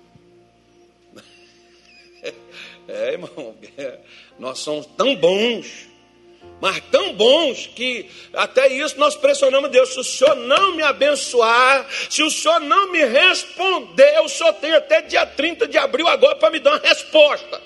É, 2.92 3.14
irmão, 3.14 3.56
nós 4.38 4.60
somos 4.60 4.86
tão 4.98 5.16
bons, 5.16 5.88
mas 6.60 6.82
tão 6.92 7.14
bons 7.14 7.68
que 7.68 8.10
até 8.34 8.68
isso 8.68 9.00
nós 9.00 9.16
pressionamos 9.16 9.72
Deus. 9.72 9.94
Se 9.94 10.00
o 10.00 10.04
Senhor 10.04 10.36
não 10.36 10.76
me 10.76 10.84
abençoar, 10.84 11.88
se 12.10 12.22
o 12.22 12.30
Senhor 12.30 12.60
não 12.60 12.92
me 12.92 13.04
responder, 13.06 14.20
o 14.20 14.28
Senhor 14.28 14.54
tem 14.54 14.74
até 14.74 15.02
dia 15.02 15.26
30 15.26 15.68
de 15.68 15.78
abril 15.78 16.08
agora 16.08 16.36
para 16.36 16.50
me 16.50 16.60
dar 16.60 16.72
uma 16.72 16.80
resposta. 16.80 17.62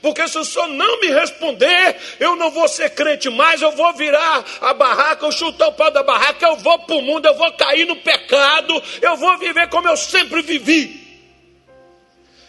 Porque 0.00 0.26
se 0.26 0.38
o 0.38 0.44
senhor 0.44 0.68
não 0.68 1.00
me 1.00 1.08
responder, 1.08 1.96
eu 2.18 2.34
não 2.34 2.50
vou 2.50 2.66
ser 2.66 2.90
crente 2.90 3.30
mais, 3.30 3.62
eu 3.62 3.70
vou 3.72 3.92
virar 3.92 4.44
a 4.60 4.74
barraca, 4.74 5.24
eu 5.24 5.32
chutar 5.32 5.68
o 5.68 5.72
pau 5.72 5.90
da 5.90 6.02
barraca, 6.02 6.44
eu 6.46 6.56
vou 6.56 6.78
para 6.80 6.96
o 6.96 7.02
mundo, 7.02 7.26
eu 7.26 7.34
vou 7.34 7.52
cair 7.52 7.84
no 7.84 7.96
pecado, 7.96 8.82
eu 9.00 9.16
vou 9.16 9.38
viver 9.38 9.68
como 9.68 9.88
eu 9.88 9.96
sempre 9.96 10.42
vivi. 10.42 11.01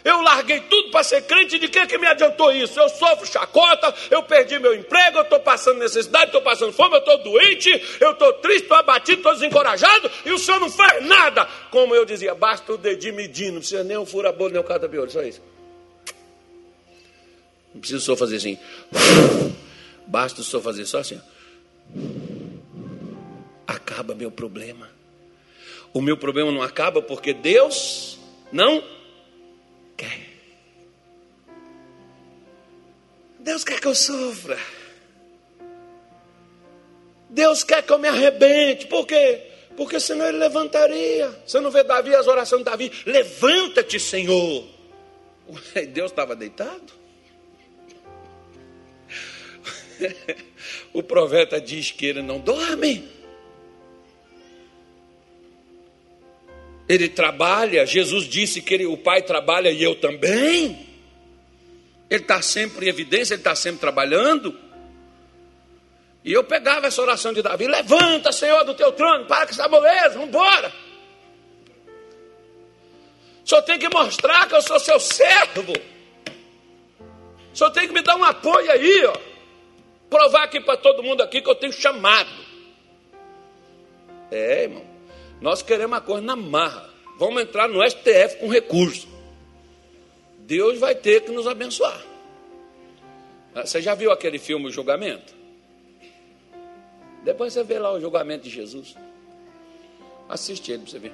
Eu 0.04 0.20
larguei 0.20 0.60
tudo 0.60 0.90
para 0.90 1.02
ser 1.02 1.22
crente, 1.22 1.58
de 1.58 1.66
que, 1.66 1.86
que 1.86 1.96
me 1.96 2.06
adiantou 2.06 2.52
isso? 2.52 2.78
Eu 2.78 2.90
sofro 2.90 3.26
chacota, 3.26 3.94
eu 4.10 4.22
perdi 4.22 4.58
meu 4.58 4.74
emprego, 4.74 5.16
eu 5.16 5.22
estou 5.22 5.40
passando 5.40 5.78
necessidade, 5.78 6.26
estou 6.26 6.42
passando 6.42 6.74
fome, 6.74 6.96
eu 6.96 6.98
estou 6.98 7.16
doente, 7.22 7.70
eu 7.98 8.10
estou 8.10 8.30
triste, 8.34 8.64
estou 8.64 8.76
abatido, 8.76 9.18
estou 9.18 9.32
desencorajado, 9.32 10.10
e 10.26 10.30
o 10.30 10.38
senhor 10.38 10.60
não 10.60 10.70
faz 10.70 11.02
nada. 11.06 11.48
Como 11.70 11.94
eu 11.94 12.04
dizia, 12.04 12.34
basta 12.34 12.74
o 12.74 12.76
dedinho 12.76 13.14
medindo, 13.14 13.52
não 13.52 13.60
precisa 13.60 13.82
nem 13.82 13.96
um 13.96 14.04
fura-bolo, 14.04 14.50
nem 14.50 14.60
um 14.60 14.64
cata-biolho, 14.64 15.10
só 15.10 15.22
isso. 15.22 15.40
Não 17.72 17.80
precisa 17.80 18.00
só 18.00 18.14
fazer 18.14 18.36
assim. 18.36 18.58
Basta 20.06 20.42
só 20.42 20.60
fazer 20.60 20.84
só 20.84 20.98
assim. 20.98 21.18
Acaba 23.66 24.14
meu 24.14 24.30
problema. 24.30 24.90
O 25.94 26.02
meu 26.02 26.16
problema 26.18 26.52
não 26.52 26.62
acaba 26.62 27.00
porque 27.00 27.32
Deus 27.32 28.18
não 28.52 28.84
Deus 33.44 33.62
quer 33.62 33.78
que 33.78 33.86
eu 33.86 33.94
sofra. 33.94 34.58
Deus 37.28 37.62
quer 37.62 37.82
que 37.82 37.92
eu 37.92 37.98
me 37.98 38.08
arrebente. 38.08 38.86
Por 38.86 39.06
quê? 39.06 39.42
Porque 39.76 40.00
senão 40.00 40.26
ele 40.26 40.38
levantaria. 40.38 41.28
Você 41.46 41.60
não 41.60 41.70
vê 41.70 41.84
Davi, 41.84 42.14
as 42.14 42.26
orações 42.26 42.60
de 42.60 42.64
Davi? 42.64 42.90
Levanta-te, 43.04 44.00
Senhor. 44.00 44.64
Deus 45.92 46.10
estava 46.10 46.34
deitado? 46.34 46.94
o 50.94 51.02
profeta 51.02 51.60
diz 51.60 51.90
que 51.90 52.06
ele 52.06 52.22
não 52.22 52.40
dorme. 52.40 53.06
Ele 56.88 57.10
trabalha, 57.10 57.84
Jesus 57.84 58.26
disse 58.26 58.62
que 58.62 58.72
ele, 58.72 58.86
o 58.86 58.96
Pai 58.96 59.20
trabalha 59.20 59.70
e 59.70 59.82
eu 59.82 59.94
também. 59.96 60.93
Ele 62.10 62.22
está 62.22 62.40
sempre 62.42 62.86
em 62.86 62.88
evidência, 62.88 63.34
ele 63.34 63.40
está 63.40 63.54
sempre 63.54 63.80
trabalhando. 63.80 64.58
E 66.24 66.32
eu 66.32 66.44
pegava 66.44 66.86
essa 66.86 67.02
oração 67.02 67.32
de 67.32 67.42
Davi: 67.42 67.66
Levanta, 67.66 68.32
Senhor, 68.32 68.64
do 68.64 68.74
teu 68.74 68.92
trono, 68.92 69.26
para 69.26 69.46
com 69.46 69.52
essa 69.52 69.68
moleza, 69.68 70.10
vamos 70.10 70.28
embora. 70.28 70.72
Só 73.44 73.60
tem 73.60 73.78
que 73.78 73.88
mostrar 73.88 74.48
que 74.48 74.54
eu 74.54 74.62
sou 74.62 74.78
seu 74.78 74.98
servo. 74.98 75.72
Só 77.52 77.70
tem 77.70 77.86
que 77.86 77.94
me 77.94 78.02
dar 78.02 78.16
um 78.16 78.24
apoio 78.24 78.70
aí, 78.70 79.04
ó 79.06 79.34
provar 80.14 80.44
aqui 80.44 80.60
para 80.60 80.76
todo 80.76 81.02
mundo 81.02 81.24
aqui 81.24 81.42
que 81.42 81.50
eu 81.50 81.56
tenho 81.56 81.72
chamado. 81.72 82.30
É, 84.30 84.62
irmão. 84.62 84.84
Nós 85.40 85.60
queremos 85.60 85.92
uma 85.92 86.00
coisa 86.00 86.22
na 86.22 86.36
marra. 86.36 86.88
Vamos 87.18 87.42
entrar 87.42 87.68
no 87.68 87.82
STF 87.82 88.36
com 88.38 88.48
recurso. 88.48 89.08
Deus 90.46 90.78
vai 90.78 90.94
ter 90.94 91.22
que 91.22 91.30
nos 91.30 91.46
abençoar. 91.46 92.04
Ah, 93.54 93.64
você 93.64 93.80
já 93.80 93.94
viu 93.94 94.10
aquele 94.10 94.38
filme 94.38 94.66
O 94.66 94.70
Julgamento? 94.70 95.34
Depois 97.24 97.52
você 97.52 97.64
vê 97.64 97.78
lá 97.78 97.92
o 97.92 98.00
julgamento 98.00 98.44
de 98.44 98.50
Jesus. 98.50 98.94
Assiste 100.28 100.70
ele 100.70 100.82
para 100.82 100.90
você 100.90 100.98
ver. 100.98 101.12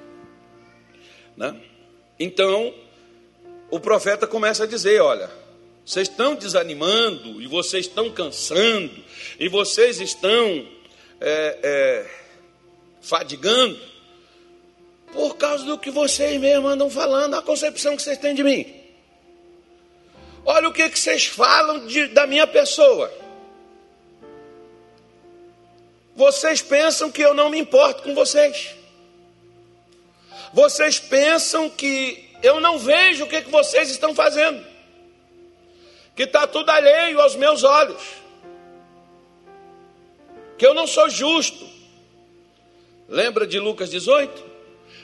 Né? 1.37 1.55
Então, 2.19 2.73
o 3.69 3.79
profeta 3.79 4.27
começa 4.27 4.65
a 4.65 4.67
dizer: 4.67 5.01
olha, 5.01 5.31
vocês 5.85 6.09
estão 6.09 6.35
desanimando, 6.35 7.41
e 7.41 7.47
vocês 7.47 7.85
estão 7.85 8.11
cansando, 8.11 8.91
e 9.39 9.47
vocês 9.47 10.01
estão 10.01 10.67
é, 11.21 11.59
é, 11.63 12.11
fadigando, 13.01 13.79
por 15.13 15.37
causa 15.37 15.63
do 15.63 15.77
que 15.77 15.89
vocês 15.89 16.39
mesmos 16.41 16.71
andam 16.71 16.89
falando, 16.89 17.35
a 17.35 17.41
concepção 17.41 17.95
que 17.95 18.01
vocês 18.01 18.17
têm 18.17 18.35
de 18.35 18.43
mim. 18.43 18.80
Olha 20.45 20.69
o 20.69 20.73
que, 20.73 20.89
que 20.89 20.99
vocês 20.99 21.25
falam 21.25 21.85
de, 21.85 22.07
da 22.07 22.25
minha 22.25 22.47
pessoa. 22.47 23.11
Vocês 26.15 26.61
pensam 26.61 27.11
que 27.11 27.21
eu 27.21 27.33
não 27.33 27.49
me 27.49 27.59
importo 27.59 28.03
com 28.03 28.13
vocês. 28.13 28.75
Vocês 30.53 30.99
pensam 30.99 31.69
que 31.69 32.29
eu 32.43 32.59
não 32.59 32.77
vejo 32.77 33.25
o 33.25 33.27
que, 33.27 33.41
que 33.41 33.49
vocês 33.49 33.89
estão 33.89 34.13
fazendo 34.13 34.71
que 36.15 36.23
está 36.23 36.45
tudo 36.45 36.69
alheio 36.69 37.19
aos 37.19 37.35
meus 37.35 37.63
olhos, 37.63 38.01
que 40.57 40.65
eu 40.65 40.73
não 40.73 40.85
sou 40.85 41.09
justo. 41.09 41.67
Lembra 43.07 43.47
de 43.47 43.59
Lucas 43.59 43.89
18? 43.89 44.50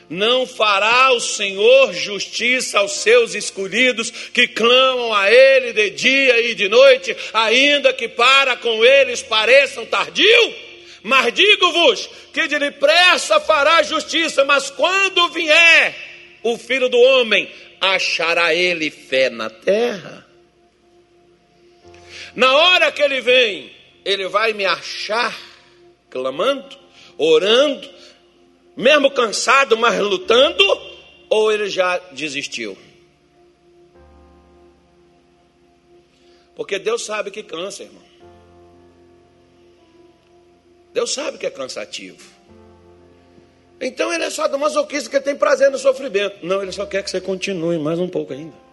Não 0.09 0.47
fará 0.47 1.11
o 1.11 1.19
Senhor 1.19 1.93
justiça 1.93 2.79
aos 2.79 2.93
seus 2.93 3.35
escolhidos 3.35 4.09
que 4.09 4.47
clamam 4.47 5.13
a 5.13 5.29
Ele 5.29 5.73
de 5.73 5.89
dia 5.89 6.39
e 6.49 6.55
de 6.55 6.69
noite, 6.69 7.15
ainda 7.33 7.91
que 7.91 8.07
para 8.07 8.55
com 8.55 8.85
eles 8.85 9.21
pareçam 9.21 9.85
tardio? 9.85 10.67
Mas 11.03 11.33
digo-vos 11.33 12.09
que 12.33 12.47
de 12.47 12.57
depressa 12.57 13.39
fará 13.39 13.83
justiça, 13.83 14.45
mas 14.45 14.69
quando 14.69 15.29
vier 15.29 15.95
o 16.41 16.57
filho 16.57 16.87
do 16.89 16.99
homem, 16.99 17.49
achará 17.79 18.53
ele 18.53 18.89
fé 18.89 19.29
na 19.29 19.49
terra? 19.49 20.25
Na 22.35 22.55
hora 22.55 22.91
que 22.91 23.01
ele 23.01 23.21
vem, 23.21 23.71
ele 24.05 24.27
vai 24.27 24.53
me 24.53 24.65
achar 24.65 25.35
clamando, 26.09 26.77
orando, 27.17 27.89
mesmo 28.77 29.09
cansado, 29.11 29.75
mas 29.75 29.99
lutando, 29.99 30.63
ou 31.29 31.51
ele 31.51 31.69
já 31.69 31.97
desistiu? 32.11 32.77
Porque 36.55 36.79
Deus 36.79 37.03
sabe 37.03 37.31
que 37.31 37.43
cansa, 37.43 37.83
irmão. 37.83 38.03
Deus 40.93 41.13
sabe 41.13 41.37
que 41.37 41.45
é 41.45 41.51
cansativo. 41.51 42.23
Então 43.79 44.11
ele 44.13 44.23
é 44.23 44.29
só 44.29 44.47
do 44.47 44.57
masoquista 44.57 45.09
que 45.09 45.19
tem 45.19 45.35
prazer 45.35 45.69
no 45.69 45.77
sofrimento. 45.77 46.37
Não, 46.43 46.61
ele 46.61 46.71
só 46.71 46.85
quer 46.85 47.03
que 47.03 47.11
você 47.11 47.19
continue 47.19 47.77
mais 47.77 47.99
um 47.99 48.07
pouco 48.07 48.33
ainda. 48.33 48.67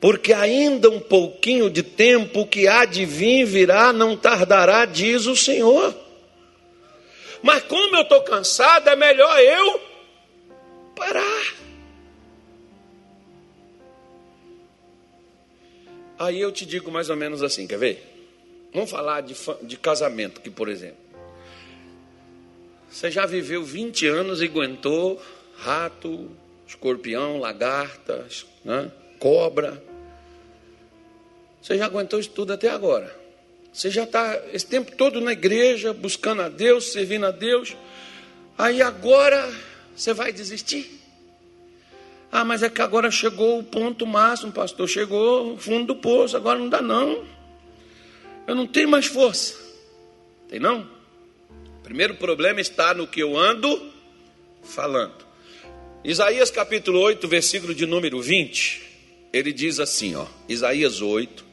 porque 0.00 0.32
ainda 0.32 0.88
um 0.88 1.00
pouquinho 1.00 1.68
de 1.68 1.82
tempo 1.82 2.46
que 2.46 2.68
há 2.68 2.84
de 2.84 3.04
vir 3.04 3.44
virá, 3.44 3.92
não 3.92 4.16
tardará, 4.16 4.84
diz 4.84 5.26
o 5.26 5.34
Senhor. 5.34 5.94
Mas 7.42 7.62
como 7.64 7.96
eu 7.96 8.02
estou 8.02 8.22
cansado, 8.22 8.88
é 8.88 8.96
melhor 8.96 9.38
eu 9.40 9.80
parar. 10.94 11.54
Aí 16.18 16.40
eu 16.40 16.50
te 16.50 16.66
digo 16.66 16.90
mais 16.90 17.08
ou 17.10 17.16
menos 17.16 17.42
assim, 17.42 17.66
quer 17.66 17.78
ver? 17.78 18.18
Vamos 18.72 18.90
falar 18.90 19.20
de, 19.20 19.34
de 19.62 19.76
casamento 19.76 20.40
aqui, 20.40 20.50
por 20.50 20.68
exemplo. 20.68 21.08
Você 22.90 23.10
já 23.10 23.24
viveu 23.26 23.62
20 23.62 24.06
anos 24.06 24.40
e 24.40 24.46
aguentou 24.46 25.22
rato, 25.56 26.30
escorpião, 26.66 27.38
lagarta, 27.38 28.26
né? 28.64 28.90
cobra. 29.18 29.82
Você 31.60 31.76
já 31.76 31.86
aguentou 31.86 32.18
isso 32.18 32.30
tudo 32.30 32.52
até 32.52 32.68
agora. 32.68 33.17
Você 33.78 33.92
já 33.92 34.02
está 34.02 34.42
esse 34.52 34.66
tempo 34.66 34.90
todo 34.96 35.20
na 35.20 35.30
igreja, 35.30 35.92
buscando 35.92 36.42
a 36.42 36.48
Deus, 36.48 36.90
servindo 36.90 37.26
a 37.26 37.30
Deus. 37.30 37.76
Aí 38.58 38.82
agora 38.82 39.54
você 39.94 40.12
vai 40.12 40.32
desistir? 40.32 41.00
Ah, 42.32 42.44
mas 42.44 42.64
é 42.64 42.68
que 42.68 42.82
agora 42.82 43.08
chegou 43.08 43.60
o 43.60 43.62
ponto 43.62 44.04
máximo, 44.04 44.50
pastor. 44.50 44.88
Chegou 44.88 45.54
o 45.54 45.58
fundo 45.58 45.94
do 45.94 45.94
poço, 45.94 46.36
agora 46.36 46.58
não 46.58 46.68
dá 46.68 46.82
não. 46.82 47.24
Eu 48.48 48.56
não 48.56 48.66
tenho 48.66 48.88
mais 48.88 49.06
força. 49.06 49.54
Tem 50.48 50.58
não? 50.58 50.80
O 51.78 51.82
primeiro 51.84 52.16
problema 52.16 52.60
está 52.60 52.92
no 52.92 53.06
que 53.06 53.20
eu 53.20 53.38
ando 53.38 53.92
falando. 54.64 55.24
Isaías 56.02 56.50
capítulo 56.50 56.98
8, 56.98 57.28
versículo 57.28 57.72
de 57.72 57.86
número 57.86 58.20
20. 58.20 58.82
Ele 59.32 59.52
diz 59.52 59.78
assim, 59.78 60.16
ó, 60.16 60.26
Isaías 60.48 61.00
8, 61.00 61.46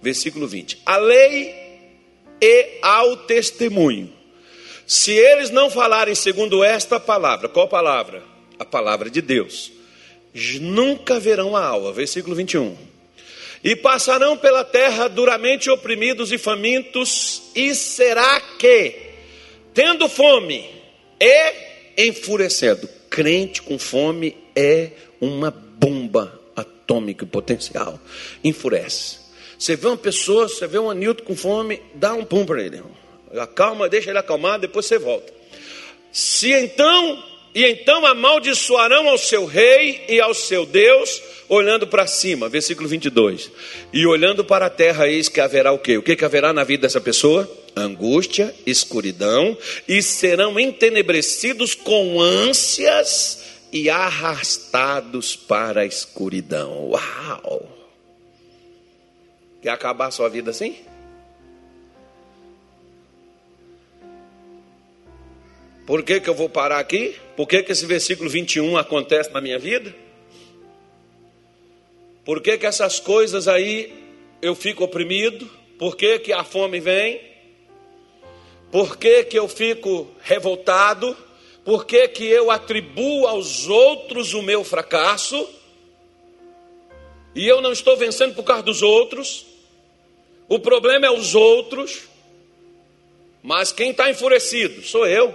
versículo 0.00 0.46
20: 0.46 0.80
A 0.86 0.96
lei 0.96 1.61
e 2.42 2.78
ao 2.82 3.16
testemunho. 3.18 4.12
Se 4.84 5.12
eles 5.12 5.48
não 5.48 5.70
falarem 5.70 6.14
segundo 6.16 6.64
esta 6.64 6.98
palavra, 6.98 7.48
qual 7.48 7.68
palavra? 7.68 8.24
A 8.58 8.64
palavra 8.64 9.08
de 9.08 9.22
Deus. 9.22 9.70
Nunca 10.60 11.20
verão 11.20 11.56
a 11.56 11.64
alva. 11.64 11.92
Versículo 11.92 12.34
21. 12.34 12.76
E 13.62 13.76
passarão 13.76 14.36
pela 14.36 14.64
terra 14.64 15.06
duramente 15.06 15.70
oprimidos 15.70 16.32
e 16.32 16.38
famintos, 16.38 17.42
e 17.54 17.72
será 17.76 18.40
que, 18.58 18.92
tendo 19.72 20.08
fome 20.08 20.68
e 21.20 22.08
enfurecendo, 22.08 22.88
crente 23.08 23.62
com 23.62 23.78
fome 23.78 24.36
é 24.56 24.90
uma 25.20 25.52
bomba 25.52 26.40
atômico 26.56 27.22
e 27.22 27.26
potencial. 27.26 28.00
Enfurece. 28.42 29.21
Você 29.62 29.76
vê 29.76 29.86
uma 29.86 29.96
pessoa, 29.96 30.48
você 30.48 30.66
vê 30.66 30.76
um 30.76 30.90
anilto 30.90 31.22
com 31.22 31.36
fome, 31.36 31.80
dá 31.94 32.14
um 32.14 32.24
pum 32.24 32.44
para 32.44 32.60
ele. 32.60 32.82
Acalma, 33.38 33.88
deixa 33.88 34.10
ele 34.10 34.18
acalmar, 34.18 34.58
depois 34.58 34.86
você 34.86 34.98
volta. 34.98 35.32
Se 36.10 36.50
então, 36.52 37.22
e 37.54 37.64
então 37.66 38.04
amaldiçoarão 38.04 39.08
ao 39.08 39.16
seu 39.16 39.46
rei 39.46 40.04
e 40.08 40.20
ao 40.20 40.34
seu 40.34 40.66
Deus, 40.66 41.22
olhando 41.48 41.86
para 41.86 42.08
cima, 42.08 42.48
versículo 42.48 42.88
22. 42.88 43.52
E 43.92 44.04
olhando 44.04 44.44
para 44.44 44.66
a 44.66 44.70
terra, 44.70 45.06
eis 45.06 45.28
que 45.28 45.40
haverá 45.40 45.70
o 45.70 45.78
quê? 45.78 45.96
O 45.96 46.02
que, 46.02 46.16
que 46.16 46.24
haverá 46.24 46.52
na 46.52 46.64
vida 46.64 46.82
dessa 46.82 47.00
pessoa? 47.00 47.48
Angústia, 47.76 48.52
escuridão, 48.66 49.56
e 49.86 50.02
serão 50.02 50.58
entenebrecidos 50.58 51.72
com 51.72 52.20
ânsias 52.20 53.44
e 53.72 53.88
arrastados 53.88 55.36
para 55.36 55.82
a 55.82 55.86
escuridão. 55.86 56.90
Uau! 56.90 57.81
Quer 59.62 59.70
acabar 59.70 60.06
a 60.06 60.10
sua 60.10 60.28
vida 60.28 60.50
assim? 60.50 60.76
Por 65.86 66.02
que, 66.02 66.20
que 66.20 66.28
eu 66.28 66.34
vou 66.34 66.48
parar 66.48 66.80
aqui? 66.80 67.16
Por 67.36 67.46
que, 67.46 67.62
que 67.62 67.70
esse 67.70 67.86
versículo 67.86 68.28
21 68.28 68.76
acontece 68.76 69.30
na 69.30 69.40
minha 69.40 69.60
vida? 69.60 69.94
Por 72.24 72.40
que, 72.40 72.58
que 72.58 72.66
essas 72.66 72.98
coisas 72.98 73.46
aí 73.46 73.92
eu 74.40 74.56
fico 74.56 74.82
oprimido? 74.82 75.48
Por 75.78 75.96
que, 75.96 76.18
que 76.18 76.32
a 76.32 76.42
fome 76.42 76.80
vem? 76.80 77.20
Por 78.72 78.96
que, 78.96 79.24
que 79.24 79.38
eu 79.38 79.46
fico 79.46 80.10
revoltado? 80.22 81.16
Por 81.64 81.84
que, 81.84 82.08
que 82.08 82.24
eu 82.24 82.50
atribuo 82.50 83.28
aos 83.28 83.68
outros 83.68 84.34
o 84.34 84.42
meu 84.42 84.64
fracasso? 84.64 85.48
E 87.34 87.46
eu 87.46 87.60
não 87.60 87.70
estou 87.70 87.96
vencendo 87.96 88.34
por 88.34 88.42
causa 88.42 88.62
dos 88.62 88.82
outros. 88.82 89.51
O 90.48 90.58
problema 90.58 91.06
é 91.06 91.10
os 91.10 91.34
outros. 91.34 92.08
Mas 93.42 93.72
quem 93.72 93.90
está 93.90 94.10
enfurecido 94.10 94.82
sou 94.82 95.06
eu. 95.06 95.34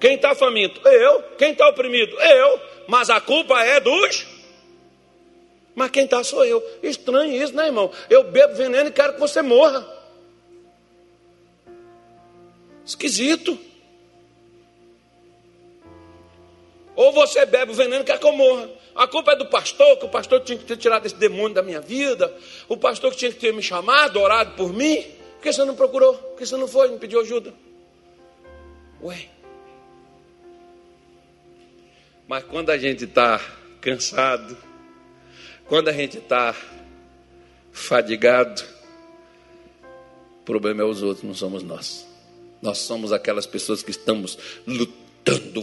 Quem 0.00 0.14
está 0.14 0.34
faminto? 0.34 0.80
Eu. 0.86 1.22
Quem 1.38 1.52
está 1.52 1.68
oprimido? 1.68 2.18
Eu. 2.20 2.60
Mas 2.86 3.08
a 3.10 3.20
culpa 3.20 3.62
é 3.62 3.80
dos. 3.80 4.26
Mas 5.74 5.90
quem 5.90 6.04
está 6.04 6.22
sou 6.24 6.44
eu. 6.44 6.62
Estranho 6.82 7.32
isso, 7.42 7.54
né, 7.54 7.66
irmão? 7.66 7.90
Eu 8.08 8.24
bebo 8.24 8.54
veneno 8.54 8.88
e 8.88 8.92
quero 8.92 9.14
que 9.14 9.20
você 9.20 9.40
morra. 9.40 9.86
Esquisito. 12.84 13.58
Ou 16.96 17.12
você 17.12 17.46
bebe 17.46 17.72
o 17.72 17.74
veneno 17.74 18.02
e 18.02 18.04
quer 18.04 18.18
que 18.18 18.26
eu 18.26 18.32
morra. 18.32 18.68
A 19.00 19.08
culpa 19.08 19.32
é 19.32 19.36
do 19.36 19.46
pastor, 19.46 19.96
que 19.96 20.04
o 20.04 20.10
pastor 20.10 20.40
tinha 20.40 20.58
que 20.58 20.64
ter 20.66 20.76
tirado 20.76 21.06
esse 21.06 21.14
demônio 21.14 21.54
da 21.54 21.62
minha 21.62 21.80
vida. 21.80 22.36
O 22.68 22.76
pastor 22.76 23.10
que 23.10 23.16
tinha 23.16 23.32
que 23.32 23.38
ter 23.38 23.50
me 23.50 23.62
chamado, 23.62 24.20
orado 24.20 24.54
por 24.56 24.74
mim. 24.74 25.02
Por 25.36 25.42
que 25.44 25.50
você 25.50 25.64
não 25.64 25.74
procurou? 25.74 26.12
Por 26.12 26.36
que 26.36 26.44
você 26.44 26.54
não 26.58 26.68
foi, 26.68 26.88
não 26.88 26.98
pediu 26.98 27.18
ajuda? 27.18 27.54
Ué. 29.02 29.30
Mas 32.28 32.44
quando 32.44 32.68
a 32.68 32.76
gente 32.76 33.04
está 33.04 33.40
cansado, 33.80 34.54
quando 35.66 35.88
a 35.88 35.92
gente 35.92 36.18
está 36.18 36.54
fadigado, 37.72 38.62
o 40.42 40.44
problema 40.44 40.82
é 40.82 40.84
os 40.84 41.02
outros, 41.02 41.24
não 41.24 41.32
somos 41.32 41.62
nós. 41.62 42.06
Nós 42.60 42.76
somos 42.76 43.14
aquelas 43.14 43.46
pessoas 43.46 43.82
que 43.82 43.92
estamos 43.92 44.36
lutando 44.66 45.09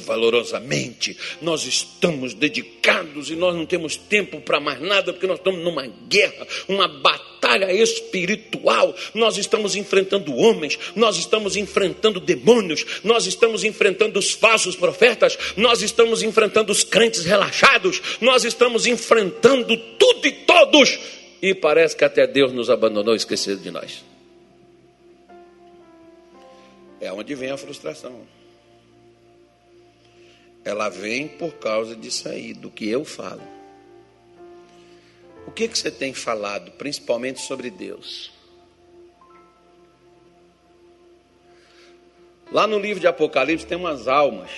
valorosamente, 0.08 1.18
nós 1.42 1.66
estamos 1.66 2.34
dedicados 2.34 3.30
e 3.30 3.36
nós 3.36 3.56
não 3.56 3.66
temos 3.66 3.98
tempo 3.98 4.40
para 4.40 4.60
mais 4.60 4.80
nada, 4.80 5.12
porque 5.12 5.28
nós 5.28 5.38
estamos 5.38 5.62
numa 5.62 5.86
guerra, 6.08 6.48
uma 6.68 6.88
batalha 6.88 7.72
espiritual. 7.74 8.96
Nós 9.14 9.38
estamos 9.38 9.76
enfrentando 9.76 10.34
homens, 10.36 10.80
nós 10.96 11.18
estamos 11.18 11.56
enfrentando 11.56 12.20
demônios, 12.20 12.86
nós 13.04 13.26
estamos 13.26 13.64
enfrentando 13.64 14.18
os 14.18 14.32
falsos 14.32 14.76
profetas, 14.76 15.38
nós 15.58 15.82
estamos 15.82 16.24
enfrentando 16.24 16.72
os 16.72 16.84
crentes 16.84 17.26
relaxados, 17.26 18.02
nós 18.22 18.46
estamos 18.46 18.86
enfrentando 18.86 19.76
tudo 20.00 20.26
e 20.26 20.32
todos. 20.32 21.00
E 21.42 21.54
parece 21.54 21.96
que 21.96 22.06
até 22.06 22.26
Deus 22.26 22.52
nos 22.54 22.70
abandonou, 22.70 23.14
esquecido 23.14 23.62
de 23.62 23.70
nós. 23.70 24.04
É 27.00 27.12
onde 27.12 27.36
vem 27.36 27.52
a 27.52 27.58
frustração. 27.58 28.26
Ela 30.68 30.90
vem 30.90 31.30
por 31.30 31.54
causa 31.54 31.96
disso 31.96 32.28
aí, 32.28 32.54
do 32.54 32.70
que 32.70 32.90
eu 32.90 33.06
falo. 33.06 33.42
O 35.48 35.52
que, 35.52 35.66
que 35.66 35.78
você 35.78 35.90
tem 35.90 36.14
falado, 36.14 36.72
principalmente 36.72 37.40
sobre 37.40 37.70
Deus? 37.70 38.34
Lá 42.52 42.68
no 42.68 42.78
livro 42.78 43.00
de 43.00 43.08
Apocalipse 43.08 43.66
tem 43.66 43.78
umas 43.78 44.10
almas 44.10 44.52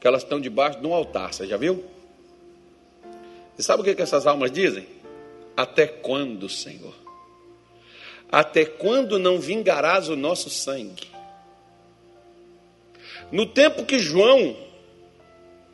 que 0.00 0.08
elas 0.08 0.24
estão 0.24 0.40
debaixo 0.40 0.80
de 0.80 0.86
um 0.88 0.92
altar, 0.92 1.32
você 1.32 1.46
já 1.46 1.56
viu? 1.56 1.84
E 3.56 3.62
sabe 3.62 3.82
o 3.82 3.84
que, 3.84 3.94
que 3.94 4.02
essas 4.02 4.26
almas 4.26 4.50
dizem? 4.50 4.88
Até 5.56 5.86
quando, 5.86 6.48
Senhor? 6.48 6.96
Até 8.28 8.64
quando 8.64 9.20
não 9.20 9.38
vingarás 9.38 10.08
o 10.08 10.16
nosso 10.16 10.50
sangue? 10.50 11.19
No 13.30 13.46
tempo 13.46 13.84
que 13.84 13.98
João, 13.98 14.56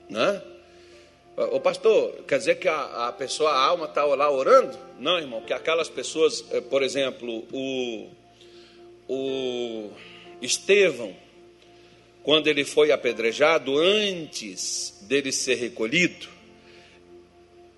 né? 0.09 0.43
O 1.37 1.61
pastor, 1.61 2.25
quer 2.27 2.39
dizer 2.39 2.55
que 2.55 2.67
a, 2.67 3.09
a 3.09 3.13
pessoa, 3.13 3.51
a 3.51 3.63
alma 3.63 3.85
está 3.85 4.05
lá 4.05 4.31
orando? 4.31 4.79
Não, 4.99 5.19
irmão, 5.19 5.43
que 5.43 5.53
aquelas 5.53 5.89
pessoas, 5.89 6.43
eh, 6.51 6.63
por 6.63 6.83
exemplo, 6.83 7.47
o, 7.53 8.09
o 9.07 9.91
Estevão, 10.41 11.15
quando 12.23 12.47
ele 12.47 12.65
foi 12.65 12.91
apedrejado, 12.91 13.79
antes 13.79 14.99
dele 15.03 15.31
ser 15.31 15.57
recolhido, 15.57 16.27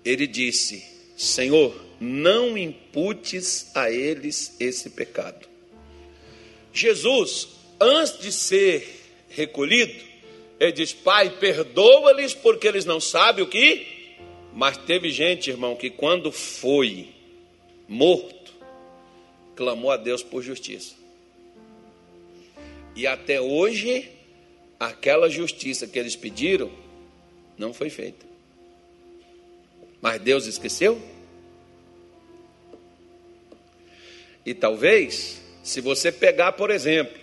ele 0.05 0.25
disse: 0.25 0.83
Senhor, 1.17 1.75
não 1.99 2.57
imputes 2.57 3.75
a 3.75 3.91
eles 3.91 4.55
esse 4.57 4.89
pecado. 4.91 5.47
Jesus, 6.71 7.49
antes 7.79 8.19
de 8.19 8.31
ser 8.31 8.98
recolhido, 9.39 10.03
ele 10.59 10.71
diz: 10.71 10.93
Pai, 10.93 11.29
perdoa-lhes 11.29 12.33
porque 12.33 12.67
eles 12.67 12.85
não 12.85 12.99
sabem 12.99 13.43
o 13.43 13.47
que. 13.47 13.87
Mas 14.53 14.77
teve 14.77 15.09
gente, 15.09 15.49
irmão, 15.49 15.75
que 15.75 15.89
quando 15.89 16.31
foi 16.31 17.09
morto, 17.87 18.53
clamou 19.55 19.91
a 19.91 19.97
Deus 19.97 20.21
por 20.21 20.43
justiça. 20.43 20.95
E 22.95 23.07
até 23.07 23.39
hoje, 23.39 24.11
aquela 24.79 25.29
justiça 25.29 25.87
que 25.87 25.97
eles 25.97 26.15
pediram 26.15 26.69
não 27.57 27.73
foi 27.73 27.89
feita. 27.89 28.25
Mas 30.01 30.21
Deus 30.21 30.45
esqueceu? 30.45 31.01
E 34.45 34.53
talvez, 34.53 35.41
se 35.63 35.79
você 35.79 36.11
pegar, 36.11 36.53
por 36.53 36.71
exemplo, 36.71 37.17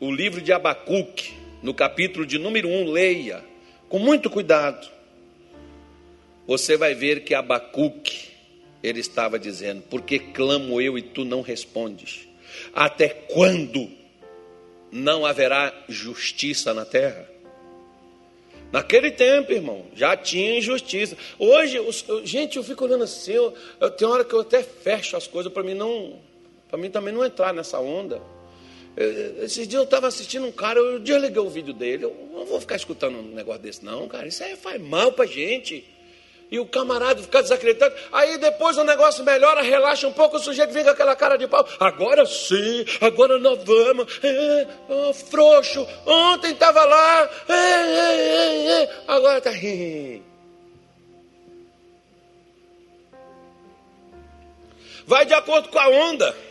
o 0.00 0.10
livro 0.10 0.40
de 0.40 0.52
Abacuque, 0.52 1.39
no 1.62 1.74
capítulo 1.74 2.24
de 2.24 2.38
número 2.38 2.68
1, 2.68 2.90
leia, 2.90 3.44
com 3.88 3.98
muito 3.98 4.30
cuidado. 4.30 4.88
Você 6.46 6.76
vai 6.76 6.94
ver 6.94 7.22
que 7.24 7.34
Abacuque, 7.34 8.30
ele 8.82 9.00
estava 9.00 9.38
dizendo: 9.38 9.82
Porque 9.88 10.18
clamo 10.18 10.80
eu 10.80 10.96
e 10.98 11.02
tu 11.02 11.24
não 11.24 11.42
respondes? 11.42 12.28
Até 12.74 13.08
quando 13.08 13.90
não 14.90 15.24
haverá 15.24 15.72
justiça 15.88 16.74
na 16.74 16.84
terra? 16.84 17.28
Naquele 18.72 19.10
tempo, 19.10 19.52
irmão, 19.52 19.86
já 19.94 20.16
tinha 20.16 20.56
injustiça. 20.56 21.16
Hoje, 21.38 21.80
os, 21.80 22.04
gente, 22.22 22.56
eu 22.56 22.62
fico 22.62 22.84
olhando 22.84 23.02
assim, 23.02 23.32
eu, 23.32 23.52
eu, 23.80 23.90
tem 23.90 24.06
hora 24.06 24.24
que 24.24 24.32
eu 24.32 24.40
até 24.40 24.62
fecho 24.62 25.16
as 25.16 25.26
coisas 25.26 25.52
para 25.52 25.64
mim 25.64 25.74
não, 25.74 26.20
para 26.68 26.78
mim 26.78 26.88
também 26.88 27.12
não 27.12 27.24
entrar 27.24 27.52
nessa 27.52 27.80
onda. 27.80 28.22
Esses 28.96 29.66
dias 29.66 29.80
eu 29.80 29.84
estava 29.84 30.08
assistindo 30.08 30.46
um 30.46 30.52
cara, 30.52 30.78
eu 30.78 30.98
desliguei 30.98 31.40
o 31.40 31.48
vídeo 31.48 31.72
dele. 31.72 32.04
Eu 32.04 32.28
não 32.32 32.44
vou 32.44 32.60
ficar 32.60 32.76
escutando 32.76 33.18
um 33.18 33.34
negócio 33.34 33.62
desse, 33.62 33.84
não, 33.84 34.08
cara. 34.08 34.26
Isso 34.26 34.42
aí 34.42 34.56
faz 34.56 34.80
mal 34.80 35.12
pra 35.12 35.26
gente. 35.26 35.84
E 36.50 36.58
o 36.58 36.66
camarada 36.66 37.22
fica 37.22 37.40
desacreditado. 37.40 37.94
Aí 38.10 38.36
depois 38.36 38.76
o 38.76 38.82
negócio 38.82 39.24
melhora, 39.24 39.62
relaxa 39.62 40.08
um 40.08 40.12
pouco, 40.12 40.36
o 40.36 40.40
sujeito 40.40 40.72
vem 40.72 40.82
com 40.82 40.90
aquela 40.90 41.14
cara 41.14 41.36
de 41.36 41.46
pau. 41.46 41.66
Agora 41.78 42.26
sim, 42.26 42.84
agora 43.00 43.38
nós 43.38 43.62
vamos. 43.62 44.18
É, 44.22 44.66
oh, 44.88 45.14
frouxo, 45.14 45.86
ontem 46.04 46.50
estava 46.50 46.84
lá. 46.84 47.30
É, 47.48 47.52
é, 47.52 48.82
é, 48.82 48.90
agora 49.06 49.38
está. 49.38 49.52
Vai 55.06 55.24
de 55.24 55.34
acordo 55.34 55.68
com 55.68 55.78
a 55.78 55.88
onda. 55.88 56.49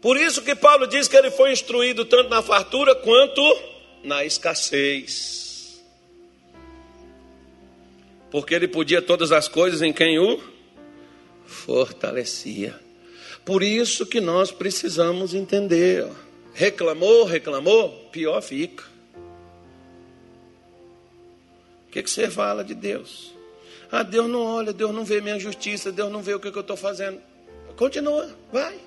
Por 0.00 0.16
isso 0.16 0.42
que 0.42 0.54
Paulo 0.54 0.86
diz 0.86 1.08
que 1.08 1.16
ele 1.16 1.30
foi 1.30 1.52
instruído 1.52 2.04
tanto 2.04 2.30
na 2.30 2.42
fartura 2.42 2.94
quanto 2.94 3.42
na 4.02 4.24
escassez. 4.24 5.80
Porque 8.30 8.54
ele 8.54 8.68
podia 8.68 9.02
todas 9.02 9.32
as 9.32 9.48
coisas 9.48 9.82
em 9.82 9.92
quem 9.92 10.18
o 10.18 10.40
fortalecia. 11.44 12.78
Por 13.44 13.62
isso 13.62 14.06
que 14.06 14.20
nós 14.20 14.50
precisamos 14.50 15.34
entender. 15.34 16.08
Reclamou, 16.54 17.24
reclamou, 17.24 17.90
pior 18.10 18.40
fica. 18.40 18.84
O 21.88 21.92
que, 21.92 22.02
você 22.02 22.30
fala 22.30 22.62
de 22.62 22.74
Deus? 22.74 23.34
Ah, 23.90 24.04
Deus 24.04 24.28
não 24.28 24.42
olha, 24.42 24.72
Deus 24.72 24.94
não 24.94 25.04
vê 25.04 25.20
minha 25.20 25.38
justiça, 25.38 25.90
Deus 25.90 26.10
não 26.12 26.22
vê 26.22 26.32
o 26.34 26.38
que 26.38 26.46
eu 26.46 26.60
estou 26.60 26.76
fazendo. 26.76 27.20
Continua, 27.76 28.30
vai. 28.52 28.78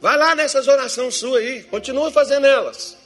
Vai 0.00 0.16
lá 0.16 0.34
nessas 0.34 0.68
orações 0.68 1.16
suas 1.16 1.42
aí, 1.42 1.62
continua 1.64 2.10
fazendo 2.10 2.46
elas. 2.46 2.96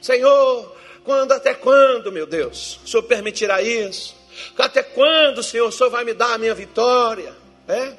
Senhor, 0.00 0.76
quando, 1.04 1.32
até 1.32 1.54
quando, 1.54 2.10
meu 2.10 2.26
Deus, 2.26 2.80
o 2.84 2.88
Senhor 2.88 3.02
permitirá 3.04 3.62
isso? 3.62 4.16
Até 4.58 4.82
quando, 4.82 5.42
Senhor, 5.42 5.68
o 5.68 5.72
Senhor 5.72 5.90
vai 5.90 6.04
me 6.04 6.14
dar 6.14 6.34
a 6.34 6.38
minha 6.38 6.54
vitória? 6.54 7.34
É? 7.68 7.94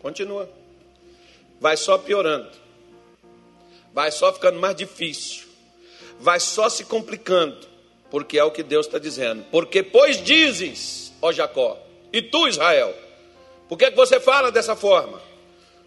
Continua. 0.00 0.48
Vai 1.60 1.76
só 1.76 1.98
piorando. 1.98 2.50
Vai 3.92 4.10
só 4.10 4.32
ficando 4.32 4.58
mais 4.58 4.76
difícil. 4.76 5.46
Vai 6.18 6.40
só 6.40 6.68
se 6.68 6.84
complicando. 6.84 7.66
Porque 8.10 8.38
é 8.38 8.44
o 8.44 8.50
que 8.50 8.62
Deus 8.62 8.86
está 8.86 8.98
dizendo. 8.98 9.44
Porque, 9.50 9.82
pois 9.82 10.22
dizes, 10.22 11.12
ó 11.20 11.32
Jacó, 11.32 11.78
e 12.12 12.22
tu, 12.22 12.46
Israel, 12.46 12.94
por 13.68 13.76
que, 13.76 13.90
que 13.90 13.96
você 13.96 14.20
fala 14.20 14.52
dessa 14.52 14.76
forma? 14.76 15.20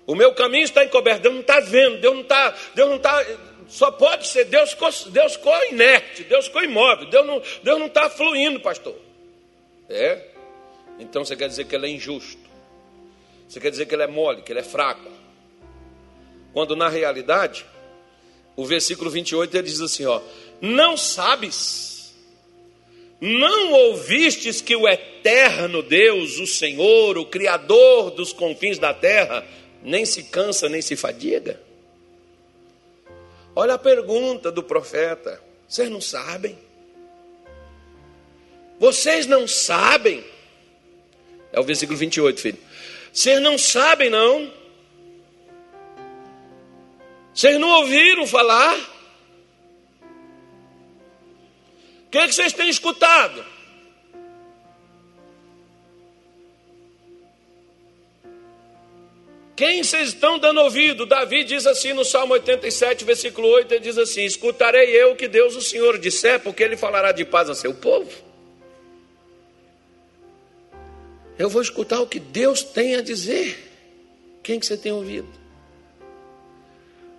O 0.07 0.15
meu 0.15 0.33
caminho 0.33 0.63
está 0.63 0.85
encoberto, 0.85 1.23
Deus 1.23 1.33
não 1.33 1.41
está 1.41 1.59
vendo, 1.59 1.99
Deus 1.99 2.15
não 2.15 2.21
está, 2.21 2.55
Deus 2.73 2.89
não 2.89 2.95
está, 2.95 3.25
só 3.67 3.91
pode 3.91 4.25
ser, 4.25 4.45
Deus 4.45 4.73
Deus 5.07 5.33
ficou 5.33 5.53
inerte, 5.65 6.23
Deus 6.23 6.45
ficou 6.45 6.63
imóvel, 6.63 7.09
Deus 7.09 7.27
não, 7.27 7.41
Deus 7.61 7.77
não 7.77 7.87
está 7.87 8.09
fluindo, 8.09 8.57
pastor. 8.61 8.95
É? 9.89 10.29
Então 10.97 11.25
você 11.25 11.35
quer 11.35 11.49
dizer 11.49 11.65
que 11.65 11.75
ele 11.75 11.87
é 11.87 11.89
injusto. 11.89 12.47
Você 13.47 13.59
quer 13.59 13.69
dizer 13.69 13.85
que 13.85 13.93
ele 13.93 14.03
é 14.03 14.07
mole, 14.07 14.41
que 14.41 14.51
ele 14.51 14.61
é 14.61 14.63
fraco. 14.63 15.11
Quando 16.53 16.73
na 16.73 16.87
realidade, 16.87 17.65
o 18.55 18.65
versículo 18.65 19.09
28 19.09 19.55
ele 19.57 19.67
diz 19.67 19.81
assim: 19.81 20.05
ó, 20.05 20.21
não 20.61 20.95
sabes, 20.95 22.15
não 23.19 23.73
ouvistes 23.73 24.61
que 24.61 24.75
o 24.75 24.87
eterno 24.87 25.83
Deus, 25.83 26.39
o 26.39 26.47
Senhor, 26.47 27.17
o 27.17 27.25
Criador 27.25 28.11
dos 28.11 28.31
confins 28.31 28.79
da 28.79 28.93
terra, 28.93 29.45
nem 29.87 30.05
se 30.05 30.23
cansa, 30.23 30.67
nem 30.67 30.81
se 30.81 30.97
fadiga? 30.97 31.59
Olha 33.55 33.75
a 33.75 33.77
pergunta 33.77 34.51
do 34.51 34.61
profeta: 34.61 35.41
vocês 35.67 35.89
não 35.89 36.01
sabem? 36.01 36.59
Vocês 38.77 39.25
não 39.25 39.47
sabem? 39.47 40.23
É 41.53 41.59
o 41.59 41.63
versículo 41.63 41.97
28, 41.97 42.39
filho. 42.39 42.59
Vocês 43.13 43.41
não 43.41 43.57
sabem, 43.57 44.09
não? 44.09 44.53
Vocês 47.33 47.57
não 47.57 47.69
ouviram 47.69 48.27
falar? 48.27 48.77
O 52.05 52.09
que, 52.11 52.17
é 52.17 52.27
que 52.27 52.35
vocês 52.35 52.51
têm 52.51 52.69
escutado? 52.69 53.43
Quem 59.57 59.83
vocês 59.83 60.09
estão 60.09 60.37
dando 60.37 60.61
ouvido? 60.61 61.03
Davi 61.07 61.43
diz 61.43 61.65
assim 61.65 61.91
no 61.91 62.05
Salmo 62.05 62.33
87, 62.33 63.03
versículo 63.03 63.47
8, 63.47 63.73
ele 63.73 63.83
diz 63.83 63.97
assim: 63.97 64.23
Escutarei 64.23 64.91
eu 64.91 65.15
que 65.15 65.27
Deus 65.27 65.55
o 65.55 65.61
Senhor 65.61 65.97
disser, 65.97 66.39
porque 66.39 66.61
ele 66.61 66.77
falará 66.77 67.11
de 67.11 67.25
paz 67.25 67.49
a 67.49 67.55
seu 67.55 67.73
povo. 67.73 68.11
Eu 71.39 71.49
vou 71.49 71.59
escutar 71.59 71.99
o 71.99 72.05
que 72.05 72.19
Deus 72.19 72.61
tem 72.61 72.97
a 72.97 73.01
dizer. 73.01 73.57
Quem 74.43 74.59
que 74.59 74.65
você 74.67 74.77
tem 74.77 74.91
ouvido? 74.91 75.27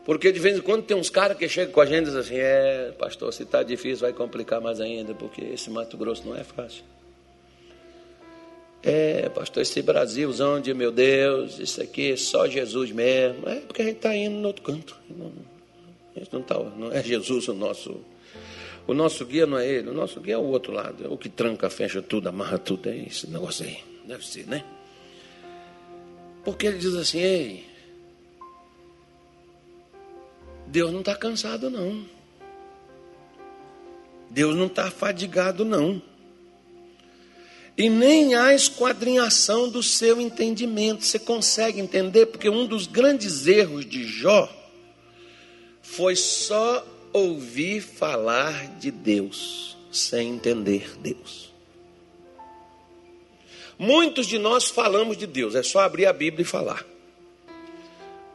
Porque 0.05 0.31
de 0.31 0.39
vez 0.39 0.59
em 0.59 0.61
quando 0.61 0.85
tem 0.85 0.97
uns 0.97 1.11
caras 1.11 1.37
que 1.37 1.49
chegam 1.49 1.75
com 1.75 1.81
a 1.81 1.87
gente 1.87 2.03
e 2.03 2.05
dizem 2.05 2.21
assim: 2.21 2.37
É, 2.39 2.93
pastor, 2.97 3.33
se 3.33 3.43
está 3.43 3.65
difícil 3.65 4.03
vai 4.03 4.13
complicar 4.13 4.61
mais 4.61 4.81
ainda, 4.81 5.13
porque 5.13 5.43
esse 5.43 5.69
Mato 5.71 5.97
Grosso 5.97 6.23
não 6.25 6.37
é 6.37 6.45
fácil. 6.45 6.85
É, 8.83 9.29
pastor, 9.29 9.63
esse 9.63 9.83
Brasilzão 9.83 10.61
de 10.61 10.73
meu 10.73 10.93
Deus, 10.93 11.59
isso 11.59 11.83
aqui 11.83 12.13
é 12.13 12.17
só 12.17 12.47
Jesus 12.47 12.93
mesmo. 12.93 13.49
É 13.49 13.57
porque 13.61 13.83
a 13.83 13.85
gente 13.85 13.97
está 13.97 14.15
indo 14.15 14.37
no 14.37 14.47
outro 14.47 14.63
canto. 14.63 14.97
Não, 15.11 15.33
a 16.15 16.19
gente 16.19 16.33
não, 16.33 16.43
tá, 16.43 16.59
não 16.59 16.93
é 16.93 17.03
Jesus 17.03 17.49
o 17.49 17.55
nosso. 17.55 18.01
O 18.87 18.95
nosso 18.95 19.27
guia 19.27 19.47
não 19.47 19.59
é 19.59 19.69
ele, 19.69 19.91
o 19.91 19.93
nosso 19.93 20.21
guia 20.21 20.35
é 20.35 20.39
o 20.39 20.45
outro 20.45 20.73
lado. 20.73 21.05
É 21.05 21.09
o 21.09 21.19
que 21.19 21.29
tranca, 21.29 21.69
fecha 21.69 22.01
tudo, 22.01 22.29
amarra 22.29 22.59
tudo. 22.59 22.89
É 22.89 22.97
esse 22.97 23.29
negócio 23.29 23.67
aí. 23.67 23.79
Deve 24.07 24.27
ser, 24.27 24.47
né? 24.47 24.65
Porque 26.45 26.67
ele 26.67 26.79
diz 26.79 26.95
assim: 26.95 27.19
ei, 27.19 27.65
Deus 30.69 30.93
não 30.93 31.01
está 31.01 31.17
cansado, 31.17 31.69
não. 31.69 32.07
Deus 34.31 34.55
não 34.55 34.67
está 34.67 34.91
fadigado, 34.91 35.65
não 35.65 36.01
e 37.79 37.89
nem 37.89 38.35
há 38.35 38.53
esquadrinhação 38.53 39.69
do 39.69 39.85
seu 39.85 40.21
entendimento. 40.21 41.05
Você 41.05 41.17
consegue 41.17 41.81
entender? 41.81 42.27
Porque 42.27 42.51
um 42.51 42.67
dos 42.67 42.89
grandes 42.89 43.47
erros 43.47 43.87
de 43.87 44.03
Jó 44.03 44.53
foi 45.81 46.17
só 46.17 46.85
ouvir 47.13 47.81
falar 47.81 48.77
de 48.79 48.91
Deus, 48.91 49.77
sem 49.93 50.31
entender 50.31 50.99
Deus. 50.99 51.55
Muitos 53.79 54.27
de 54.27 54.39
nós 54.39 54.69
falamos 54.69 55.17
de 55.17 55.29
Deus, 55.29 55.55
é 55.55 55.63
só 55.63 55.79
abrir 55.79 56.07
a 56.07 56.13
Bíblia 56.13 56.43
e 56.43 56.45
falar, 56.45 56.85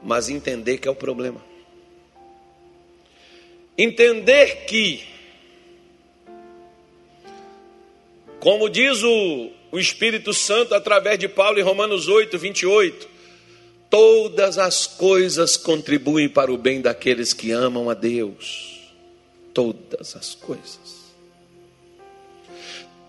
mas 0.02 0.30
entender 0.30 0.78
que 0.78 0.88
é 0.88 0.92
o 0.92 0.96
problema. 0.96 1.44
Entender 3.78 4.64
que 4.68 5.13
Como 8.44 8.68
diz 8.68 9.02
o, 9.02 9.52
o 9.72 9.80
Espírito 9.80 10.34
Santo 10.34 10.76
através 10.76 11.18
de 11.18 11.30
Paulo 11.30 11.58
em 11.58 11.62
Romanos 11.62 12.10
8, 12.10 12.38
28, 12.38 13.08
todas 13.90 14.58
as 14.58 14.86
coisas 14.86 15.56
contribuem 15.56 16.28
para 16.28 16.52
o 16.52 16.58
bem 16.58 16.82
daqueles 16.82 17.32
que 17.32 17.54
amam 17.54 17.90
a 17.90 17.94
Deus. 17.94 18.82
Todas 19.54 20.18
as 20.18 20.36
coisas. 20.36 21.14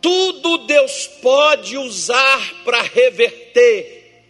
Tudo 0.01 0.59
Deus 0.69 1.09
pode 1.21 1.77
usar 1.79 2.63
para 2.65 2.83
reverter. 2.83 4.23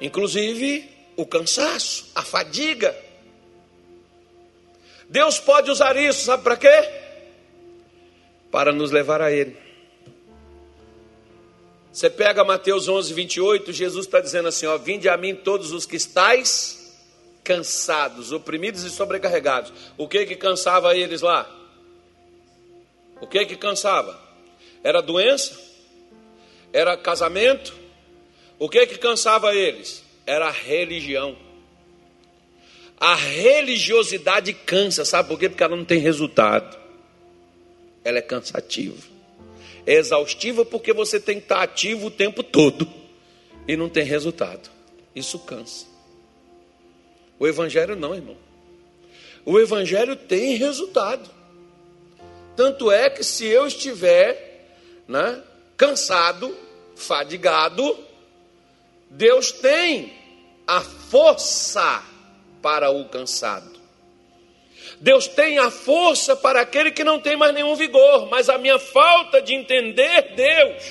Inclusive 0.00 0.88
o 1.18 1.26
cansaço, 1.26 2.06
a 2.14 2.22
fadiga. 2.22 3.03
Deus 5.14 5.38
pode 5.38 5.70
usar 5.70 5.96
isso, 5.96 6.24
sabe 6.24 6.42
para 6.42 6.56
quê? 6.56 6.90
Para 8.50 8.72
nos 8.72 8.90
levar 8.90 9.22
a 9.22 9.30
Ele. 9.30 9.56
Você 11.92 12.10
pega 12.10 12.42
Mateus 12.42 12.88
11, 12.88 13.14
28, 13.14 13.72
Jesus 13.72 14.06
está 14.06 14.18
dizendo 14.18 14.48
assim: 14.48 14.66
ó, 14.66 14.76
Vinde 14.76 15.08
a 15.08 15.16
mim 15.16 15.36
todos 15.36 15.70
os 15.70 15.86
que 15.86 15.94
estáis 15.94 16.92
cansados, 17.44 18.32
oprimidos 18.32 18.82
e 18.82 18.90
sobrecarregados. 18.90 19.72
O 19.96 20.08
que 20.08 20.26
que 20.26 20.34
cansava 20.34 20.96
eles 20.96 21.20
lá? 21.20 21.48
O 23.20 23.26
que 23.28 23.46
que 23.46 23.54
cansava? 23.54 24.20
Era 24.82 25.00
doença? 25.00 25.56
Era 26.72 26.96
casamento? 26.96 27.72
O 28.58 28.68
que 28.68 28.84
que 28.84 28.98
cansava 28.98 29.54
eles? 29.54 30.02
Era 30.26 30.50
religião. 30.50 31.36
A 32.98 33.14
religiosidade 33.14 34.52
cansa, 34.52 35.04
sabe 35.04 35.28
por 35.28 35.38
quê? 35.38 35.48
Porque 35.48 35.62
ela 35.62 35.76
não 35.76 35.84
tem 35.84 35.98
resultado. 35.98 36.78
Ela 38.04 38.18
é 38.18 38.22
cansativa. 38.22 39.14
É 39.86 39.94
exaustiva 39.94 40.64
porque 40.64 40.92
você 40.92 41.20
tem 41.20 41.36
que 41.36 41.44
estar 41.44 41.62
ativo 41.62 42.06
o 42.06 42.10
tempo 42.10 42.42
todo 42.42 42.88
e 43.68 43.76
não 43.76 43.88
tem 43.88 44.04
resultado. 44.04 44.70
Isso 45.14 45.38
cansa. 45.40 45.86
O 47.38 47.46
Evangelho 47.46 47.96
não, 47.96 48.14
irmão. 48.14 48.36
O 49.44 49.58
Evangelho 49.58 50.16
tem 50.16 50.56
resultado. 50.56 51.28
Tanto 52.56 52.90
é 52.90 53.10
que 53.10 53.22
se 53.22 53.46
eu 53.46 53.66
estiver 53.66 54.70
né, 55.06 55.42
cansado, 55.76 56.56
fadigado, 56.96 57.98
Deus 59.10 59.52
tem 59.52 60.12
a 60.66 60.80
força 60.80 62.02
para 62.64 62.90
o 62.90 63.04
cansado. 63.04 63.78
Deus 64.98 65.28
tem 65.28 65.58
a 65.58 65.70
força 65.70 66.34
para 66.34 66.62
aquele 66.62 66.90
que 66.90 67.04
não 67.04 67.20
tem 67.20 67.36
mais 67.36 67.52
nenhum 67.52 67.74
vigor, 67.74 68.26
mas 68.30 68.48
a 68.48 68.56
minha 68.56 68.78
falta 68.78 69.42
de 69.42 69.52
entender 69.52 70.32
Deus, 70.34 70.82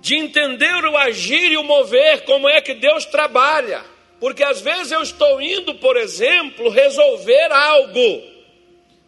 de 0.00 0.14
entender 0.14 0.84
o 0.84 0.96
agir 0.96 1.50
e 1.50 1.56
o 1.56 1.64
mover, 1.64 2.22
como 2.22 2.48
é 2.48 2.60
que 2.60 2.74
Deus 2.74 3.04
trabalha, 3.04 3.84
porque 4.20 4.44
às 4.44 4.60
vezes 4.60 4.92
eu 4.92 5.02
estou 5.02 5.42
indo, 5.42 5.74
por 5.74 5.96
exemplo, 5.96 6.70
resolver 6.70 7.50
algo, 7.50 8.22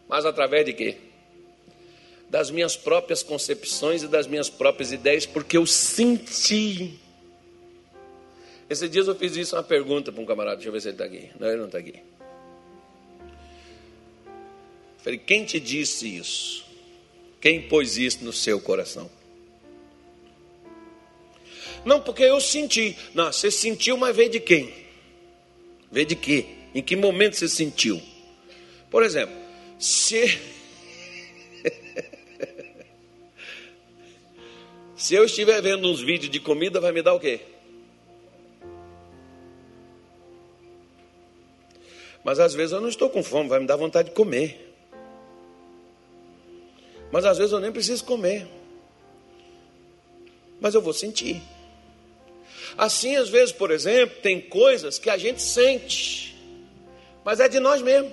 Mas 0.09 0.25
através 0.25 0.65
de 0.65 0.73
quê? 0.73 0.97
Das 2.29 2.51
minhas 2.51 2.75
próprias 2.75 3.23
concepções 3.23 4.03
e 4.03 4.09
das 4.09 4.27
minhas 4.27 4.49
próprias 4.49 4.91
ideias, 4.91 5.25
porque 5.25 5.55
eu 5.55 5.65
senti. 5.65 7.06
Esses 8.69 8.89
dias 8.89 9.07
eu 9.07 9.15
fiz 9.15 9.35
isso 9.35 9.55
uma 9.55 9.63
pergunta 9.63 10.11
para 10.11 10.21
um 10.21 10.25
camarada, 10.25 10.57
deixa 10.57 10.69
eu 10.69 10.73
ver 10.73 10.81
se 10.81 10.89
ele 10.89 10.95
está 10.95 11.05
aqui. 11.05 11.29
Não, 11.39 11.47
ele 11.47 11.57
não 11.57 11.67
está 11.67 11.77
aqui. 11.77 11.95
Falei, 14.97 15.19
quem 15.19 15.45
te 15.45 15.59
disse 15.59 16.17
isso? 16.17 16.65
Quem 17.39 17.61
pôs 17.61 17.97
isso 17.97 18.25
no 18.25 18.33
seu 18.33 18.59
coração? 18.59 19.09
Não, 21.85 22.01
porque 22.01 22.23
eu 22.23 22.41
senti. 22.41 22.97
Não, 23.13 23.31
você 23.31 23.49
sentiu, 23.49 23.95
mas 23.95 24.13
veio 24.13 24.29
de 24.29 24.41
quem? 24.41 24.73
Veio 25.89 26.05
de 26.05 26.15
quê? 26.15 26.45
Em 26.75 26.81
que 26.81 26.97
momento 26.97 27.37
você 27.37 27.47
sentiu? 27.47 28.01
Por 28.91 29.03
exemplo, 29.03 29.33
se. 29.79 30.37
se 34.97 35.15
eu 35.15 35.23
estiver 35.23 35.61
vendo 35.61 35.89
uns 35.89 36.01
vídeos 36.01 36.29
de 36.29 36.41
comida, 36.41 36.81
vai 36.81 36.91
me 36.91 37.01
dar 37.01 37.13
o 37.13 37.19
quê? 37.19 37.39
Mas 42.27 42.41
às 42.41 42.53
vezes 42.53 42.73
eu 42.73 42.81
não 42.81 42.89
estou 42.89 43.09
com 43.09 43.23
fome, 43.23 43.47
vai 43.47 43.57
me 43.57 43.65
dar 43.65 43.77
vontade 43.77 44.09
de 44.09 44.13
comer. 44.13 44.75
Mas 47.09 47.23
às 47.23 47.37
vezes 47.37 47.53
eu 47.53 47.59
nem 47.61 47.71
preciso 47.71 48.03
comer. 48.03 48.45
Mas 50.59 50.75
eu 50.75 50.81
vou 50.81 50.91
sentir. 50.91 51.41
Assim, 52.77 53.15
às 53.15 53.29
vezes, 53.29 53.53
por 53.53 53.71
exemplo, 53.71 54.17
tem 54.21 54.41
coisas 54.41 54.99
que 54.99 55.09
a 55.09 55.17
gente 55.17 55.41
sente, 55.41 56.37
mas 57.23 57.39
é 57.39 57.47
de 57.47 57.61
nós 57.61 57.81
mesmos. 57.81 58.11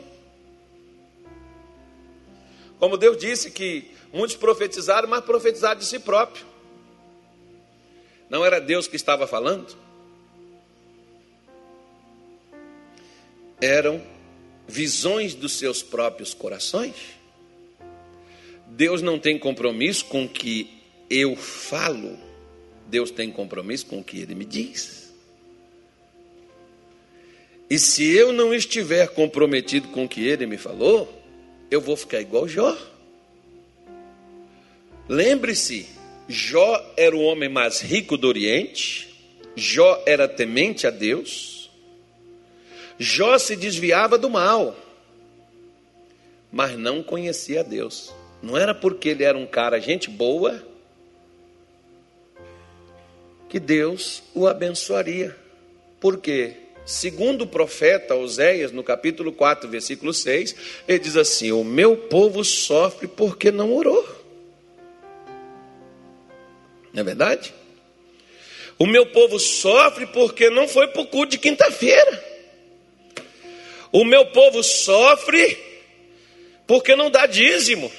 Como 2.79 2.97
Deus 2.97 3.17
disse 3.17 3.51
que 3.51 3.91
muitos 4.13 4.37
profetizaram, 4.37 5.09
mas 5.09 5.25
profetizaram 5.25 5.81
de 5.81 5.87
si 5.87 5.99
próprio. 5.99 6.47
Não 8.31 8.45
era 8.45 8.61
Deus 8.61 8.87
que 8.87 8.95
estava 8.95 9.27
falando? 9.27 9.77
Eram 13.65 14.03
visões 14.69 15.35
dos 15.35 15.53
seus 15.53 15.83
próprios 15.83 16.35
corações. 16.35 16.95
Deus 18.67 19.01
não 19.01 19.19
tem 19.19 19.39
compromisso 19.39 20.05
com 20.05 20.25
o 20.25 20.29
que 20.29 20.69
eu 21.09 21.35
falo, 21.35 22.19
Deus 22.89 23.11
tem 23.11 23.31
compromisso 23.31 23.87
com 23.87 24.01
o 24.01 24.05
que 24.05 24.21
Ele 24.21 24.35
me 24.35 24.45
diz. 24.45 25.15
E 27.71 27.79
se 27.79 28.05
eu 28.15 28.35
não 28.35 28.53
estiver 28.53 29.09
comprometido 29.09 29.89
com 29.89 30.05
o 30.05 30.09
que 30.09 30.27
Ele 30.27 30.45
me 30.45 30.59
falou, 30.59 31.11
eu 31.71 31.81
vou 31.81 31.97
ficar 31.97 32.21
igual 32.21 32.47
Jó. 32.47 32.77
Lembre-se, 35.09 35.89
Jó 36.29 36.93
era 36.99 37.17
o 37.17 37.23
homem 37.23 37.49
mais 37.49 37.81
rico 37.81 38.19
do 38.19 38.29
Oriente, 38.29 39.09
Jó 39.57 40.03
era 40.05 40.29
temente 40.29 40.87
a 40.87 40.91
Deus, 40.91 41.54
Jó 42.99 43.39
se 43.39 43.57
desviava 43.57 44.17
do 44.17 44.31
mal, 44.31 44.77
mas 46.53 46.79
não 46.79 47.03
conhecia 47.03 47.65
Deus. 47.65 48.13
Não 48.43 48.57
era 48.57 48.75
porque 48.75 49.09
ele 49.09 49.25
era 49.25 49.37
um 49.37 49.47
cara 49.47 49.81
gente 49.81 50.09
boa 50.09 50.63
que 53.49 53.59
Deus 53.59 54.23
o 54.35 54.47
abençoaria. 54.47 55.37
Por 56.01 56.19
quê? 56.19 56.55
Segundo 56.85 57.43
o 57.43 57.47
profeta 57.47 58.15
Oséias, 58.15 58.71
no 58.71 58.85
capítulo 58.85 59.33
4, 59.33 59.69
versículo 59.69 60.13
6, 60.13 60.55
ele 60.87 60.99
diz 60.99 61.17
assim: 61.17 61.51
O 61.51 61.65
meu 61.65 61.97
povo 61.97 62.45
sofre 62.45 63.09
porque 63.09 63.51
não 63.51 63.73
orou. 63.73 64.07
Não 66.93 67.01
é 67.01 67.05
verdade? 67.05 67.55
O 68.79 68.87
meu 68.87 69.07
povo 69.07 69.39
sofre 69.39 70.07
porque 70.07 70.51
não 70.51 70.69
foi 70.69 70.89
para 70.89 71.03
o 71.03 71.07
culto 71.07 71.31
de 71.33 71.39
quinta-feira. 71.39 72.34
O 73.95 74.05
meu 74.05 74.27
povo 74.27 74.61
sofre 74.61 75.57
porque 76.67 76.97
não 76.97 77.09
dá 77.09 77.27
dízimo. 77.27 77.93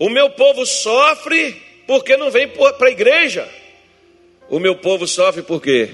O 0.00 0.10
meu 0.10 0.30
povo 0.30 0.66
sofre 0.66 1.62
porque 1.86 2.16
não 2.16 2.28
vem 2.28 2.48
para 2.48 2.88
a 2.88 2.90
igreja. 2.90 3.48
O 4.50 4.58
meu 4.58 4.74
povo 4.74 5.06
sofre 5.06 5.42
por 5.42 5.62
quê? 5.62 5.88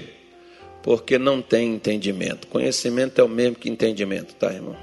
Porque 0.81 1.19
não 1.19 1.43
tem 1.43 1.75
entendimento. 1.75 2.47
Conhecimento 2.47 3.21
é 3.21 3.23
o 3.23 3.29
mesmo 3.29 3.55
que 3.55 3.69
entendimento, 3.69 4.33
tá, 4.33 4.51
irmão? 4.51 4.75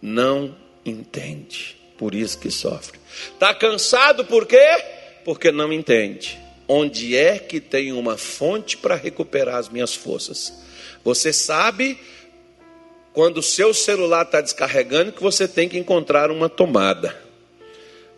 Não 0.00 0.56
entende. 0.86 1.76
Por 1.98 2.14
isso 2.14 2.38
que 2.38 2.50
sofre. 2.50 2.98
Está 3.34 3.54
cansado 3.54 4.24
por 4.24 4.46
quê? 4.46 4.82
Porque 5.22 5.52
não 5.52 5.70
entende. 5.70 6.40
Onde 6.66 7.14
é 7.14 7.38
que 7.38 7.60
tem 7.60 7.92
uma 7.92 8.16
fonte 8.16 8.74
para 8.78 8.94
recuperar 8.94 9.56
as 9.56 9.68
minhas 9.68 9.94
forças? 9.94 10.63
Você 11.04 11.32
sabe 11.32 11.98
quando 13.12 13.38
o 13.38 13.42
seu 13.42 13.72
celular 13.72 14.24
está 14.24 14.40
descarregando, 14.40 15.12
que 15.12 15.22
você 15.22 15.46
tem 15.46 15.68
que 15.68 15.78
encontrar 15.78 16.30
uma 16.30 16.48
tomada 16.48 17.16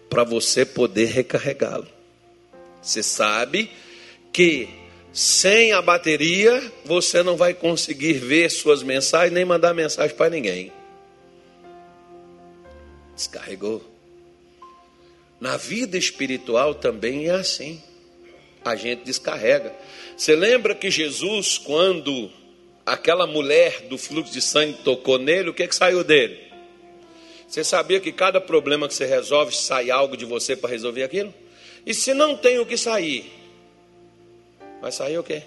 para 0.09 0.25
você 0.25 0.65
poder 0.65 1.07
recarregá-lo. 1.07 1.89
Você 2.81 3.03
sabe 3.03 3.71
que 4.33 4.69
sem 5.13 5.73
a 5.73 5.83
bateria 5.83 6.73
você 6.85 7.23
não 7.23 7.37
vai 7.37 7.53
conseguir 7.53 8.15
ver 8.15 8.51
suas 8.51 8.83
mensagens 8.83 9.33
nem 9.33 9.45
mandar 9.45 9.75
mensagem 9.75 10.17
para 10.17 10.31
ninguém. 10.31 10.73
Descarregou. 13.15 13.83
Na 15.41 15.57
vida 15.57 15.99
espiritual 15.99 16.75
também 16.75 17.29
é 17.29 17.33
assim. 17.33 17.83
A 18.65 18.77
gente 18.77 19.05
descarrega. 19.05 19.75
Você 20.17 20.35
lembra 20.35 20.75
que 20.75 20.91
Jesus, 20.91 21.59
quando 21.59 22.31
aquela 22.87 23.27
mulher 23.27 23.83
do 23.89 23.99
fluxo 23.99 24.33
de 24.33 24.41
sangue 24.41 24.79
tocou 24.85 25.19
nele, 25.19 25.51
o 25.51 25.55
que, 25.55 25.67
que 25.67 25.75
saiu 25.75 26.05
dele? 26.05 26.47
Você 27.49 27.65
sabia 27.65 28.01
que 28.01 28.13
cada 28.13 28.41
problema 28.41 28.87
que 28.87 28.95
você 28.95 29.05
resolve 29.05 29.55
sai 29.55 29.91
algo 29.91 30.17
de 30.17 30.25
você 30.25 30.55
para 30.57 30.71
resolver 30.71 31.03
aquilo? 31.03 31.35
E 31.85 31.93
se 31.93 32.15
não 32.15 32.37
tem 32.37 32.61
o 32.61 32.67
que 32.67 32.77
sair, 32.77 33.33
vai 34.81 34.93
sair 34.93 35.19
o 35.19 35.25
quê? 35.25 35.43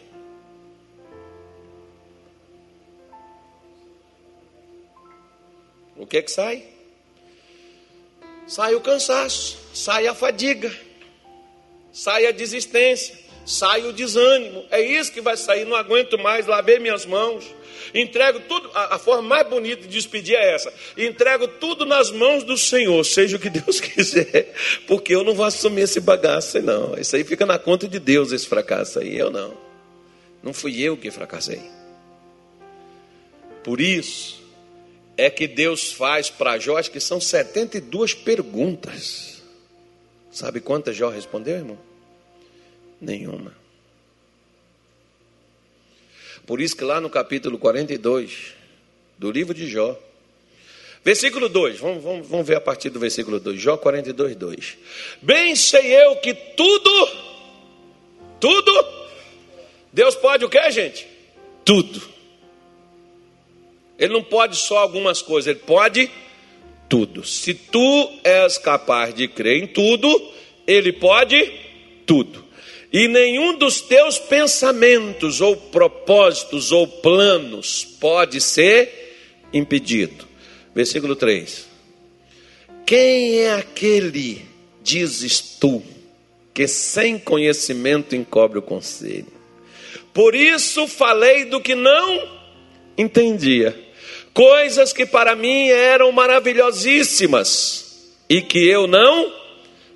O 5.95 6.05
que 6.05 6.21
que 6.21 6.31
sai? 6.31 6.63
Sai 8.47 8.73
o 8.75 8.81
cansaço, 8.81 9.59
sai 9.73 10.07
a 10.07 10.15
fadiga, 10.15 10.73
sai 11.91 12.25
a 12.25 12.31
desistência, 12.31 13.17
sai 13.49 13.87
o 13.87 13.91
desânimo. 13.91 14.63
É 14.69 14.79
isso 14.79 15.11
que 15.11 15.21
vai 15.21 15.35
sair. 15.35 15.65
Não 15.65 15.75
aguento 15.75 16.17
mais, 16.19 16.45
lavei 16.45 16.77
minhas 16.77 17.05
mãos. 17.05 17.43
Entrego 17.93 18.39
tudo. 18.41 18.69
A, 18.73 18.95
a, 18.95 18.99
forma 18.99 19.23
mais 19.23 19.47
bonita 19.47 19.81
de 19.81 19.87
despedir 19.87 20.35
é 20.35 20.53
essa: 20.53 20.71
entrego 20.95 21.47
tudo 21.47 21.85
nas 21.85 22.11
mãos 22.11 22.43
do 22.43 22.55
Senhor, 22.55 23.03
seja 23.03 23.37
o 23.37 23.39
que 23.39 23.49
Deus 23.49 23.79
quiser, 23.81 24.53
porque 24.85 25.15
eu 25.15 25.23
não 25.23 25.33
vou 25.33 25.45
assumir 25.45 25.81
esse 25.81 25.99
bagaço, 25.99 26.61
não. 26.61 26.95
Isso 26.95 27.15
aí 27.15 27.23
fica 27.23 27.45
na 27.45 27.57
conta 27.57 27.87
de 27.87 27.99
Deus, 27.99 28.31
esse 28.31 28.47
fracasso 28.47 28.99
aí. 28.99 29.17
Eu 29.17 29.31
não. 29.31 29.57
Não 30.43 30.53
fui 30.53 30.79
eu 30.81 30.95
que 30.95 31.09
fracassei. 31.09 31.61
Por 33.63 33.81
isso 33.81 34.39
é 35.17 35.29
que 35.29 35.47
Deus 35.47 35.91
faz 35.91 36.29
para 36.29 36.57
Jó, 36.59 36.77
acho 36.77 36.91
que 36.91 36.99
são 36.99 37.19
72 37.19 38.13
perguntas. 38.13 39.41
Sabe 40.31 40.61
quantas 40.61 40.95
Jó 40.95 41.09
respondeu, 41.09 41.55
irmão? 41.55 41.88
Nenhuma. 43.01 43.53
Por 46.45 46.59
isso 46.59 46.75
que 46.75 46.83
lá 46.83 46.99
no 46.99 47.09
capítulo 47.09 47.57
42 47.57 48.53
do 49.17 49.31
livro 49.31 49.53
de 49.53 49.67
Jó, 49.67 49.97
versículo 51.03 51.47
2, 51.47 51.79
vamos, 51.79 52.03
vamos, 52.03 52.27
vamos 52.27 52.47
ver 52.47 52.57
a 52.57 52.61
partir 52.61 52.89
do 52.89 52.99
versículo 52.99 53.39
2, 53.39 53.61
Jó 53.61 53.77
42, 53.77 54.35
2. 54.35 54.77
Bem 55.21 55.55
sei 55.55 55.93
eu 55.95 56.15
que 56.17 56.33
tudo, 56.33 57.09
tudo, 58.39 58.85
Deus 59.93 60.15
pode 60.15 60.43
o 60.43 60.49
que, 60.49 60.71
gente? 60.71 61.07
Tudo. 61.63 62.01
Ele 63.97 64.13
não 64.13 64.23
pode 64.23 64.55
só 64.55 64.79
algumas 64.79 65.21
coisas, 65.21 65.47
ele 65.47 65.65
pode 65.65 66.09
tudo. 66.87 67.23
Se 67.23 67.53
tu 67.53 68.11
és 68.23 68.57
capaz 68.57 69.13
de 69.13 69.27
crer 69.27 69.61
em 69.61 69.67
tudo, 69.67 70.31
ele 70.65 70.93
pode 70.93 71.51
tudo 72.07 72.48
e 72.91 73.07
nenhum 73.07 73.55
dos 73.55 73.81
teus 73.81 74.17
pensamentos, 74.17 75.41
ou 75.41 75.55
propósitos, 75.55 76.71
ou 76.71 76.87
planos 76.87 77.85
pode 77.99 78.41
ser 78.41 79.47
impedido. 79.53 80.27
Versículo 80.73 81.15
3: 81.15 81.67
Quem 82.85 83.41
é 83.41 83.53
aquele, 83.53 84.43
dizes 84.81 85.39
tu, 85.39 85.83
que 86.53 86.67
sem 86.67 87.19
conhecimento 87.19 88.15
encobre 88.15 88.57
o 88.57 88.63
conselho? 88.63 89.39
Por 90.11 90.33
isso 90.33 90.87
falei 90.87 91.45
do 91.45 91.61
que 91.61 91.75
não 91.75 92.39
entendia, 92.97 93.79
coisas 94.33 94.91
que 94.91 95.05
para 95.05 95.35
mim 95.35 95.69
eram 95.69 96.11
maravilhosíssimas 96.11 98.09
e 98.27 98.41
que 98.41 98.67
eu 98.67 98.87
não 98.87 99.31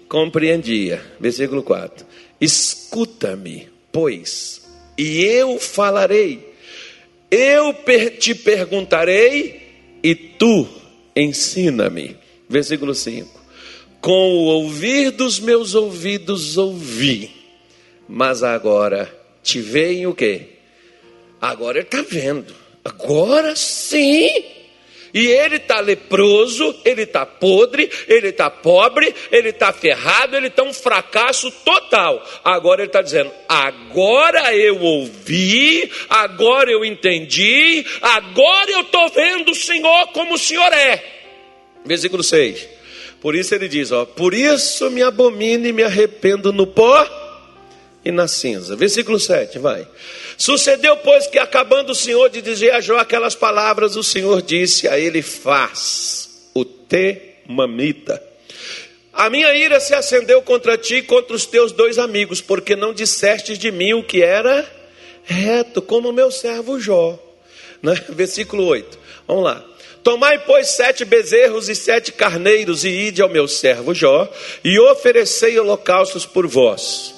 compreendia. 0.07 1.03
Versículo 1.19 1.63
4. 1.63 2.12
Escuta-me, 2.43 3.69
pois, 3.89 4.61
e 4.97 5.23
eu 5.23 5.57
falarei. 5.57 6.53
Eu 7.31 7.73
te 8.19 8.35
perguntarei 8.35 9.61
e 10.03 10.13
tu 10.13 10.67
ensina-me. 11.15 12.17
Versículo 12.49 12.93
5. 12.93 13.29
Com 14.01 14.33
o 14.33 14.43
ouvir 14.43 15.11
dos 15.11 15.39
meus 15.39 15.73
ouvidos 15.73 16.57
ouvi, 16.57 17.31
mas 18.09 18.43
agora 18.43 19.09
te 19.41 19.61
veem 19.61 20.05
o 20.05 20.13
quê? 20.13 20.47
Agora 21.39 21.77
ele 21.77 21.87
está 21.87 22.01
vendo. 22.01 22.53
Agora 22.83 23.55
sim. 23.55 24.43
E 25.13 25.27
ele 25.27 25.57
está 25.57 25.79
leproso, 25.79 26.75
ele 26.83 27.03
está 27.03 27.23
podre, 27.23 27.87
ele 28.07 28.29
está 28.29 28.49
pobre, 28.49 29.13
ele 29.31 29.49
está 29.49 29.71
ferrado, 29.71 30.35
ele 30.35 30.47
está 30.47 30.63
um 30.63 30.73
fracasso 30.73 31.51
total. 31.63 32.27
Agora 32.43 32.81
ele 32.81 32.89
está 32.89 33.01
dizendo: 33.01 33.31
agora 33.47 34.55
eu 34.55 34.81
ouvi, 34.81 35.91
agora 36.09 36.71
eu 36.71 36.83
entendi, 36.83 37.85
agora 38.01 38.71
eu 38.71 38.81
estou 38.81 39.07
vendo 39.09 39.51
o 39.51 39.55
Senhor 39.55 40.07
como 40.07 40.33
o 40.33 40.39
Senhor 40.39 40.73
é. 40.73 41.03
Versículo 41.85 42.23
6. 42.23 42.67
Por 43.21 43.35
isso 43.35 43.53
ele 43.53 43.67
diz: 43.67 43.91
ó, 43.91 44.05
por 44.05 44.33
isso 44.33 44.89
me 44.89 45.03
abomino 45.03 45.67
e 45.67 45.71
me 45.71 45.83
arrependo 45.83 46.51
no 46.51 46.65
pó 46.65 47.22
e 48.03 48.11
na 48.11 48.27
cinza. 48.27 48.75
Versículo 48.75 49.19
7, 49.19 49.59
vai. 49.59 49.87
Sucedeu, 50.37 50.97
pois, 50.97 51.27
que 51.27 51.39
acabando 51.39 51.91
o 51.91 51.95
Senhor 51.95 52.29
de 52.29 52.41
dizer 52.41 52.71
a 52.71 52.81
Jó 52.81 52.97
aquelas 52.97 53.35
palavras, 53.35 53.95
o 53.95 54.03
Senhor 54.03 54.41
disse 54.41 54.87
a 54.87 54.97
ele: 54.97 55.21
Faz 55.21 56.49
o 56.53 56.65
temamita. 56.65 58.21
A 59.13 59.29
minha 59.29 59.53
ira 59.53 59.79
se 59.79 59.93
acendeu 59.93 60.41
contra 60.41 60.77
ti 60.77 60.95
e 60.95 61.03
contra 61.03 61.35
os 61.35 61.45
teus 61.45 61.71
dois 61.71 61.99
amigos, 61.99 62.41
porque 62.41 62.75
não 62.75 62.93
dissestes 62.93 63.59
de 63.59 63.71
mim 63.71 63.93
o 63.93 64.03
que 64.03 64.23
era 64.23 64.67
reto, 65.23 65.81
como 65.81 66.09
o 66.09 66.13
meu 66.13 66.31
servo 66.31 66.79
Jó. 66.79 67.19
Né? 67.83 68.01
Versículo 68.07 68.65
8. 68.65 68.97
Vamos 69.27 69.43
lá. 69.43 69.65
Tomai, 70.01 70.39
pois, 70.39 70.69
sete 70.69 71.03
bezerros 71.03 71.67
e 71.67 71.75
sete 71.75 72.13
carneiros, 72.13 72.85
e 72.85 72.89
ide 72.89 73.21
ao 73.21 73.27
meu 73.27 73.45
servo 73.45 73.93
Jó, 73.93 74.29
e 74.63 74.79
oferecei 74.79 75.59
holocaustos 75.59 76.25
por 76.25 76.47
vós. 76.47 77.13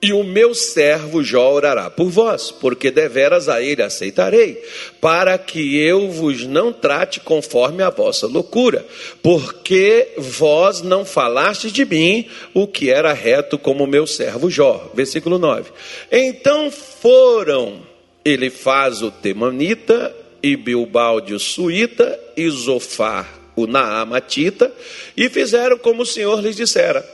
E 0.00 0.12
o 0.12 0.22
meu 0.22 0.54
servo 0.54 1.24
Jó 1.24 1.52
orará 1.52 1.88
por 1.88 2.10
vós, 2.10 2.50
porque 2.50 2.90
deveras 2.90 3.48
a 3.48 3.62
ele 3.62 3.82
aceitarei, 3.82 4.62
para 5.00 5.38
que 5.38 5.78
eu 5.78 6.10
vos 6.10 6.44
não 6.44 6.70
trate 6.70 7.18
conforme 7.20 7.82
a 7.82 7.88
vossa 7.88 8.26
loucura, 8.26 8.84
porque 9.22 10.08
vós 10.18 10.82
não 10.82 11.04
falastes 11.04 11.72
de 11.72 11.86
mim 11.86 12.28
o 12.52 12.66
que 12.66 12.90
era 12.90 13.14
reto 13.14 13.58
como 13.58 13.84
o 13.84 13.86
meu 13.86 14.06
servo 14.06 14.50
Jó. 14.50 14.90
Versículo 14.92 15.38
9. 15.38 15.70
Então 16.12 16.70
foram, 16.70 17.80
ele 18.22 18.50
faz 18.50 19.00
o 19.00 19.10
Temanita, 19.10 20.14
e 20.42 20.56
Bilbalde 20.56 21.32
o 21.32 21.40
Suíta, 21.40 22.20
e 22.36 22.48
Zofar 22.50 23.26
o 23.56 23.66
Naamatita, 23.66 24.70
e 25.16 25.30
fizeram 25.30 25.78
como 25.78 26.02
o 26.02 26.06
Senhor 26.06 26.38
lhes 26.42 26.54
dissera. 26.54 27.04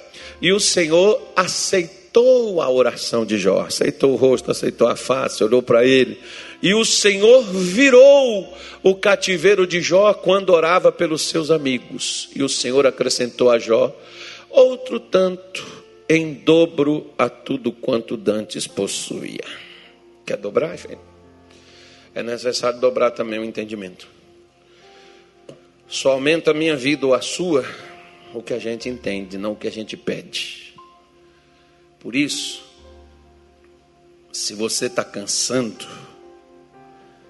E 0.41 0.53
o 0.53 0.59
Senhor 0.59 1.33
aceitou 1.37 2.02
aceitou 2.13 2.61
a 2.61 2.71
oração 2.71 3.25
de 3.25 3.39
Jó, 3.39 3.63
aceitou 3.63 4.13
o 4.13 4.17
rosto, 4.17 4.51
aceitou 4.51 4.87
a 4.87 4.95
face, 4.95 5.43
olhou 5.43 5.63
para 5.63 5.85
ele. 5.85 6.21
E 6.63 6.75
o 6.75 6.85
Senhor 6.85 7.43
virou 7.43 8.55
o 8.83 8.95
cativeiro 8.95 9.67
de 9.67 9.81
Jó 9.81 10.13
quando 10.13 10.51
orava 10.51 10.93
pelos 10.93 11.23
seus 11.23 11.51
amigos. 11.51 12.29
E 12.37 12.43
o 12.43 12.49
Senhor 12.49 12.87
acrescentou 12.87 13.51
a 13.51 13.59
Jó 13.59 13.97
outro 14.51 15.01
tanto 15.01 15.67
em 16.07 16.35
dobro 16.35 17.11
a 17.17 17.31
tudo 17.31 17.73
quanto 17.73 18.17
dantes 18.17 18.67
possuía. 18.67 19.45
Quer 20.27 20.37
dobrar, 20.37 20.77
gente? 20.77 20.99
É 22.15 22.23
necessário 22.23 22.79
dobrar 22.79 23.13
também 23.13 23.39
o 23.39 23.45
entendimento. 23.45 24.07
Só 25.89 26.13
aumenta 26.13 26.51
a 26.51 26.55
minha 26.55 26.77
vida 26.77 27.07
ou 27.07 27.15
a 27.15 27.23
sua 27.23 27.65
o 28.35 28.43
que 28.43 28.53
a 28.53 28.59
gente 28.59 28.89
entende, 28.89 29.39
não 29.39 29.53
o 29.53 29.57
que 29.57 29.67
a 29.67 29.73
gente 29.73 29.97
pede. 29.97 30.72
Por 32.03 32.17
isso, 32.17 32.65
se 34.33 34.55
você 34.55 34.87
está 34.87 35.05
cansando, 35.05 35.87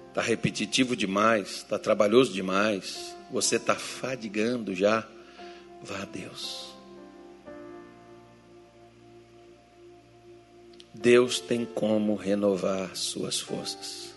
está 0.09 0.19
repetitivo 0.19 0.95
demais, 0.95 1.57
está 1.57 1.77
trabalhoso 1.77 2.33
demais, 2.33 3.15
você 3.31 3.57
está 3.57 3.75
fadigando 3.75 4.73
já, 4.73 5.07
vá 5.83 6.01
a 6.01 6.05
Deus. 6.05 6.73
Deus 10.91 11.39
tem 11.39 11.65
como 11.65 12.15
renovar 12.15 12.95
suas 12.95 13.39
forças 13.39 14.11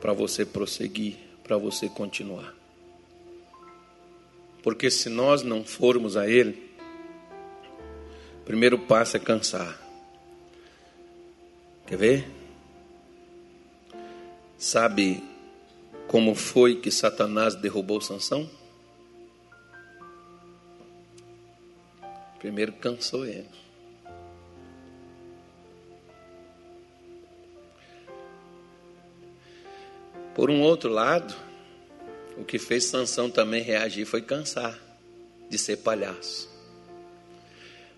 para 0.00 0.14
você 0.14 0.46
prosseguir, 0.46 1.18
para 1.44 1.58
você 1.58 1.86
continuar. 1.86 2.54
Porque 4.62 4.90
se 4.90 5.10
nós 5.10 5.42
não 5.42 5.62
formos 5.64 6.16
a 6.16 6.26
Ele, 6.26 6.65
primeiro 8.46 8.78
passo 8.78 9.16
é 9.16 9.20
cansar. 9.20 9.76
Quer 11.84 11.96
ver? 11.96 12.28
Sabe 14.56 15.22
como 16.06 16.34
foi 16.34 16.76
que 16.76 16.90
Satanás 16.90 17.56
derrubou 17.56 18.00
Sansão? 18.00 18.48
Primeiro 22.38 22.72
cansou 22.74 23.26
ele. 23.26 23.50
Por 30.34 30.50
um 30.50 30.62
outro 30.62 30.90
lado, 30.90 31.34
o 32.36 32.44
que 32.44 32.58
fez 32.58 32.84
Sansão 32.84 33.28
também 33.28 33.62
reagir 33.62 34.06
foi 34.06 34.22
cansar 34.22 34.78
de 35.50 35.58
ser 35.58 35.78
palhaço. 35.78 36.55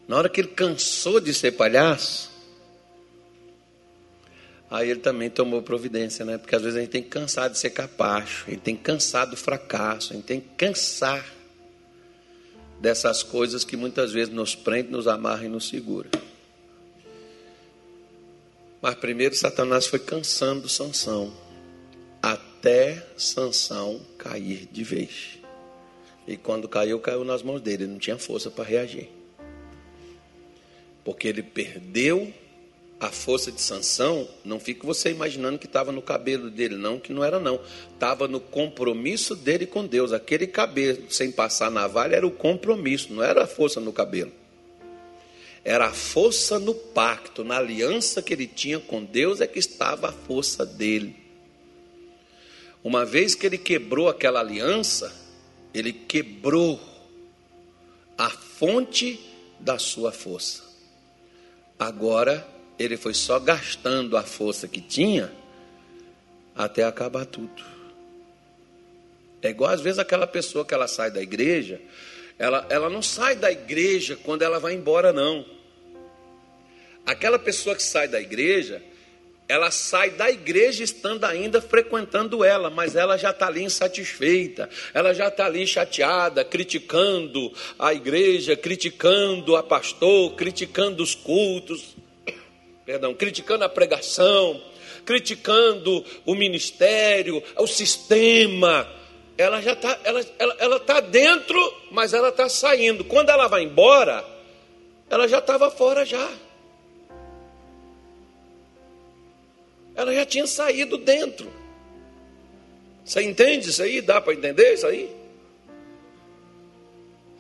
Na 0.09 0.17
hora 0.17 0.31
que 0.31 0.41
ele 0.41 0.49
cansou 0.49 1.21
de 1.21 1.35
ser 1.35 1.53
palhaço, 1.53 2.31
aí 4.71 4.89
ele 4.89 5.01
também 5.01 5.29
tomou 5.29 5.61
providência, 5.61 6.25
né? 6.25 6.39
Porque 6.39 6.57
às 6.57 6.63
vezes 6.63 6.79
a 6.79 6.81
gente 6.81 6.91
tem 6.91 7.03
que 7.03 7.11
cansar 7.11 7.51
de 7.51 7.59
ser 7.59 7.69
capacho, 7.71 8.47
a 8.49 8.51
gente 8.51 8.63
tem 8.63 8.75
que 8.75 8.83
cansar 8.83 9.27
do 9.27 9.37
fracasso, 9.37 10.15
a 10.15 10.17
gente 10.17 10.25
tem 10.25 10.41
que 10.41 10.49
cansar 10.57 11.23
dessas 12.81 13.23
coisas 13.23 13.65
que 13.65 13.77
muitas 13.77 14.11
vezes 14.11 14.33
nos 14.33 14.55
prende, 14.55 14.91
nos 14.91 15.07
amarra 15.07 15.45
e 15.45 15.49
nos 15.49 15.69
segura. 15.69 16.09
Mas 18.81 18.95
primeiro 18.95 19.35
Satanás 19.35 19.87
foi 19.87 19.99
cansando 19.99 20.71
Sansão, 20.71 21.35
até 22.23 23.07
Sansão 23.15 24.01
cair 24.17 24.67
de 24.73 24.85
vez. 24.85 25.39
E 26.27 26.35
quando 26.39 26.67
caiu, 26.67 26.99
caiu 26.99 27.25
nas 27.25 27.43
mãos 27.43 27.61
dele, 27.61 27.85
ele 27.85 27.93
não 27.93 27.99
tinha 27.99 28.17
força 28.17 28.51
para 28.51 28.65
reagir 28.65 29.18
porque 31.09 31.27
ele 31.27 31.43
perdeu 31.43 32.31
a 33.01 33.11
força 33.11 33.51
de 33.51 33.63
sanção, 33.63 34.29
não 34.45 34.61
fica 34.61 34.87
você 34.87 35.11
imaginando 35.11 35.59
que 35.59 35.65
estava 35.65 35.91
no 35.91 36.03
cabelo 36.03 36.51
dele, 36.51 36.77
não, 36.77 37.01
que 37.01 37.15
não 37.15 37.25
era 37.25 37.41
não. 37.41 37.59
Estava 37.95 38.29
no 38.29 38.39
compromisso 38.39 39.35
dele 39.35 39.65
com 39.65 39.87
Deus. 39.87 40.13
Aquele 40.13 40.47
cabelo 40.47 41.11
sem 41.11 41.33
passar 41.33 41.71
navalha 41.71 42.17
era 42.17 42.27
o 42.27 42.31
compromisso, 42.31 43.11
não 43.11 43.23
era 43.23 43.45
a 43.45 43.47
força 43.47 43.81
no 43.81 43.91
cabelo. 43.91 44.31
Era 45.65 45.87
a 45.87 45.95
força 45.95 46.59
no 46.59 46.75
pacto, 46.75 47.43
na 47.43 47.57
aliança 47.57 48.21
que 48.21 48.35
ele 48.35 48.47
tinha 48.47 48.79
com 48.79 49.03
Deus 49.03 49.41
é 49.41 49.47
que 49.47 49.59
estava 49.59 50.11
a 50.11 50.13
força 50.13 50.67
dele. 50.67 51.17
Uma 52.85 53.07
vez 53.07 53.35
que 53.35 53.47
ele 53.47 53.57
quebrou 53.57 54.11
aquela 54.11 54.41
aliança, 54.41 55.11
ele 55.73 55.91
quebrou 55.91 56.79
a 58.19 58.29
fonte 58.29 59.19
da 59.59 59.79
sua 59.79 60.13
força. 60.13 60.68
Agora 61.79 62.47
ele 62.79 62.97
foi 62.97 63.15
só 63.15 63.39
gastando 63.39 64.17
a 64.17 64.23
força 64.23 64.67
que 64.67 64.81
tinha 64.81 65.33
até 66.55 66.83
acabar 66.83 67.25
tudo. 67.25 67.63
É 69.41 69.51
igual 69.51 69.71
às 69.71 69.81
vezes 69.81 69.99
aquela 69.99 70.27
pessoa 70.27 70.65
que 70.65 70.75
ela 70.75 70.89
sai 70.89 71.11
da 71.11 71.23
igreja, 71.23 71.81
ela, 72.39 72.67
ela 72.69 72.89
não 72.89 73.03
sai 73.03 73.37
da 73.37 73.51
igreja 73.51 74.17
quando 74.17 74.43
ela 74.43 74.59
vai 74.59 74.75
embora, 74.75 75.13
não. 75.13 75.45
Aquela 77.07 77.39
pessoa 77.39 77.75
que 77.75 77.83
sai 77.83 78.09
da 78.09 78.21
igreja, 78.21 78.83
ela 79.49 79.71
sai 79.71 80.11
da 80.11 80.31
igreja 80.31 80.85
estando 80.85 81.25
ainda 81.25 81.63
frequentando 81.63 82.45
ela, 82.45 82.69
mas 82.69 82.95
ela 82.95 83.17
já 83.17 83.31
está 83.31 83.47
ali 83.47 83.63
insatisfeita, 83.63 84.69
ela 84.93 85.15
já 85.15 85.29
está 85.29 85.47
ali 85.47 85.67
chateada, 85.67 86.45
criticando 86.45 87.51
a 87.79 87.95
igreja, 87.95 88.55
criticando 88.55 89.57
a 89.57 89.63
pastor, 89.63 90.35
criticando 90.35 91.03
os 91.03 91.15
cultos, 91.15 91.97
perdão, 92.85 93.15
criticando 93.15 93.65
a 93.65 93.71
pregação, 93.71 94.63
criticando 95.07 96.05
o 96.27 96.35
ministério, 96.35 97.43
o 97.57 97.67
sistema. 97.67 98.87
Ela 99.39 99.63
já 99.63 99.73
está 99.73 99.99
ela, 100.05 100.23
ela, 100.39 100.57
ela 100.59 100.81
tá 100.81 101.01
dentro, 101.01 101.59
mas 101.91 102.13
ela 102.13 102.29
está 102.29 102.51
saindo. 102.51 103.03
Quando 103.03 103.31
ela 103.31 103.47
vai 103.47 103.63
embora, 103.63 104.23
ela 105.09 105.27
já 105.27 105.39
estava 105.39 105.71
fora 105.71 106.05
já. 106.05 106.29
Ela 109.99 110.15
já 110.15 110.25
tinha 110.25 110.47
saído 110.47 110.97
dentro. 110.97 111.53
Você 113.05 113.21
entende 113.21 113.69
isso 113.69 113.83
aí? 113.83 114.01
Dá 114.01 114.21
para 114.21 114.33
entender 114.33 114.75
isso 114.75 114.87
aí? 114.87 115.11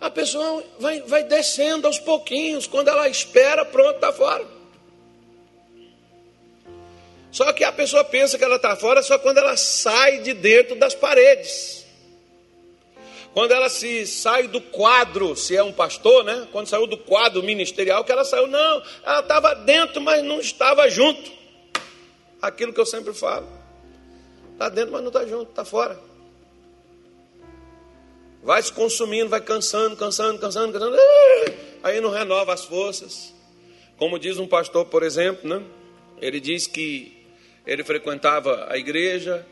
A 0.00 0.10
pessoa 0.10 0.64
vai, 0.80 1.00
vai 1.02 1.22
descendo 1.22 1.86
aos 1.86 2.00
pouquinhos. 2.00 2.66
Quando 2.66 2.88
ela 2.88 3.08
espera, 3.08 3.64
pronto, 3.64 3.94
está 3.94 4.12
fora. 4.12 4.44
Só 7.30 7.52
que 7.52 7.62
a 7.62 7.70
pessoa 7.70 8.02
pensa 8.02 8.36
que 8.36 8.42
ela 8.42 8.56
está 8.56 8.74
fora 8.74 9.04
só 9.04 9.16
quando 9.20 9.38
ela 9.38 9.56
sai 9.56 10.18
de 10.18 10.34
dentro 10.34 10.74
das 10.74 10.96
paredes. 10.96 11.86
Quando 13.32 13.52
ela 13.52 13.68
se 13.68 14.04
sai 14.04 14.48
do 14.48 14.60
quadro, 14.60 15.36
se 15.36 15.54
é 15.54 15.62
um 15.62 15.72
pastor, 15.72 16.24
né? 16.24 16.48
Quando 16.50 16.66
saiu 16.66 16.88
do 16.88 16.98
quadro 16.98 17.40
ministerial, 17.40 18.02
que 18.02 18.10
ela 18.10 18.24
saiu, 18.24 18.48
não, 18.48 18.82
ela 19.04 19.20
estava 19.20 19.54
dentro, 19.54 20.00
mas 20.00 20.24
não 20.24 20.40
estava 20.40 20.90
junto 20.90 21.37
aquilo 22.40 22.72
que 22.72 22.80
eu 22.80 22.86
sempre 22.86 23.12
falo. 23.12 23.46
Está 24.52 24.68
dentro, 24.68 24.92
mas 24.92 25.02
não 25.02 25.08
está 25.08 25.26
junto, 25.26 25.50
está 25.50 25.64
fora. 25.64 25.98
Vai 28.42 28.62
se 28.62 28.72
consumindo, 28.72 29.28
vai 29.28 29.40
cansando, 29.40 29.96
cansando, 29.96 30.38
cansando, 30.38 30.72
cansando. 30.72 30.96
Aí 31.82 32.00
não 32.00 32.10
renova 32.10 32.52
as 32.52 32.64
forças. 32.64 33.34
Como 33.96 34.18
diz 34.18 34.38
um 34.38 34.46
pastor, 34.46 34.86
por 34.86 35.02
exemplo, 35.02 35.48
né? 35.48 35.62
ele 36.20 36.40
diz 36.40 36.66
que 36.66 37.16
ele 37.66 37.84
frequentava 37.84 38.66
a 38.70 38.78
igreja 38.78 39.44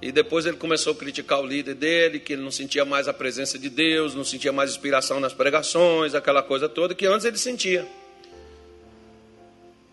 e 0.00 0.10
depois 0.10 0.46
ele 0.46 0.56
começou 0.56 0.92
a 0.92 0.96
criticar 0.96 1.40
o 1.40 1.46
líder 1.46 1.74
dele, 1.74 2.18
que 2.18 2.32
ele 2.32 2.42
não 2.42 2.50
sentia 2.50 2.84
mais 2.84 3.06
a 3.06 3.12
presença 3.12 3.58
de 3.58 3.70
Deus, 3.70 4.14
não 4.14 4.24
sentia 4.24 4.52
mais 4.52 4.70
inspiração 4.70 5.20
nas 5.20 5.32
pregações, 5.32 6.14
aquela 6.14 6.42
coisa 6.42 6.68
toda 6.68 6.94
que 6.94 7.06
antes 7.06 7.24
ele 7.24 7.38
sentia. 7.38 7.86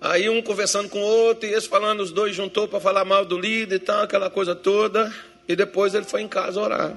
Aí 0.01 0.29
um 0.29 0.41
conversando 0.41 0.87
com 0.87 0.99
o 0.99 1.05
outro, 1.05 1.47
e 1.47 1.53
esse 1.53 1.67
falando, 1.67 1.99
os 1.99 2.11
dois 2.11 2.33
juntou 2.33 2.67
para 2.67 2.79
falar 2.79 3.03
mal 3.03 3.25
do 3.25 3.37
líder 3.37 3.75
e 3.75 3.79
tal, 3.79 4.03
aquela 4.03 4.29
coisa 4.29 4.55
toda. 4.55 5.13
E 5.47 5.55
depois 5.55 5.93
ele 5.93 6.05
foi 6.05 6.21
em 6.21 6.27
casa 6.27 6.61
orar. 6.61 6.95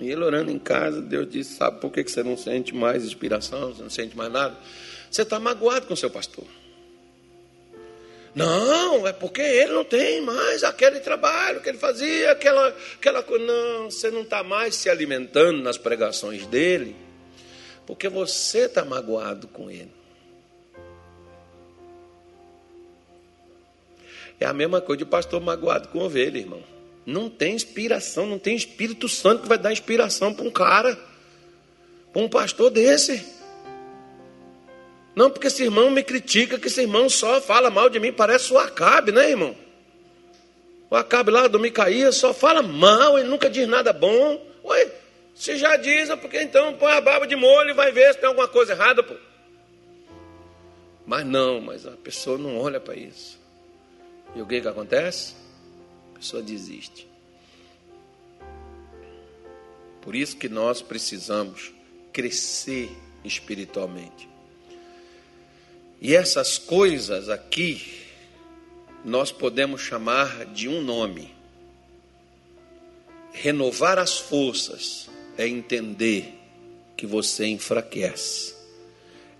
E 0.00 0.10
ele 0.10 0.22
orando 0.22 0.50
em 0.50 0.58
casa, 0.58 1.00
Deus 1.00 1.28
disse: 1.28 1.54
Sabe 1.56 1.80
por 1.80 1.90
que 1.90 2.02
você 2.02 2.22
não 2.22 2.36
sente 2.36 2.74
mais 2.74 3.04
inspiração, 3.04 3.72
você 3.72 3.82
não 3.82 3.90
sente 3.90 4.16
mais 4.16 4.30
nada? 4.30 4.56
Você 5.10 5.22
está 5.22 5.40
magoado 5.40 5.86
com 5.86 5.96
seu 5.96 6.10
pastor. 6.10 6.44
Não, 8.34 9.06
é 9.06 9.12
porque 9.12 9.40
ele 9.40 9.72
não 9.72 9.84
tem 9.84 10.20
mais 10.20 10.64
aquele 10.64 10.98
trabalho 10.98 11.60
que 11.60 11.68
ele 11.68 11.78
fazia, 11.78 12.32
aquela, 12.32 12.76
aquela 12.96 13.22
coisa. 13.22 13.44
Não, 13.44 13.90
você 13.90 14.10
não 14.10 14.22
está 14.22 14.42
mais 14.42 14.74
se 14.74 14.90
alimentando 14.90 15.62
nas 15.62 15.78
pregações 15.78 16.44
dele, 16.46 16.96
porque 17.86 18.08
você 18.08 18.66
está 18.66 18.84
magoado 18.84 19.46
com 19.48 19.70
ele. 19.70 20.03
É 24.40 24.46
a 24.46 24.52
mesma 24.52 24.80
coisa 24.80 24.98
de 24.98 25.04
pastor 25.04 25.40
magoado 25.40 25.88
com 25.88 26.00
ovelha, 26.00 26.38
irmão. 26.38 26.62
Não 27.06 27.28
tem 27.28 27.54
inspiração, 27.54 28.26
não 28.26 28.38
tem 28.38 28.56
Espírito 28.56 29.08
Santo 29.08 29.42
que 29.42 29.48
vai 29.48 29.58
dar 29.58 29.72
inspiração 29.72 30.32
para 30.32 30.44
um 30.44 30.50
cara, 30.50 30.98
para 32.12 32.22
um 32.22 32.28
pastor 32.28 32.70
desse. 32.70 33.24
Não, 35.14 35.30
porque 35.30 35.46
esse 35.46 35.62
irmão 35.62 35.90
me 35.90 36.02
critica, 36.02 36.58
que 36.58 36.66
esse 36.66 36.80
irmão 36.80 37.08
só 37.08 37.40
fala 37.40 37.70
mal 37.70 37.88
de 37.88 38.00
mim, 38.00 38.12
parece 38.12 38.52
o 38.52 38.58
Acabe, 38.58 39.12
né, 39.12 39.30
irmão? 39.30 39.54
O 40.90 40.96
Acabe 40.96 41.30
lá 41.30 41.46
do 41.46 41.60
Micaías 41.60 42.16
só 42.16 42.34
fala 42.34 42.62
mal, 42.62 43.18
ele 43.18 43.28
nunca 43.28 43.48
diz 43.48 43.68
nada 43.68 43.92
bom. 43.92 44.44
Ué, 44.64 44.90
se 45.34 45.56
já 45.56 45.76
diz, 45.76 46.10
é 46.10 46.16
porque 46.16 46.40
então 46.42 46.74
põe 46.74 46.92
a 46.92 47.00
barba 47.00 47.26
de 47.26 47.36
molho 47.36 47.70
e 47.70 47.74
vai 47.74 47.92
ver 47.92 48.12
se 48.12 48.20
tem 48.20 48.28
alguma 48.28 48.48
coisa 48.48 48.72
errada, 48.72 49.02
pô. 49.02 49.14
Mas 51.06 51.24
não, 51.26 51.60
mas 51.60 51.86
a 51.86 51.92
pessoa 51.92 52.38
não 52.38 52.58
olha 52.58 52.80
para 52.80 52.96
isso. 52.96 53.38
E 54.34 54.42
o 54.42 54.46
que, 54.46 54.60
que 54.60 54.68
acontece? 54.68 55.34
A 56.14 56.18
pessoa 56.18 56.42
desiste. 56.42 57.06
Por 60.00 60.14
isso 60.14 60.36
que 60.36 60.48
nós 60.48 60.82
precisamos 60.82 61.72
crescer 62.12 62.90
espiritualmente. 63.24 64.28
E 66.00 66.14
essas 66.14 66.58
coisas 66.58 67.28
aqui, 67.28 68.02
nós 69.04 69.32
podemos 69.32 69.80
chamar 69.80 70.44
de 70.46 70.68
um 70.68 70.82
nome. 70.82 71.32
Renovar 73.32 73.98
as 73.98 74.18
forças 74.18 75.08
é 75.38 75.48
entender 75.48 76.34
que 76.96 77.06
você 77.06 77.46
enfraquece 77.46 78.53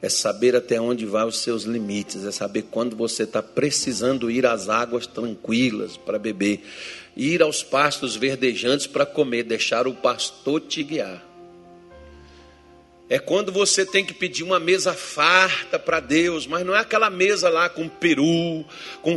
é 0.04 0.08
saber 0.10 0.54
até 0.54 0.78
onde 0.78 1.06
vai 1.06 1.24
os 1.24 1.38
seus 1.38 1.62
limites, 1.62 2.26
é 2.26 2.30
saber 2.30 2.66
quando 2.70 2.94
você 2.94 3.22
está 3.22 3.42
precisando 3.42 4.30
ir 4.30 4.44
às 4.44 4.68
águas 4.68 5.06
tranquilas 5.06 5.96
para 5.96 6.18
beber, 6.18 6.62
ir 7.16 7.40
aos 7.40 7.62
pastos 7.62 8.14
verdejantes 8.14 8.86
para 8.86 9.06
comer, 9.06 9.44
deixar 9.44 9.86
o 9.86 9.94
pastor 9.94 10.60
te 10.60 10.82
guiar. 10.82 11.26
É 13.08 13.18
quando 13.18 13.50
você 13.50 13.86
tem 13.86 14.04
que 14.04 14.12
pedir 14.12 14.42
uma 14.42 14.60
mesa 14.60 14.92
farta 14.92 15.78
para 15.78 16.00
Deus, 16.00 16.46
mas 16.46 16.66
não 16.66 16.76
é 16.76 16.80
aquela 16.80 17.08
mesa 17.08 17.48
lá 17.48 17.70
com 17.70 17.88
peru, 17.88 18.62
com 19.00 19.16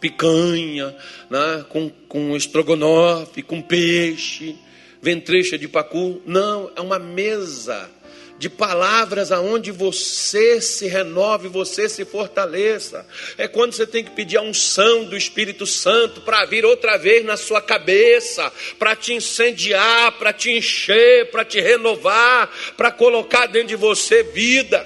picanha, 0.00 0.94
né? 1.28 1.64
com, 1.68 1.90
com 2.06 2.36
estrogonofe, 2.36 3.42
com 3.42 3.60
peixe, 3.60 4.56
ventrecha 5.00 5.58
de 5.58 5.66
pacu. 5.66 6.22
Não, 6.24 6.70
é 6.76 6.80
uma 6.80 7.00
mesa 7.00 7.90
de 8.42 8.50
palavras 8.50 9.30
aonde 9.30 9.70
você 9.70 10.60
se 10.60 10.88
renove, 10.88 11.46
você 11.46 11.88
se 11.88 12.04
fortaleça. 12.04 13.06
É 13.38 13.46
quando 13.46 13.72
você 13.72 13.86
tem 13.86 14.02
que 14.02 14.10
pedir 14.10 14.36
a 14.36 14.42
unção 14.42 15.04
do 15.04 15.16
Espírito 15.16 15.64
Santo 15.64 16.22
para 16.22 16.44
vir 16.44 16.64
outra 16.64 16.96
vez 16.96 17.24
na 17.24 17.36
sua 17.36 17.62
cabeça, 17.62 18.52
para 18.80 18.96
te 18.96 19.12
incendiar, 19.12 20.18
para 20.18 20.32
te 20.32 20.50
encher, 20.50 21.30
para 21.30 21.44
te 21.44 21.60
renovar, 21.60 22.50
para 22.76 22.90
colocar 22.90 23.46
dentro 23.46 23.68
de 23.68 23.76
você 23.76 24.24
vida. 24.24 24.84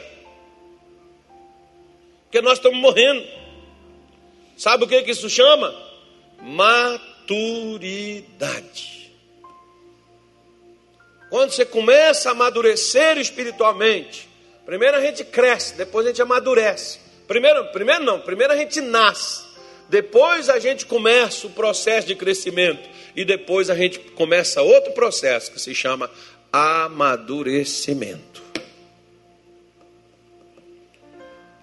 Porque 2.25 2.43
nós 2.43 2.59
estamos 2.59 2.79
morrendo. 2.79 3.27
Sabe 4.55 4.85
o 4.85 4.87
que, 4.87 5.03
que 5.03 5.13
isso 5.13 5.31
chama? 5.31 5.75
Maturidade. 6.43 7.37
Quando 11.29 11.51
você 11.51 11.65
começa 11.65 12.29
a 12.29 12.33
amadurecer 12.33 13.19
espiritualmente, 13.19 14.29
primeiro 14.65 14.97
a 14.97 15.01
gente 15.01 15.25
cresce, 15.25 15.75
depois 15.75 16.07
a 16.07 16.11
gente 16.11 16.23
amadurece. 16.23 17.01
Primeiro, 17.27 17.65
primeiro 17.73 18.05
não, 18.05 18.21
primeiro 18.21 18.53
a 18.53 18.57
gente 18.57 18.81
nasce, 18.81 19.45
depois 19.89 20.49
a 20.49 20.59
gente 20.59 20.87
começa 20.87 21.47
o 21.47 21.51
processo 21.51 22.07
de 22.07 22.15
crescimento 22.15 22.89
e 23.15 23.25
depois 23.25 23.69
a 23.71 23.75
gente 23.75 23.99
começa 23.99 24.63
outro 24.63 24.93
processo 24.93 25.51
que 25.51 25.61
se 25.61 25.75
chama 25.75 26.11
amadurecimento. 26.53 28.45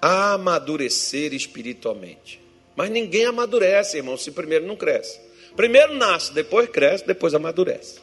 Amadurecer 0.02 1.34
espiritualmente. 1.34 2.42
Mas 2.76 2.90
ninguém 2.90 3.26
amadurece, 3.26 3.98
irmão, 3.98 4.18
se 4.18 4.32
primeiro 4.32 4.66
não 4.66 4.76
cresce. 4.76 5.20
Primeiro 5.56 5.94
nasce, 5.94 6.34
depois 6.34 6.68
cresce, 6.70 7.06
depois 7.06 7.34
amadurece. 7.34 8.02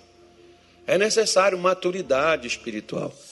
É 0.90 0.98
necessário 0.98 1.56
maturidade 1.56 2.48
espiritual. 2.48 3.14